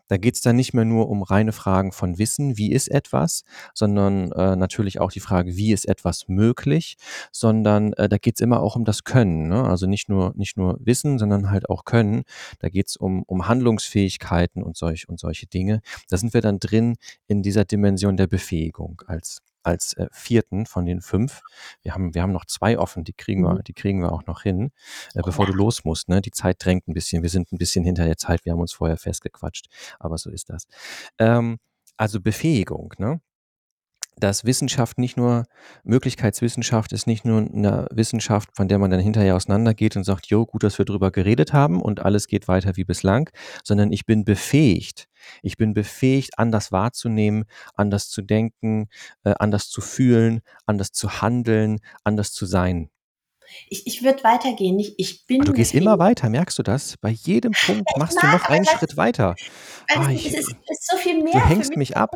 Da 0.09 0.17
geht's 0.17 0.41
dann 0.41 0.57
nicht 0.57 0.73
mehr 0.73 0.85
nur 0.85 1.09
um 1.09 1.23
reine 1.23 1.53
Fragen 1.53 1.93
von 1.93 2.17
Wissen, 2.17 2.57
wie 2.57 2.71
ist 2.73 2.89
etwas, 2.89 3.43
sondern, 3.73 4.31
äh, 4.33 4.55
natürlich 4.57 4.99
auch 4.99 5.11
die 5.11 5.21
Frage, 5.21 5.55
wie 5.55 5.71
ist 5.71 5.87
etwas 5.87 6.27
möglich, 6.27 6.97
sondern, 7.31 7.93
äh, 7.93 8.09
da 8.09 8.17
geht's 8.17 8.41
immer 8.41 8.61
auch 8.61 8.75
um 8.75 8.85
das 8.85 9.03
Können, 9.05 9.47
ne? 9.47 9.63
Also 9.65 9.87
nicht 9.87 10.09
nur 10.09 10.33
nicht 10.35 10.57
nur 10.57 10.77
Wissen, 10.81 11.19
sondern 11.19 11.51
halt 11.51 11.69
auch 11.69 11.85
Können. 11.85 12.23
Da 12.59 12.69
geht's 12.69 12.97
um 12.97 13.23
um 13.27 13.47
Handlungsfähigkeiten 13.47 14.63
und 14.63 14.77
solch 14.77 15.07
und 15.09 15.19
solche 15.19 15.47
Dinge. 15.47 15.81
Da 16.09 16.17
sind 16.17 16.33
wir 16.33 16.41
dann 16.41 16.59
drin 16.59 16.95
in 17.27 17.41
dieser 17.43 17.65
Dimension 17.65 18.17
der 18.17 18.27
Befähigung 18.27 19.01
als 19.07 19.39
als, 19.63 19.93
äh, 19.93 20.07
4. 20.11 20.65
von 20.65 20.85
den 20.85 21.01
5. 21.01 21.41
Wir 21.83 21.93
haben 21.93 22.13
wir 22.15 22.21
haben 22.23 22.31
noch 22.33 22.45
2 22.45 22.77
offen, 22.79 23.03
die 23.03 23.13
kriegen 23.13 23.43
wir 23.43 23.53
Mhm. 23.55 23.63
die 23.67 23.73
kriegen 23.73 24.01
wir 24.01 24.11
auch 24.13 24.25
noch 24.27 24.43
hin, 24.43 24.71
äh, 25.15 25.21
bevor 25.23 25.45
du 25.47 25.53
los 25.53 25.83
musst, 25.85 26.09
ne? 26.09 26.21
Die 26.21 26.31
Zeit 26.31 26.57
drängt 26.63 26.87
'n 26.87 26.93
bisschen. 26.93 27.23
Wir 27.23 27.29
sind 27.29 27.51
'n 27.53 27.57
bisschen 27.57 27.85
hinter 27.85 28.05
der 28.05 28.17
Zeit. 28.17 28.45
Wir 28.45 28.53
haben 28.53 28.61
uns 28.61 28.73
vorher 28.73 28.97
festgequatscht, 28.97 29.67
aber 29.99 30.17
so 30.17 30.29
ist 30.31 30.49
das. 30.49 30.65
Ähm, 31.19 31.57
also 31.97 32.21
Befähigung, 32.21 32.93
ne? 32.99 33.21
Dass 34.19 34.45
Wissenschaft 34.45 34.99
nicht 34.99 35.17
nur 35.17 35.45
Möglichkeitswissenschaft 35.85 36.93
ist 36.93 37.07
nicht 37.07 37.25
nur 37.25 37.41
'ne 37.43 37.87
Wissenschaft, 37.91 38.51
von 38.55 38.67
der 38.69 38.79
man 38.79 38.91
dann 38.91 39.01
hinterher 39.01 39.35
auseinandergeht 39.37 39.97
und 39.97 40.05
sagt: 40.05 40.27
„Jo, 40.27 40.45
gut, 40.47 40.63
dass 40.63 40.77
wir 40.79 40.85
drüber 40.85 41.11
geredet 41.11 41.53
haben 41.53 41.81
und 41.81 42.01
alles 42.01 42.27
geht 42.27 42.47
weiter 42.49 42.77
wie 42.77 42.85
bislang“, 42.85 43.29
sondern 43.65 43.91
ich 43.93 44.05
bin 44.07 44.25
befähigt. 44.25 45.08
Ich 45.41 45.58
bin 45.58 45.73
befähigt, 45.73 46.38
anders 46.38 46.71
wahrzunehmen, 46.71 47.45
anders 47.75 48.10
zu 48.10 48.21
denken, 48.21 48.89
äh, 49.23 49.34
anders 49.39 49.69
zu 49.69 49.82
fühlen, 49.82 50.41
anders 50.65 50.91
zu 50.91 51.21
handeln, 51.21 51.79
anders 52.03 52.32
zu 52.34 52.45
sein. 52.45 52.89
Ich 53.67 53.88
ich 53.88 54.03
würde 54.03 54.23
weitergehen, 54.23 54.79
ich 54.79 54.95
Ah, 54.97 55.25
bin 55.27 55.41
du 55.45 55.53
gehst 55.53 55.73
immer 55.73 55.97
weiter, 55.99 56.29
merkst 56.29 56.58
du 56.60 56.63
das? 56.63 56.97
Bei 56.97 57.10
jedem 57.10 57.55
Punkt 57.55 57.89
Ich 57.89 57.95
machst 57.95 58.21
du 58.21 58.27
mag 58.27 58.34
noch 58.34 58.45
aber 58.45 58.53
einen 58.53 58.65
Schritt 58.65 58.97
weiter. 58.97 59.36
Alles 59.88 60.08
Ah, 60.08 60.12
gut, 60.12 60.25
es 60.25 60.25
ich 60.25 60.34
ist 60.34 60.55
ist 60.67 60.88
so 60.89 60.97
viel 60.97 61.23
mehr 61.23 61.34
du 61.34 61.39
hängst 61.39 61.75
mich 61.75 61.77
mich 61.77 61.97
ab. 61.97 62.15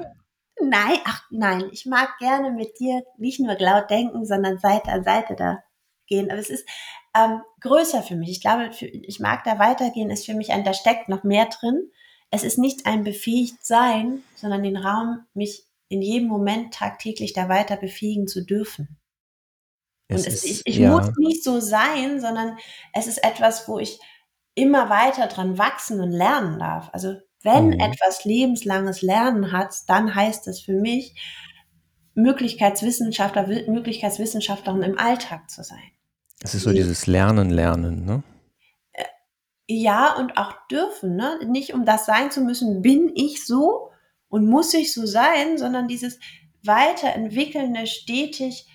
Nein, 0.61 0.97
ach 1.05 1.23
nein, 1.31 1.69
ich 1.71 1.85
mag 1.85 2.17
gerne 2.19 2.51
mit 2.51 2.79
dir 2.79 3.03
nicht 3.17 3.39
nur 3.39 3.57
laut 3.59 3.89
denken, 3.89 4.25
sondern 4.25 4.59
Seite 4.59 4.91
an 4.91 5.03
Seite 5.03 5.35
da 5.35 5.63
gehen. 6.07 6.29
Aber 6.31 6.39
es 6.39 6.49
ist, 6.49 6.67
ähm, 7.15 7.41
größer 7.61 8.03
für 8.03 8.15
mich. 8.15 8.29
Ich 8.29 8.41
glaube, 8.41 8.71
für 8.71 8.85
ich 8.87 9.19
mag 9.19 9.43
da 9.43 9.59
weitergehen, 9.59 10.09
ist 10.09 10.25
für 10.25 10.33
mich 10.35 10.51
ein 10.51 10.63
da 10.63 10.73
steckt 10.73 11.09
noch 11.09 11.23
mehr 11.23 11.47
drin. 11.47 11.91
Es 12.33 12.43
ist 12.43 12.57
nicht 12.57 12.87
ein 12.87 13.03
Befähigtsein, 13.03 14.23
sondern 14.35 14.63
den 14.63 14.75
Raum, 14.75 15.19
mich 15.35 15.65
in 15.87 16.01
jedem 16.01 16.27
Moment 16.27 16.73
tagtäglich 16.73 17.33
da 17.33 17.47
weiter 17.47 17.75
befähigen 17.77 18.27
zu 18.27 18.43
dürfen. 18.43 18.97
Und 20.09 20.17
Es 20.17 20.25
es 20.25 20.43
ich 20.43 20.51
ist 20.51 20.61
ich 20.65 20.79
muss 20.79 21.05
ja. 21.07 21.13
nicht 21.17 21.43
so 21.43 21.59
sein, 21.59 22.19
sondern 22.19 22.57
es 22.91 23.05
ist 23.05 23.23
etwas, 23.23 23.67
wo 23.67 23.77
ich 23.77 23.99
immer 24.55 24.89
weiter 24.89 25.27
dran 25.27 25.59
wachsen 25.59 26.01
und 26.01 26.11
lernen 26.11 26.57
darf. 26.57 26.89
Also, 26.91 27.17
wenn 27.43 27.67
Mhm. 27.67 27.79
etwas 27.79 28.25
lebenslanges 28.25 29.03
Lernen 29.03 29.51
hat, 29.51 29.75
dann 29.87 30.15
heißt 30.15 30.47
es 30.47 30.59
für 30.59 30.73
mich, 30.73 31.13
Möglichkeitswissenschaftler 32.15 33.47
wi 33.47 33.69
Möglichkeitswissenschaftlerin 33.69 34.81
im 34.81 34.97
Alltag 34.97 35.51
zu 35.51 35.63
sein. 35.63 35.91
Es 36.41 36.55
ist 36.55 36.63
so 36.63 36.71
Die 36.71 36.77
dieses 36.77 37.05
Lernen, 37.05 37.51
Lernen, 37.51 38.05
ne? 38.05 38.23
Ja, 39.67 40.15
und 40.17 40.37
auch 40.37 40.53
dürfen, 40.67 41.15
ne? 41.15 41.39
Nicht 41.45 41.73
um 41.73 41.85
das 41.85 42.05
sein 42.05 42.31
zu 42.31 42.41
müssen, 42.41 42.81
bin 42.81 43.11
ich 43.15 43.45
so 43.45 43.91
und 44.27 44.47
muss 44.47 44.73
ich 44.73 44.93
so 44.93 45.05
sein, 45.05 45.57
sondern 45.57 45.87
dieses 45.87 46.19
weiterentwickelnde, 46.63 47.87
stetig 47.87 48.67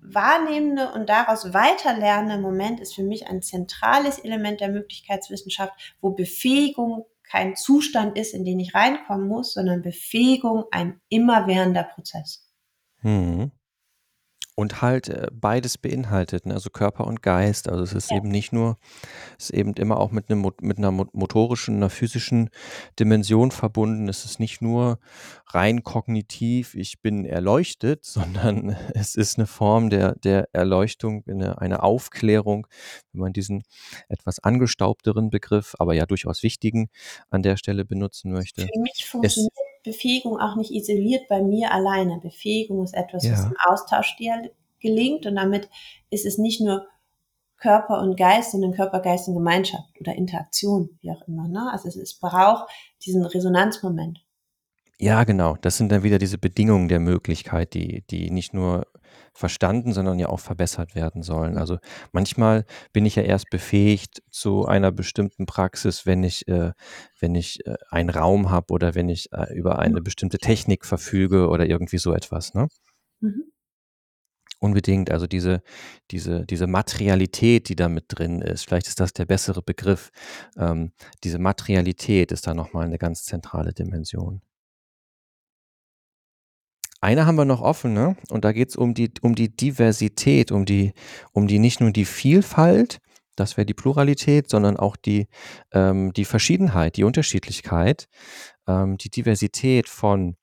wahrnehmende 0.00 0.92
und 0.92 1.08
daraus 1.08 1.52
weiterlernende 1.52 2.38
Moment 2.38 2.80
ist 2.80 2.94
für 2.94 3.02
mich 3.02 3.26
ein 3.26 3.42
zentrales 3.42 4.18
Element 4.18 4.60
der 4.60 4.68
Möglichkeitswissenschaft, 4.68 5.96
wo 6.00 6.10
Befähigung 6.10 7.06
kein 7.28 7.56
Zustand 7.56 8.16
ist, 8.16 8.34
in 8.34 8.44
den 8.44 8.60
ich 8.60 8.74
reinkommen 8.74 9.26
muss, 9.26 9.52
sondern 9.54 9.82
Befähigung 9.82 10.64
ein 10.70 11.00
immerwährender 11.08 11.82
Prozess. 11.82 12.48
Mhm. 13.02 13.50
Und 14.58 14.80
halt, 14.80 15.10
äh, 15.10 15.26
beides 15.34 15.76
beinhaltet, 15.76 16.46
ne, 16.46 16.54
also 16.54 16.70
Körper 16.70 17.06
und 17.06 17.20
Geist. 17.22 17.68
Also, 17.68 17.82
es 17.82 17.92
ist 17.92 18.10
Ja. 18.10 18.16
eben 18.16 18.28
nicht 18.30 18.54
nur 18.54 18.78
ist 19.38 19.50
eben 19.50 19.74
immer 19.74 20.00
auch 20.00 20.12
mit 20.12 20.30
'nem 20.30 20.38
Mo 20.40 20.52
mit 20.62 20.78
'ner 20.78 20.92
mo 20.92 21.06
motorischen, 21.12 21.78
'ner 21.80 21.90
physischen 21.90 22.50
Dimension 23.00 23.50
verbunden. 23.52 24.08
Es 24.08 24.24
ist 24.24 24.40
nicht 24.40 24.62
nur 24.62 24.98
rein 25.48 25.84
kognitiv: 25.84 26.74
„Ich 26.74 27.02
bin 27.02 27.26
erleuchtet“, 27.26 28.04
sondern 28.66 28.76
es 28.94 29.16
ist 29.16 29.38
'ne 29.38 29.46
Form 29.46 29.90
der 29.90 30.14
der 30.16 30.48
Erleuchtung, 30.54 31.22
'ne 31.26 31.58
eine 31.60 31.82
Aufklärung, 31.82 32.66
wenn 33.12 33.20
man 33.22 33.32
diesen 33.34 33.64
etwas 34.08 34.38
angestaubteren 34.40 35.30
Begriff, 35.30 35.74
aber 35.78 35.94
ja 35.94 36.06
durchaus 36.06 36.42
wichtigen 36.42 36.88
an 37.30 37.42
der 37.42 37.56
Stelle 37.58 37.84
benutzen 37.84 38.32
möchte. 38.32 38.72
Für 38.72 38.80
mich 38.80 39.04
Es 39.20 39.48
funktioniert 39.48 39.52
Befähigung 39.86 40.38
auch 40.38 40.56
nicht 40.56 40.72
isoliert 40.72 41.28
bei 41.28 41.42
mir 41.42 41.72
alleine. 41.72 42.20
Befähigung 42.20 42.84
ist 42.84 42.94
etwas, 42.94 43.30
was 43.30 43.46
im 43.46 43.52
Ja. 43.52 43.72
Austausch 43.72 44.16
dial 44.18 44.50
gelingt 44.80 45.26
und 45.26 45.36
damit 45.36 45.70
ist 46.10 46.26
es 46.26 46.38
nicht 46.38 46.60
nur 46.60 46.86
Körper 47.58 48.00
und 48.02 48.16
Geist, 48.16 48.52
sondern 48.52 48.72
Körper, 48.72 49.00
Geist 49.00 49.28
und 49.28 49.34
Gemeinschaft 49.34 49.98
oder 50.00 50.14
Interaktion, 50.14 50.98
wie 51.00 51.10
auch 51.10 51.26
immer, 51.28 51.48
ne? 51.48 51.70
Also, 51.72 51.88
es 51.88 51.96
es 51.96 52.14
braucht 52.18 52.68
diesen 53.06 53.24
Resonanzmoment. 53.24 54.20
Ja, 54.98 55.24
genau. 55.24 55.56
Das 55.60 55.76
sind 55.76 55.92
dann 55.92 56.02
wieder 56.02 56.18
diese 56.18 56.38
Bedingungen 56.38 56.88
der 56.88 57.00
Möglichkeit, 57.00 57.74
die 57.74 58.02
die 58.10 58.30
nicht 58.30 58.54
nur 58.54 58.86
verstanden, 59.34 59.92
sondern 59.92 60.18
ja 60.18 60.28
auch 60.28 60.40
verbessert 60.40 60.94
werden 60.94 61.22
sollen. 61.22 61.58
Also, 61.58 61.78
manchmal 62.12 62.64
bin 62.92 63.06
ich 63.06 63.16
ja 63.16 63.22
erst 63.22 63.50
befähigt 63.50 64.22
zu 64.30 64.66
einer 64.66 64.92
bestimmten 64.92 65.46
Praxis, 65.46 66.06
wenn 66.06 66.22
ich 66.24 66.48
äh, 66.48 66.72
wenn 67.20 67.34
ich, 67.34 67.66
äh, 67.66 67.74
einen 67.90 68.10
Raum 68.10 68.50
habe 68.50 68.72
oder 68.72 68.94
wenn 68.94 69.08
ich, 69.08 69.32
äh, 69.32 69.52
über 69.54 69.78
eine 69.78 70.00
bestimmte 70.02 70.38
Technik 70.38 70.84
verfüge 70.86 71.48
oder 71.48 71.66
irgendwie 71.66 71.98
so 71.98 72.12
etwas, 72.14 72.54
ne? 72.54 72.68
Mhm. 73.20 73.52
Unbedingt, 74.62 75.10
also 75.10 75.26
diese 75.26 75.62
diese 76.10 76.46
diese 76.46 76.66
Materialität, 76.66 77.68
die 77.68 77.76
da 77.76 77.88
mit 77.90 78.04
drin 78.08 78.40
ist, 78.40 78.64
vielleicht 78.64 78.86
ist 78.88 79.00
das 79.00 79.12
der 79.12 79.26
bessere 79.26 79.60
Begriff. 79.62 80.10
Ähm, 80.56 80.92
diese 81.24 81.38
Materialität 81.38 82.32
ist 82.32 82.46
da 82.46 82.54
noch 82.54 82.72
mal 82.72 82.88
'ne 82.88 82.96
ganz 82.98 83.24
zentrale 83.24 83.74
Dimension. 83.74 84.40
Eine 87.06 87.24
haben 87.24 87.36
wir 87.36 87.44
noch 87.44 87.60
offen, 87.60 87.92
ne? 87.92 88.16
Und 88.30 88.44
da 88.44 88.50
geht's 88.50 88.74
um 88.74 88.92
die 88.92 89.12
um 89.22 89.36
die 89.36 89.54
Diversität, 89.56 90.50
um 90.50 90.64
die 90.64 90.92
um 91.32 91.46
die 91.46 91.60
nicht 91.60 91.80
nur 91.80 91.92
die 91.92 92.04
Vielfalt, 92.04 92.98
das 93.36 93.56
wäre 93.56 93.64
die 93.64 93.74
Pluralität, 93.74 94.50
sondern 94.50 94.76
auch 94.76 94.96
die 94.96 95.28
ähm, 95.72 96.12
die 96.14 96.24
Verschiedenheit, 96.24 96.96
die 96.96 97.04
Unterschiedlichkeit, 97.04 98.08
ähm, 98.66 98.96
die 98.98 99.10
Diversität 99.10 99.88
von, 99.88 100.34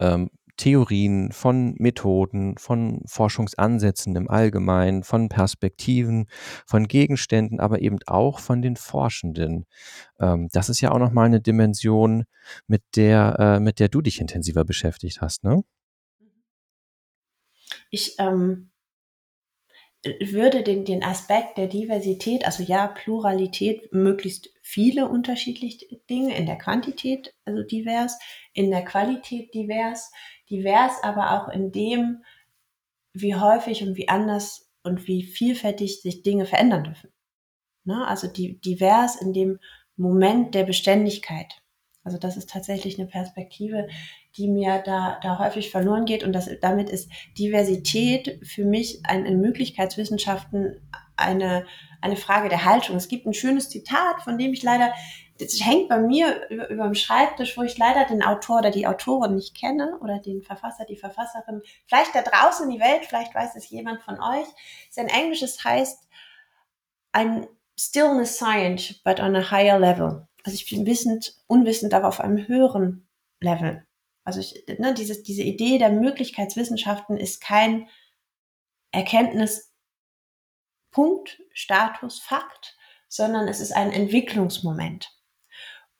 ähm, 0.00 0.30
Theorien, 0.58 1.32
von 1.32 1.74
Methoden, 1.78 2.58
von 2.58 3.02
Forschungsansätzen 3.06 4.16
im 4.16 4.28
Allgemeinen, 4.30 5.04
von 5.04 5.28
Perspektiven, 5.30 6.26
von 6.66 6.88
Gegenständen, 6.88 7.60
aber 7.60 7.80
eben 7.82 7.98
auch 8.06 8.40
von 8.40 8.62
den 8.62 8.76
Forschenden. 8.76 9.66
Ähm, 10.20 10.48
das 10.52 10.68
ist 10.68 10.82
ja 10.82 10.92
auch 10.92 10.98
nochmal 10.98 11.26
eine 11.26 11.40
Dimension, 11.40 12.24
mit 12.66 12.82
der, 12.96 13.36
äh, 13.38 13.60
mit 13.60 13.80
der 13.80 13.88
du 13.88 14.02
dich 14.02 14.20
intensiver 14.20 14.64
beschäftigt 14.64 15.20
hast, 15.22 15.44
ne? 15.44 15.62
Ich 17.90 18.16
ähm, 18.18 18.70
würde 20.20 20.62
den, 20.62 20.84
den 20.84 21.02
Aspekt 21.02 21.58
der 21.58 21.66
Diversität, 21.66 22.44
also 22.44 22.62
ja, 22.62 22.86
Pluralität, 22.86 23.92
möglichst 23.92 24.50
viele 24.62 25.08
unterschiedliche 25.08 25.86
Dinge, 26.08 26.36
in 26.36 26.46
der 26.46 26.56
Quantität, 26.56 27.34
also 27.44 27.62
divers, 27.62 28.18
in 28.52 28.70
der 28.70 28.84
Qualität 28.84 29.52
divers, 29.54 30.12
divers 30.48 31.02
aber 31.02 31.32
auch 31.32 31.48
in 31.48 31.72
dem, 31.72 32.22
wie 33.12 33.34
häufig 33.34 33.82
und 33.82 33.96
wie 33.96 34.08
anders 34.08 34.70
und 34.82 35.08
wie 35.08 35.24
vielfältig 35.24 36.00
sich 36.00 36.22
Dinge 36.22 36.46
verändern 36.46 36.84
dürfen. 36.84 37.10
Ne? 37.84 38.06
Also 38.06 38.28
die, 38.28 38.60
divers 38.60 39.20
in 39.20 39.32
dem 39.32 39.58
Moment 39.96 40.54
der 40.54 40.64
Beständigkeit. 40.64 41.60
Also 42.04 42.18
das 42.18 42.36
ist 42.36 42.50
tatsächlich 42.50 42.98
eine 42.98 43.08
Perspektive, 43.08 43.88
die 44.38 44.48
mir 44.48 44.78
da, 44.78 45.18
da 45.22 45.38
häufig 45.38 45.70
verloren 45.70 46.04
geht. 46.04 46.24
Und 46.24 46.32
das, 46.32 46.48
damit 46.60 46.88
ist 46.88 47.10
Diversität 47.36 48.40
für 48.46 48.64
mich 48.64 49.00
ein, 49.04 49.26
in 49.26 49.40
Möglichkeitswissenschaften 49.40 50.80
eine, 51.16 51.66
eine 52.00 52.16
Frage 52.16 52.48
der 52.48 52.64
Haltung. 52.64 52.96
Es 52.96 53.08
gibt 53.08 53.26
ein 53.26 53.34
schönes 53.34 53.68
Zitat, 53.68 54.22
von 54.22 54.38
dem 54.38 54.52
ich 54.52 54.62
leider, 54.62 54.92
das 55.38 55.58
hängt 55.60 55.88
bei 55.88 55.98
mir 55.98 56.48
über, 56.48 56.70
über 56.70 56.84
dem 56.84 56.94
Schreibtisch, 56.94 57.58
wo 57.58 57.62
ich 57.62 57.76
leider 57.76 58.04
den 58.04 58.22
Autor 58.22 58.60
oder 58.60 58.70
die 58.70 58.86
Autorin 58.86 59.34
nicht 59.34 59.56
kenne 59.56 59.98
oder 60.00 60.20
den 60.20 60.42
Verfasser, 60.42 60.84
die 60.84 60.96
Verfasserin. 60.96 61.62
Vielleicht 61.86 62.14
da 62.14 62.22
draußen 62.22 62.66
in 62.66 62.76
die 62.76 62.80
Welt, 62.80 63.04
vielleicht 63.06 63.34
weiß 63.34 63.56
es 63.56 63.68
jemand 63.68 64.02
von 64.02 64.20
euch. 64.20 64.46
Es 64.88 64.96
ist 64.96 64.98
ein 64.98 65.08
englisches 65.08 65.64
heißt, 65.64 66.08
ein 67.12 67.46
stillness 67.78 68.36
science, 68.36 68.94
but 69.04 69.20
on 69.20 69.34
a 69.34 69.50
higher 69.50 69.78
level. 69.78 70.28
Also 70.44 70.54
ich 70.54 70.70
bin 70.70 70.86
wissend, 70.86 71.34
unwissend, 71.46 71.94
aber 71.94 72.08
auf 72.08 72.20
einem 72.20 72.46
höheren 72.46 73.08
Level. 73.40 73.87
Also 74.28 74.40
ich, 74.40 74.62
ne, 74.78 74.92
dieses, 74.92 75.22
diese 75.22 75.42
Idee 75.42 75.78
der 75.78 75.88
Möglichkeitswissenschaften 75.88 77.16
ist 77.16 77.40
kein 77.40 77.88
Erkenntnispunkt, 78.92 79.72
Status, 81.54 82.20
Fakt, 82.20 82.76
sondern 83.08 83.48
es 83.48 83.60
ist 83.60 83.72
ein 83.72 83.90
Entwicklungsmoment. 83.90 85.08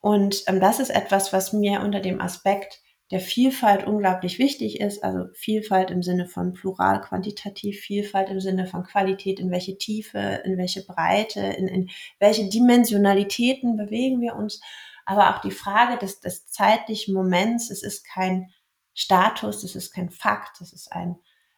Und 0.01 0.43
ähm, 0.47 0.61
das 0.61 0.79
ist 0.79 0.91
etwas, 0.91 1.33
was 1.33 1.55
mir 1.55 1.81
unter 1.81 2.01
dem 2.01 2.21
Aspekt 2.21 2.83
der 3.11 3.21
Vielfalt 3.21 3.87
unglaublich 3.87 4.39
wichtig 4.39 4.79
ist. 4.79 5.03
Also 5.03 5.33
Vielfalt 5.33 5.91
im 5.91 6.03
Sinne 6.03 6.29
von 6.29 6.53
plural, 6.53 7.01
quantitativ, 7.01 7.81
Vielfalt 7.81 8.29
im 8.29 8.41
Sinne 8.41 8.67
von 8.67 8.85
Qualität, 8.85 9.41
in 9.41 9.51
welche 9.51 9.79
Tiefe, 9.79 10.43
in 10.45 10.59
welche 10.59 10.85
Breite, 10.85 11.41
in, 11.41 11.67
in 11.67 11.89
welche 12.19 12.47
Dimensionalitäten 12.47 13.79
bewegen 13.79 14.21
wir 14.21 14.37
uns. 14.37 14.61
Aber 15.09 15.35
auch 15.35 15.41
die 15.41 15.51
Frage 15.51 15.97
des, 15.97 16.21
des 16.21 16.47
zeitlichen 16.49 17.15
Moments, 17.15 17.71
es 17.71 17.83
ist 17.83 18.05
kein 18.07 18.53
Status, 18.93 19.65
es 19.65 19.75
ist 19.75 19.93
kein 19.93 20.11
Fakt, 20.11 20.61
es 20.61 20.75
ist 20.75 20.93
ein, 20.93 21.17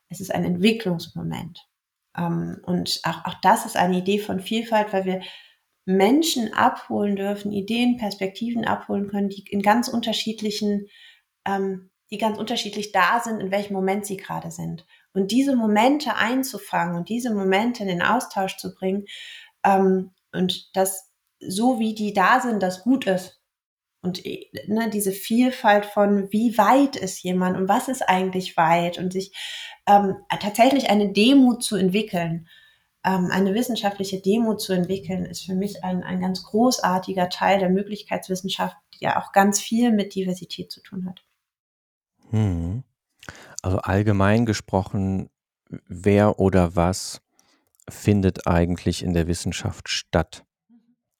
es 0.08 0.20
ist 0.20 0.32
ein 0.32 0.44
Entwicklungsmoment. 0.44 1.66
Ähm, 2.16 2.60
und 2.62 3.00
auch, 3.02 3.24
auch 3.24 3.34
das 3.42 3.66
ist 3.66 3.76
eine 3.76 3.98
Idee 3.98 4.20
von 4.20 4.38
Vielfalt, 4.38 4.92
weil 4.92 5.04
wir 5.04 5.22
Menschen 5.84 6.54
abholen 6.54 7.16
dürfen, 7.16 7.50
Ideen, 7.50 7.96
Perspektiven 7.96 8.64
abholen 8.64 9.08
können, 9.08 9.30
die 9.30 9.44
in 9.50 9.62
ganz 9.62 9.88
unterschiedlichen 9.88 10.86
ähm, 11.44 11.90
die 12.12 12.18
ganz 12.18 12.38
unterschiedlich 12.38 12.92
da 12.92 13.20
sind, 13.20 13.40
in 13.40 13.50
welchem 13.50 13.74
Moment 13.74 14.04
sie 14.04 14.16
gerade 14.16 14.50
sind. 14.50 14.86
Und 15.12 15.30
diese 15.30 15.56
Momente 15.56 16.14
einzufangen 16.16 16.96
und 16.96 17.08
diese 17.08 17.34
Momente 17.34 17.82
in 17.82 17.88
den 17.88 18.02
Austausch 18.02 18.56
zu 18.56 18.74
bringen 18.74 19.06
ähm, 19.64 20.12
und 20.32 20.76
das 20.76 21.10
so 21.40 21.78
wie 21.78 21.94
die 21.94 22.12
da 22.12 22.40
sind, 22.40 22.62
das 22.62 22.82
gut 22.82 23.06
ist. 23.06 23.39
Und 24.02 24.24
äh, 24.24 24.46
ne, 24.66 24.88
diese 24.90 25.12
Vielfalt 25.12 25.84
von, 25.84 26.32
wie 26.32 26.56
weit 26.56 26.96
ist 26.96 27.22
jemand 27.22 27.56
und 27.56 27.68
was 27.68 27.88
ist 27.88 28.02
eigentlich 28.08 28.56
weit 28.56 28.98
und 28.98 29.12
sich 29.12 29.32
ähm, 29.86 30.16
tatsächlich 30.40 30.88
eine 30.88 31.12
Demut 31.12 31.62
zu 31.62 31.76
entwickeln, 31.76 32.48
ähm, 33.04 33.28
eine 33.30 33.54
wissenschaftliche 33.54 34.20
Demut 34.20 34.60
zu 34.60 34.72
entwickeln, 34.72 35.24
ist 35.24 35.44
für 35.44 35.54
mich 35.54 35.84
ein, 35.84 36.02
ein 36.02 36.20
ganz 36.20 36.42
großartiger 36.44 37.28
Teil 37.28 37.58
der 37.58 37.70
Möglichkeitswissenschaft, 37.70 38.76
die 38.94 39.04
ja 39.04 39.20
auch 39.20 39.32
ganz 39.32 39.60
viel 39.60 39.92
mit 39.92 40.14
Diversität 40.14 40.70
zu 40.70 40.82
tun 40.82 41.06
hat. 41.06 41.24
Mhm. 42.30 42.84
Also 43.62 43.78
allgemein 43.78 44.46
gesprochen, 44.46 45.30
wer 45.86 46.38
oder 46.38 46.76
was 46.76 47.20
findet 47.88 48.46
eigentlich 48.46 49.02
in 49.02 49.12
der 49.12 49.26
Wissenschaft 49.26 49.88
statt? 49.88 50.44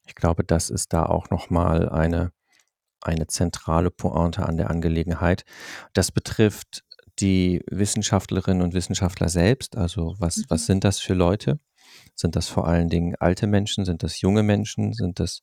Ich 0.07 0.15
glaube, 0.15 0.45
das 0.45 0.71
ist 0.71 0.93
da 0.93 1.07
auch 1.07 1.31
nochmal 1.31 1.89
eine, 1.89 2.33
eine 3.01 3.27
zentrale 3.27 3.91
Pointe 3.91 4.47
an 4.47 4.57
der 4.57 4.71
Angelegenheit. 4.71 5.45
Das 5.93 6.13
betrifft 6.13 6.85
die 7.19 7.63
Wissenschaftlerinnen 7.71 8.63
und 8.63 8.75
Wissenschaftler 8.75 9.29
selbst. 9.29 9.77
Also 9.77 10.15
was, 10.19 10.45
was 10.49 10.63
mhm. 10.63 10.67
sind 10.67 10.85
das 10.85 11.01
für 11.01 11.15
Leute? 11.15 11.61
Sind 12.15 12.37
das 12.37 12.49
vor 12.49 12.67
allen 12.67 12.89
Dingen 12.89 13.17
alte 13.19 13.47
Menschen? 13.47 13.85
Sind 13.85 14.03
das 14.03 14.21
junge 14.21 14.43
Menschen? 14.43 14.93
Sind 14.93 15.21
das, 15.21 15.43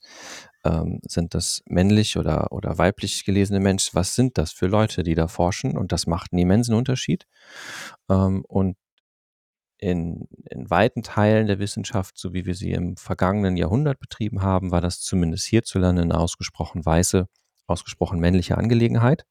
ähm, 0.64 1.00
sind 1.04 1.34
das 1.34 1.62
männlich 1.66 2.18
oder, 2.18 2.52
oder 2.52 2.78
weiblich 2.78 3.26
gelesene 3.26 3.60
Menschen? 3.60 3.96
Was 3.96 4.16
sind 4.16 4.38
das 4.38 4.52
für 4.52 4.68
Leute, 4.68 5.04
die 5.04 5.16
da 5.16 5.28
forschen? 5.28 5.78
Und 5.78 5.92
das 5.92 6.08
macht 6.08 6.34
einen 6.34 6.42
immensen 6.42 6.76
Unterschied. 6.76 7.28
Ähm, 8.10 8.44
und 8.48 8.78
in, 9.80 10.28
in 10.50 10.70
weiten 10.70 11.04
Teilen 11.04 11.48
der 11.48 11.60
Wissenschaft, 11.60 12.18
so 12.18 12.34
wie 12.34 12.46
wir 12.46 12.56
sie 12.56 12.72
im 12.72 12.98
vergangenen 12.98 13.58
Jahrhundert 13.58 14.00
betrieben 14.00 14.42
haben, 14.42 14.72
war 14.72 14.82
das 14.82 15.02
zumindest 15.02 15.46
hierzulande 15.46 16.02
eine 16.02 16.18
ausgesprochen 16.18 16.84
weiße, 16.86 17.28
ausgesprochen 17.68 18.20
männliche 18.20 18.58
Angelegenheit 18.58 19.26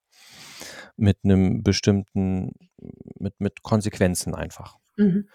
mit 0.96 1.18
einem 1.24 1.62
bestimmten, 1.62 2.52
mit, 3.18 3.40
mit 3.40 3.62
Konsequenzen 3.62 4.34
einfach. 4.34 4.78
Mhm. 4.96 5.28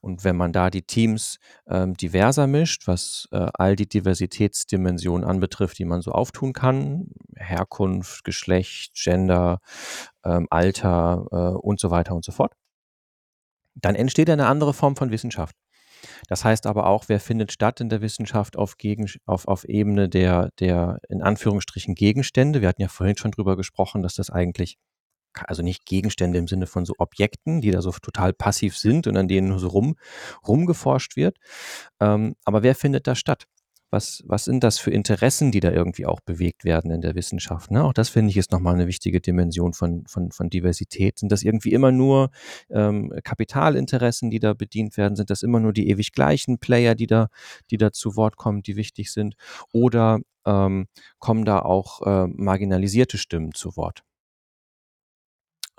Und 0.00 0.24
wenn 0.24 0.36
man 0.36 0.52
da 0.52 0.70
die 0.70 0.82
Teams 0.82 1.38
ähm, 1.68 1.94
diverser 1.94 2.46
mischt, 2.46 2.86
was 2.86 3.28
äh, 3.30 3.46
all 3.54 3.76
die 3.76 3.88
Diversitätsdimensionen 3.88 5.28
anbetrifft, 5.28 5.78
die 5.78 5.84
man 5.84 6.00
so 6.00 6.12
auftun 6.12 6.52
kann, 6.52 7.08
Herkunft, 7.36 8.24
Geschlecht, 8.24 8.94
Gender, 8.94 9.60
ähm, 10.24 10.46
Alter 10.50 11.26
äh, 11.30 11.36
und 11.58 11.78
so 11.78 11.90
weiter 11.90 12.14
und 12.14 12.24
so 12.24 12.32
fort, 12.32 12.54
dann 13.74 13.94
entsteht 13.94 14.30
eine 14.30 14.46
andere 14.46 14.72
Form 14.72 14.96
von 14.96 15.10
Wissenschaft. 15.10 15.56
Das 16.28 16.44
heißt 16.44 16.66
aber 16.66 16.86
auch, 16.86 17.04
wer 17.08 17.20
findet 17.20 17.52
statt 17.52 17.80
in 17.80 17.88
der 17.88 18.00
Wissenschaft 18.00 18.56
auf, 18.56 18.76
Gegen, 18.76 19.08
auf, 19.26 19.46
auf 19.48 19.64
Ebene 19.64 20.08
der, 20.08 20.50
der 20.58 20.98
in 21.08 21.22
Anführungsstrichen 21.22 21.94
Gegenstände. 21.94 22.60
Wir 22.60 22.68
hatten 22.68 22.82
ja 22.82 22.88
vorhin 22.88 23.16
schon 23.16 23.30
drüber 23.30 23.56
gesprochen, 23.56 24.02
dass 24.02 24.14
das 24.14 24.30
eigentlich 24.30 24.76
also 25.34 25.62
nicht 25.62 25.86
Gegenstände 25.86 26.38
im 26.38 26.46
Sinne 26.46 26.66
von 26.66 26.84
so 26.84 26.94
Objekten, 26.98 27.60
die 27.60 27.70
da 27.70 27.80
so 27.80 27.90
total 27.92 28.32
passiv 28.32 28.76
sind 28.76 29.06
und 29.06 29.16
an 29.16 29.28
denen 29.28 29.58
so 29.58 29.68
rum, 29.68 29.96
rumgeforscht 30.46 31.16
wird. 31.16 31.38
Ähm, 32.00 32.34
aber 32.44 32.62
wer 32.62 32.74
findet 32.74 33.06
da 33.06 33.14
statt? 33.14 33.46
Was, 33.92 34.22
was 34.26 34.46
sind 34.46 34.64
das 34.64 34.78
für 34.78 34.90
Interessen, 34.90 35.52
die 35.52 35.60
da 35.60 35.70
irgendwie 35.70 36.06
auch 36.06 36.20
bewegt 36.20 36.64
werden 36.64 36.90
in 36.90 37.02
der 37.02 37.14
Wissenschaft? 37.14 37.70
Ne? 37.70 37.84
Auch 37.84 37.92
das 37.92 38.08
finde 38.08 38.30
ich 38.30 38.38
ist 38.38 38.50
nochmal 38.50 38.72
eine 38.72 38.86
wichtige 38.86 39.20
Dimension 39.20 39.74
von, 39.74 40.06
von, 40.06 40.32
von 40.32 40.48
Diversität. 40.48 41.18
Sind 41.18 41.30
das 41.30 41.42
irgendwie 41.42 41.72
immer 41.74 41.92
nur 41.92 42.30
ähm, 42.70 43.12
Kapitalinteressen, 43.22 44.30
die 44.30 44.40
da 44.40 44.54
bedient 44.54 44.96
werden? 44.96 45.14
Sind 45.14 45.28
das 45.28 45.42
immer 45.42 45.60
nur 45.60 45.74
die 45.74 45.90
ewig 45.90 46.12
gleichen 46.12 46.58
Player, 46.58 46.94
die 46.94 47.06
da, 47.06 47.28
die 47.70 47.76
da 47.76 47.92
zu 47.92 48.16
Wort 48.16 48.38
kommen, 48.38 48.62
die 48.62 48.76
wichtig 48.76 49.12
sind? 49.12 49.34
Oder 49.74 50.20
ähm, 50.46 50.86
kommen 51.18 51.44
da 51.44 51.58
auch 51.58 52.00
äh, 52.00 52.28
marginalisierte 52.28 53.18
Stimmen 53.18 53.52
zu 53.52 53.76
Wort? 53.76 54.04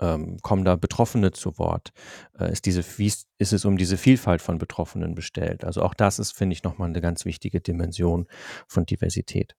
Ähm, 0.00 0.38
kommen 0.42 0.64
da 0.64 0.76
Betroffene 0.76 1.32
zu 1.32 1.58
Wort? 1.58 1.92
Äh, 2.38 2.52
ist, 2.52 2.66
diese, 2.66 2.82
wie 2.98 3.06
ist, 3.06 3.28
ist 3.38 3.52
es 3.52 3.64
um 3.64 3.76
diese 3.76 3.96
Vielfalt 3.96 4.42
von 4.42 4.58
Betroffenen 4.58 5.14
bestellt? 5.14 5.64
Also 5.64 5.82
auch 5.82 5.94
das 5.94 6.18
ist, 6.18 6.32
finde 6.32 6.54
ich, 6.54 6.62
nochmal 6.62 6.88
eine 6.88 7.00
ganz 7.00 7.24
wichtige 7.24 7.60
Dimension 7.60 8.26
von 8.66 8.86
Diversität. 8.86 9.56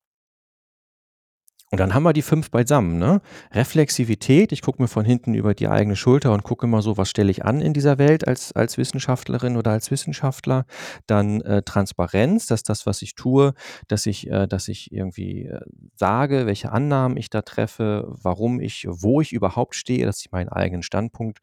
Und 1.72 1.80
dann 1.80 1.96
haben 1.96 2.04
wir 2.04 2.14
die 2.14 2.22
fünf 2.22 2.52
beisammen. 2.52 3.00
Ne? 3.00 3.22
Reflexivität, 3.52 4.52
ich 4.52 4.62
gucke 4.62 4.82
mir 4.82 4.88
von 4.88 5.04
hinten 5.04 5.34
über 5.34 5.56
die 5.56 5.68
eigene 5.68 5.96
Schulter 5.96 6.32
und 6.32 6.44
gucke 6.44 6.68
immer 6.68 6.84
so, 6.84 6.96
was 6.96 7.10
stelle 7.10 7.32
ich 7.32 7.44
an 7.44 7.60
in 7.60 7.74
dieser 7.74 7.98
Welt 7.98 8.28
als, 8.28 8.52
als 8.52 8.78
Wissenschaftlerin 8.78 9.58
oder 9.58 9.72
als 9.72 9.90
Wissenschaftler. 9.90 10.66
Dann 11.08 11.42
äh, 11.42 11.64
Transparenz, 11.64 12.46
dass 12.46 12.62
das, 12.62 12.86
was 12.86 13.02
ich 13.02 13.16
tue, 13.16 13.56
dass 13.88 14.06
ich, 14.06 14.30
äh, 14.30 14.48
dass 14.48 14.68
ich 14.68 14.92
irgendwie 14.92 15.48
äh, 15.48 15.60
sage, 15.96 16.46
welche 16.46 16.72
Annahmen 16.72 17.18
ich 17.18 17.32
da 17.32 17.42
treffe, 17.42 18.08
warum 18.10 18.62
ich, 18.62 18.86
wo 18.88 19.20
ich 19.20 19.34
überhaupt 19.34 19.74
stehe, 19.74 20.06
dass 20.06 20.22
ich 20.22 20.32
meinen 20.32 20.50
eigenen 20.50 20.84
Standpunkt 20.84 21.40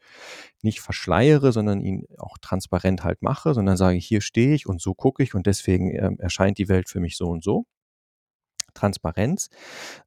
nicht 0.62 0.81
verschleiere, 0.81 1.51
sondern 1.51 1.81
ihn 1.81 2.07
auch 2.18 2.39
transparent 2.41 3.03
halt 3.03 3.23
mache, 3.23 3.55
sondern 3.55 3.77
sage, 3.77 3.99
hier 3.99 4.20
stehe 4.20 4.55
ich 4.55 4.68
und 4.68 4.81
so 4.81 4.95
gucke 4.95 5.25
ich 5.25 5.35
und 5.35 5.49
deswegen 5.49 5.91
ähm, 5.91 6.16
erscheint 6.20 6.59
die 6.59 6.68
Welt 6.68 6.89
für 6.89 7.01
mich 7.01 7.16
so 7.16 7.27
und 7.27 7.43
so. 7.43 7.66
Transparenz. 8.75 9.51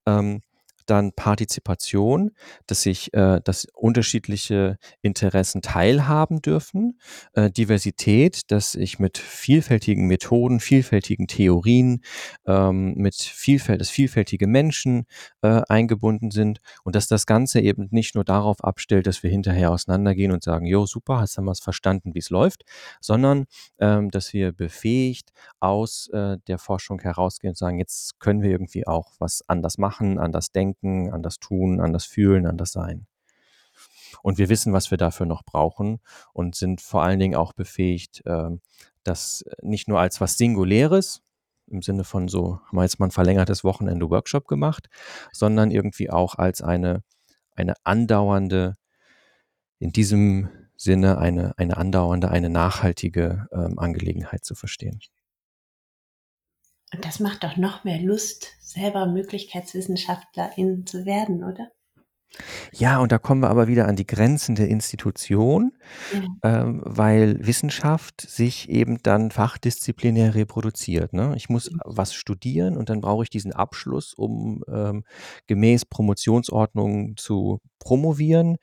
Ähm, 0.06 0.42
dann 0.86 1.12
Partizipation, 1.14 2.32
dass 2.68 2.82
sich, 2.82 3.14
äh, 3.14 3.42
dass 3.44 3.68
unterschiedliche 3.74 4.78
Interessen 5.02 5.62
teilhaben 5.62 6.42
dürfen, 6.42 7.00
äh, 7.34 7.50
Diversität, 7.52 8.52
dass 8.52 8.76
ich 8.76 9.00
mit 9.00 9.18
vielfältigen 9.18 10.08
Methoden, 10.08 10.60
vielfältigen 10.60 11.28
Theorien, 11.28 12.02
ähm, 12.46 12.94
mit 12.96 13.16
Vielfalt, 13.16 13.82
dass 13.82 13.90
vielfältige 13.90 14.48
Menschen 14.48 15.06
äh, 15.42 15.62
eingebunden 15.68 16.32
sind 16.32 16.60
und 16.84 16.96
dass 16.96 17.08
das 17.08 17.26
Ganze 17.26 17.62
eben 17.62 17.88
nicht 17.92 18.16
nur 18.16 18.24
darauf 18.24 18.64
abstellt, 18.64 19.08
dass 19.08 19.24
wir 19.24 19.30
hinterher 19.30 19.72
auseinandergehen 19.72 20.32
und 20.32 20.44
sagen, 20.44 20.66
jo, 20.66 20.86
super, 20.86 21.20
hast 21.20 21.38
du 21.38 21.42
mal 21.42 21.56
verstanden, 21.56 22.14
wie 22.14 22.20
es 22.20 22.30
läuft, 22.30 22.64
sondern 23.02 23.46
ähm, 23.80 24.12
dass 24.12 24.34
wir 24.34 24.52
befähigt 24.52 25.32
aus 25.60 26.10
äh, 26.14 26.38
der 26.48 26.58
Forschung 26.58 27.00
herausgehen 27.00 27.52
und 27.52 27.58
sagen, 27.58 27.80
jetzt 27.80 28.20
können 28.20 28.42
wir 28.42 28.52
irgendwie 28.52 28.88
auch 28.88 29.14
was 29.20 29.44
anders 29.48 29.78
machen, 29.78 30.20
anders 30.20 30.52
denken, 30.52 30.75
anders 30.84 31.40
tun, 31.40 31.80
anders 31.80 32.06
fühlen, 32.06 32.46
anders 32.46 32.72
sein. 32.72 33.08
Und 34.22 34.38
wir 34.38 34.50
wissen, 34.50 34.74
was 34.74 34.92
wir 34.92 34.98
dafür 34.98 35.26
noch 35.26 35.44
brauchen 35.44 36.00
und 36.34 36.56
sind 36.56 36.82
vor 36.82 37.04
allen 37.04 37.20
Dingen 37.20 37.36
auch 37.36 37.54
befähigt, 37.54 38.26
äh, 38.26 38.50
das 39.04 39.46
nicht 39.62 39.88
nur 39.88 40.00
als 40.00 40.20
was 40.22 40.38
Singuläres, 40.38 41.22
im 41.68 41.82
Sinne 41.82 42.04
von 42.04 42.28
so, 42.28 42.60
haben 42.66 42.78
wir 42.78 42.84
jetzt 42.84 43.00
mal 43.00 43.08
ein 43.08 43.12
verlängertes 43.12 43.64
Wochenende 43.64 44.10
Workshop 44.10 44.48
gemacht, 44.48 44.88
sondern 45.32 45.72
irgendwie 45.72 46.10
auch 46.10 46.36
als 46.36 46.62
eine, 46.62 47.04
eine 47.56 47.74
andauernde, 47.84 48.76
in 49.80 49.92
diesem 49.92 50.50
Sinne 50.78 51.18
eine, 51.18 51.58
eine 51.58 51.78
andauernde, 51.78 52.30
eine 52.30 52.50
nachhaltige 52.50 53.48
ähm, 53.52 53.80
Angelegenheit 53.80 54.44
zu 54.44 54.56
verstehen. 54.56 55.00
Und 56.96 57.04
das 57.04 57.20
macht 57.20 57.44
doch 57.44 57.58
noch 57.58 57.84
mehr 57.84 58.00
Lust, 58.00 58.54
selber 58.62 59.06
Möglichkeitswissenschaftlerin 59.06 60.86
zu 60.86 61.06
werden, 61.06 61.44
oder? 61.44 61.70
Ja, 62.74 63.00
und 63.00 63.12
da 63.12 63.18
kommen 63.18 63.42
wir 63.42 63.50
aber 63.50 63.68
wieder 63.68 63.88
an 63.88 63.96
die 63.96 64.06
Grenzen 64.06 64.56
der 64.56 64.68
Institution, 64.68 65.72
ja. 66.14 66.62
ähm, 66.62 66.82
weil 66.84 67.46
Wissenschaft 67.46 68.22
sich 68.22 68.70
eben 68.70 69.02
dann 69.04 69.32
fachdisziplinär 69.32 70.36
reproduziert. 70.36 71.14
Ne? 71.14 71.34
Ich 71.38 71.50
muss 71.50 71.72
mhm. 71.72 71.80
was 71.86 72.14
studieren 72.14 72.76
und 72.76 72.90
dann 72.90 73.02
brauche 73.02 73.24
ich 73.24 73.30
diesen 73.30 73.54
Abschluss, 73.54 74.14
um 74.14 74.64
ähm, 74.68 75.04
gemäß 75.48 75.86
Promotionsordnung 75.86 77.16
zu 77.18 77.62
promovieren. 77.80 78.58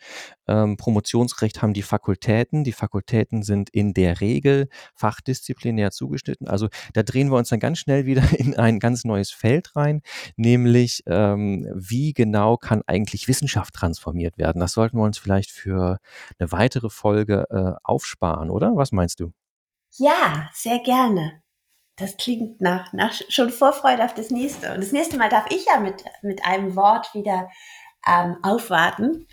Ähm, 0.48 0.76
Promotionsrecht 0.76 1.62
haben 1.62 1.74
die 1.74 1.82
Fakultäten. 1.82 2.64
Die 2.64 2.72
Fakultäten 2.72 3.42
sind 3.42 3.70
in 3.70 3.94
der 3.94 4.20
Regel 4.20 4.68
fachdisziplinär 4.94 5.92
zugeschnitten. 5.92 6.48
Also 6.48 6.68
da 6.92 7.02
drehen 7.02 7.30
wir 7.30 7.38
uns 7.38 7.48
dann 7.48 7.60
ganz 7.60 7.78
schnell 7.78 8.04
wieder 8.04 8.22
in 8.38 8.56
ein 8.58 8.80
ganz 8.80 9.04
neues 9.04 9.30
Feld 9.30 9.74
rein, 9.76 10.02
nämlich 10.36 11.04
ähm, 11.06 11.68
wie 11.74 12.12
genau 12.12 12.56
kann 12.56 12.82
eigentlich 12.86 13.28
Wissenschaft 13.28 13.51
transformiert 13.57 14.38
werden. 14.38 14.61
Das 14.61 14.72
sollten 14.72 14.96
wir 14.96 15.05
uns 15.05 15.18
vielleicht 15.18 15.50
für 15.50 15.98
eine 16.38 16.53
weitere 16.53 16.90
Folge 16.90 17.46
äh, 17.50 17.78
aufsparen, 17.84 18.50
oder? 18.50 18.76
Was 18.76 18.92
meinst 18.92 19.20
du? 19.20 19.32
Ja, 19.96 20.48
sehr 20.53 20.78
gerne. 20.78 21.42
Das 21.96 22.16
klingt 22.16 22.61
nach, 22.61 22.92
nach 22.92 23.12
schon 23.28 23.50
Vorfreude 23.50 24.05
auf 24.05 24.14
das 24.14 24.30
nächste. 24.30 24.72
Und 24.72 24.78
das 24.78 24.92
nächste 24.92 25.18
Mal 25.18 25.28
darf 25.28 25.46
ich 25.50 25.66
ja 25.66 25.78
mit, 25.78 26.05
mit 26.22 26.44
einem 26.44 26.74
Wort 26.74 27.14
wieder 27.14 27.50
ähm, 28.07 28.36
aufwarten. 28.42 29.26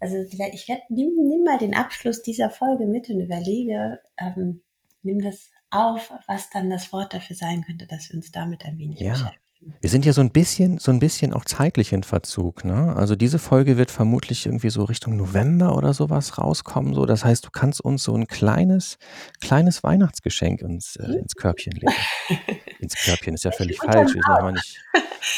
Also 0.00 0.16
ich 0.16 0.38
werde, 0.38 0.82
nimm, 0.88 1.14
nimm 1.28 1.44
mal 1.44 1.58
den 1.58 1.74
Abschluss 1.74 2.22
dieser 2.22 2.50
Folge 2.50 2.86
mit 2.86 3.08
und 3.08 3.20
überlege, 3.20 4.00
ähm, 4.16 4.62
nimm 5.02 5.20
das 5.20 5.50
auf, 5.70 6.12
was 6.26 6.50
dann 6.50 6.70
das 6.70 6.92
Wort 6.92 7.12
dafür 7.12 7.36
sein 7.36 7.62
könnte, 7.64 7.86
dass 7.86 8.08
wir 8.08 8.16
uns 8.16 8.30
damit 8.30 8.64
ein 8.64 8.78
wenig 8.78 9.00
ja. 9.00 9.12
beschäftigen. 9.12 9.45
Wir 9.80 9.90
sind 9.90 10.04
ja 10.04 10.12
so 10.12 10.20
ein 10.20 10.30
bisschen, 10.30 10.78
so 10.78 10.92
ein 10.92 10.98
bisschen 10.98 11.32
auch 11.32 11.44
zeitlich 11.44 11.92
in 11.92 12.02
Verzug, 12.02 12.64
ne? 12.64 12.94
Also 12.94 13.16
diese 13.16 13.38
Folge 13.38 13.76
wird 13.76 13.90
vermutlich 13.90 14.46
irgendwie 14.46 14.70
so 14.70 14.84
Richtung 14.84 15.16
November 15.16 15.76
oder 15.76 15.94
sowas 15.94 16.38
rauskommen. 16.38 16.94
So, 16.94 17.06
das 17.06 17.24
heißt, 17.24 17.46
du 17.46 17.50
kannst 17.50 17.80
uns 17.80 18.04
so 18.04 18.14
ein 18.14 18.26
kleines, 18.26 18.98
kleines 19.40 19.82
Weihnachtsgeschenk 19.82 20.60
ins, 20.60 20.96
äh, 20.96 21.18
ins 21.18 21.34
Körbchen 21.34 21.72
legen. 21.72 21.92
ins 22.80 22.94
Körbchen 22.94 23.34
ist 23.34 23.44
ja 23.44 23.50
völlig 23.50 23.78
falsch. 23.78 24.14
Wir 24.14 24.22
soll 24.26 24.52
nicht 24.52 24.78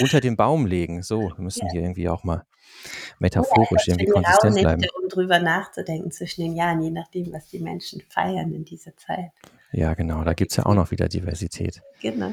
unter 0.00 0.20
den 0.20 0.36
Baum 0.36 0.66
legen. 0.66 1.02
So, 1.02 1.20
wir 1.20 1.34
müssen 1.38 1.66
ja. 1.66 1.72
hier 1.72 1.82
irgendwie 1.82 2.08
auch 2.08 2.24
mal 2.24 2.44
metaphorisch 3.18 3.86
ja, 3.86 3.94
irgendwie 3.94 4.06
konsistent 4.06 4.56
bleiben. 4.56 4.82
Um 5.00 5.08
drüber 5.08 5.38
nachzudenken 5.38 6.10
zwischen 6.10 6.42
den 6.42 6.56
Jahren, 6.56 6.82
je 6.82 6.90
nachdem, 6.90 7.32
was 7.32 7.48
die 7.48 7.60
Menschen 7.60 8.02
feiern 8.08 8.52
in 8.52 8.64
dieser 8.64 8.96
Zeit. 8.96 9.30
Ja, 9.72 9.94
genau. 9.94 10.24
Da 10.24 10.32
gibt 10.32 10.50
es 10.52 10.56
ja 10.56 10.66
auch 10.66 10.74
noch 10.74 10.90
wieder 10.90 11.08
Diversität. 11.08 11.82
Genau. 12.00 12.32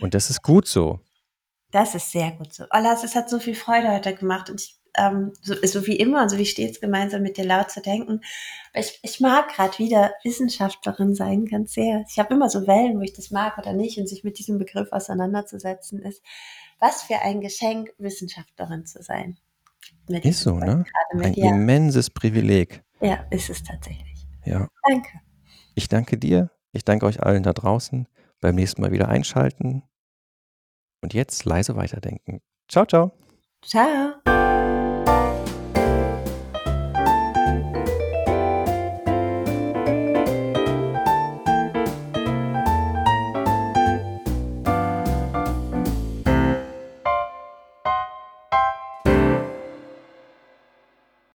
Und 0.00 0.14
das 0.14 0.30
ist 0.30 0.42
gut 0.42 0.66
so. 0.66 1.00
Das 1.76 1.94
ist 1.94 2.10
sehr 2.10 2.30
gut 2.30 2.54
so. 2.54 2.64
Olas, 2.70 3.04
es 3.04 3.14
hat 3.14 3.28
so 3.28 3.38
viel 3.38 3.54
Freude 3.54 3.90
heute 3.92 4.14
gemacht 4.14 4.48
und 4.48 4.62
ich, 4.62 4.80
ähm, 4.96 5.34
so, 5.42 5.54
so, 5.62 5.86
wie 5.86 5.96
immer, 5.96 6.26
so 6.26 6.38
wie 6.38 6.46
stets 6.46 6.80
gemeinsam 6.80 7.20
mit 7.20 7.36
dir 7.36 7.44
laut 7.44 7.70
zu 7.70 7.82
denken. 7.82 8.22
Ich, 8.72 8.98
ich 9.02 9.20
mag 9.20 9.54
gerade 9.54 9.78
wieder 9.78 10.14
Wissenschaftlerin 10.24 11.14
sein, 11.14 11.44
ganz 11.44 11.74
sehr. 11.74 12.02
Ich 12.08 12.18
habe 12.18 12.32
immer 12.32 12.48
so 12.48 12.66
Wellen, 12.66 12.96
wo 12.96 13.02
ich 13.02 13.12
das 13.12 13.30
mag 13.30 13.58
oder 13.58 13.74
nicht 13.74 13.98
und 13.98 14.08
sich 14.08 14.24
mit 14.24 14.38
diesem 14.38 14.56
Begriff 14.56 14.90
auseinanderzusetzen 14.90 16.00
ist. 16.00 16.22
Was 16.80 17.02
für 17.02 17.18
ein 17.18 17.42
Geschenk, 17.42 17.92
Wissenschaftlerin 17.98 18.86
zu 18.86 19.02
sein. 19.02 19.36
Ist 20.08 20.40
so, 20.40 20.58
ne? 20.58 20.86
Ein 21.12 21.34
dir. 21.34 21.50
immenses 21.50 22.08
Privileg. 22.08 22.84
Ja, 23.02 23.26
ist 23.28 23.50
es 23.50 23.62
tatsächlich. 23.62 24.26
Ja. 24.46 24.66
Danke. 24.88 25.20
Ich 25.74 25.90
danke 25.90 26.16
dir. 26.16 26.50
Ich 26.72 26.86
danke 26.86 27.04
euch 27.04 27.22
allen 27.22 27.42
da 27.42 27.52
draußen. 27.52 28.08
Beim 28.40 28.54
nächsten 28.54 28.80
Mal 28.80 28.92
wieder 28.92 29.08
einschalten. 29.08 29.82
Und 31.02 31.14
jetzt 31.14 31.44
leise 31.44 31.76
weiterdenken. 31.76 32.40
Ciao, 32.68 32.84
ciao. 32.84 33.12
Ciao. 33.62 34.25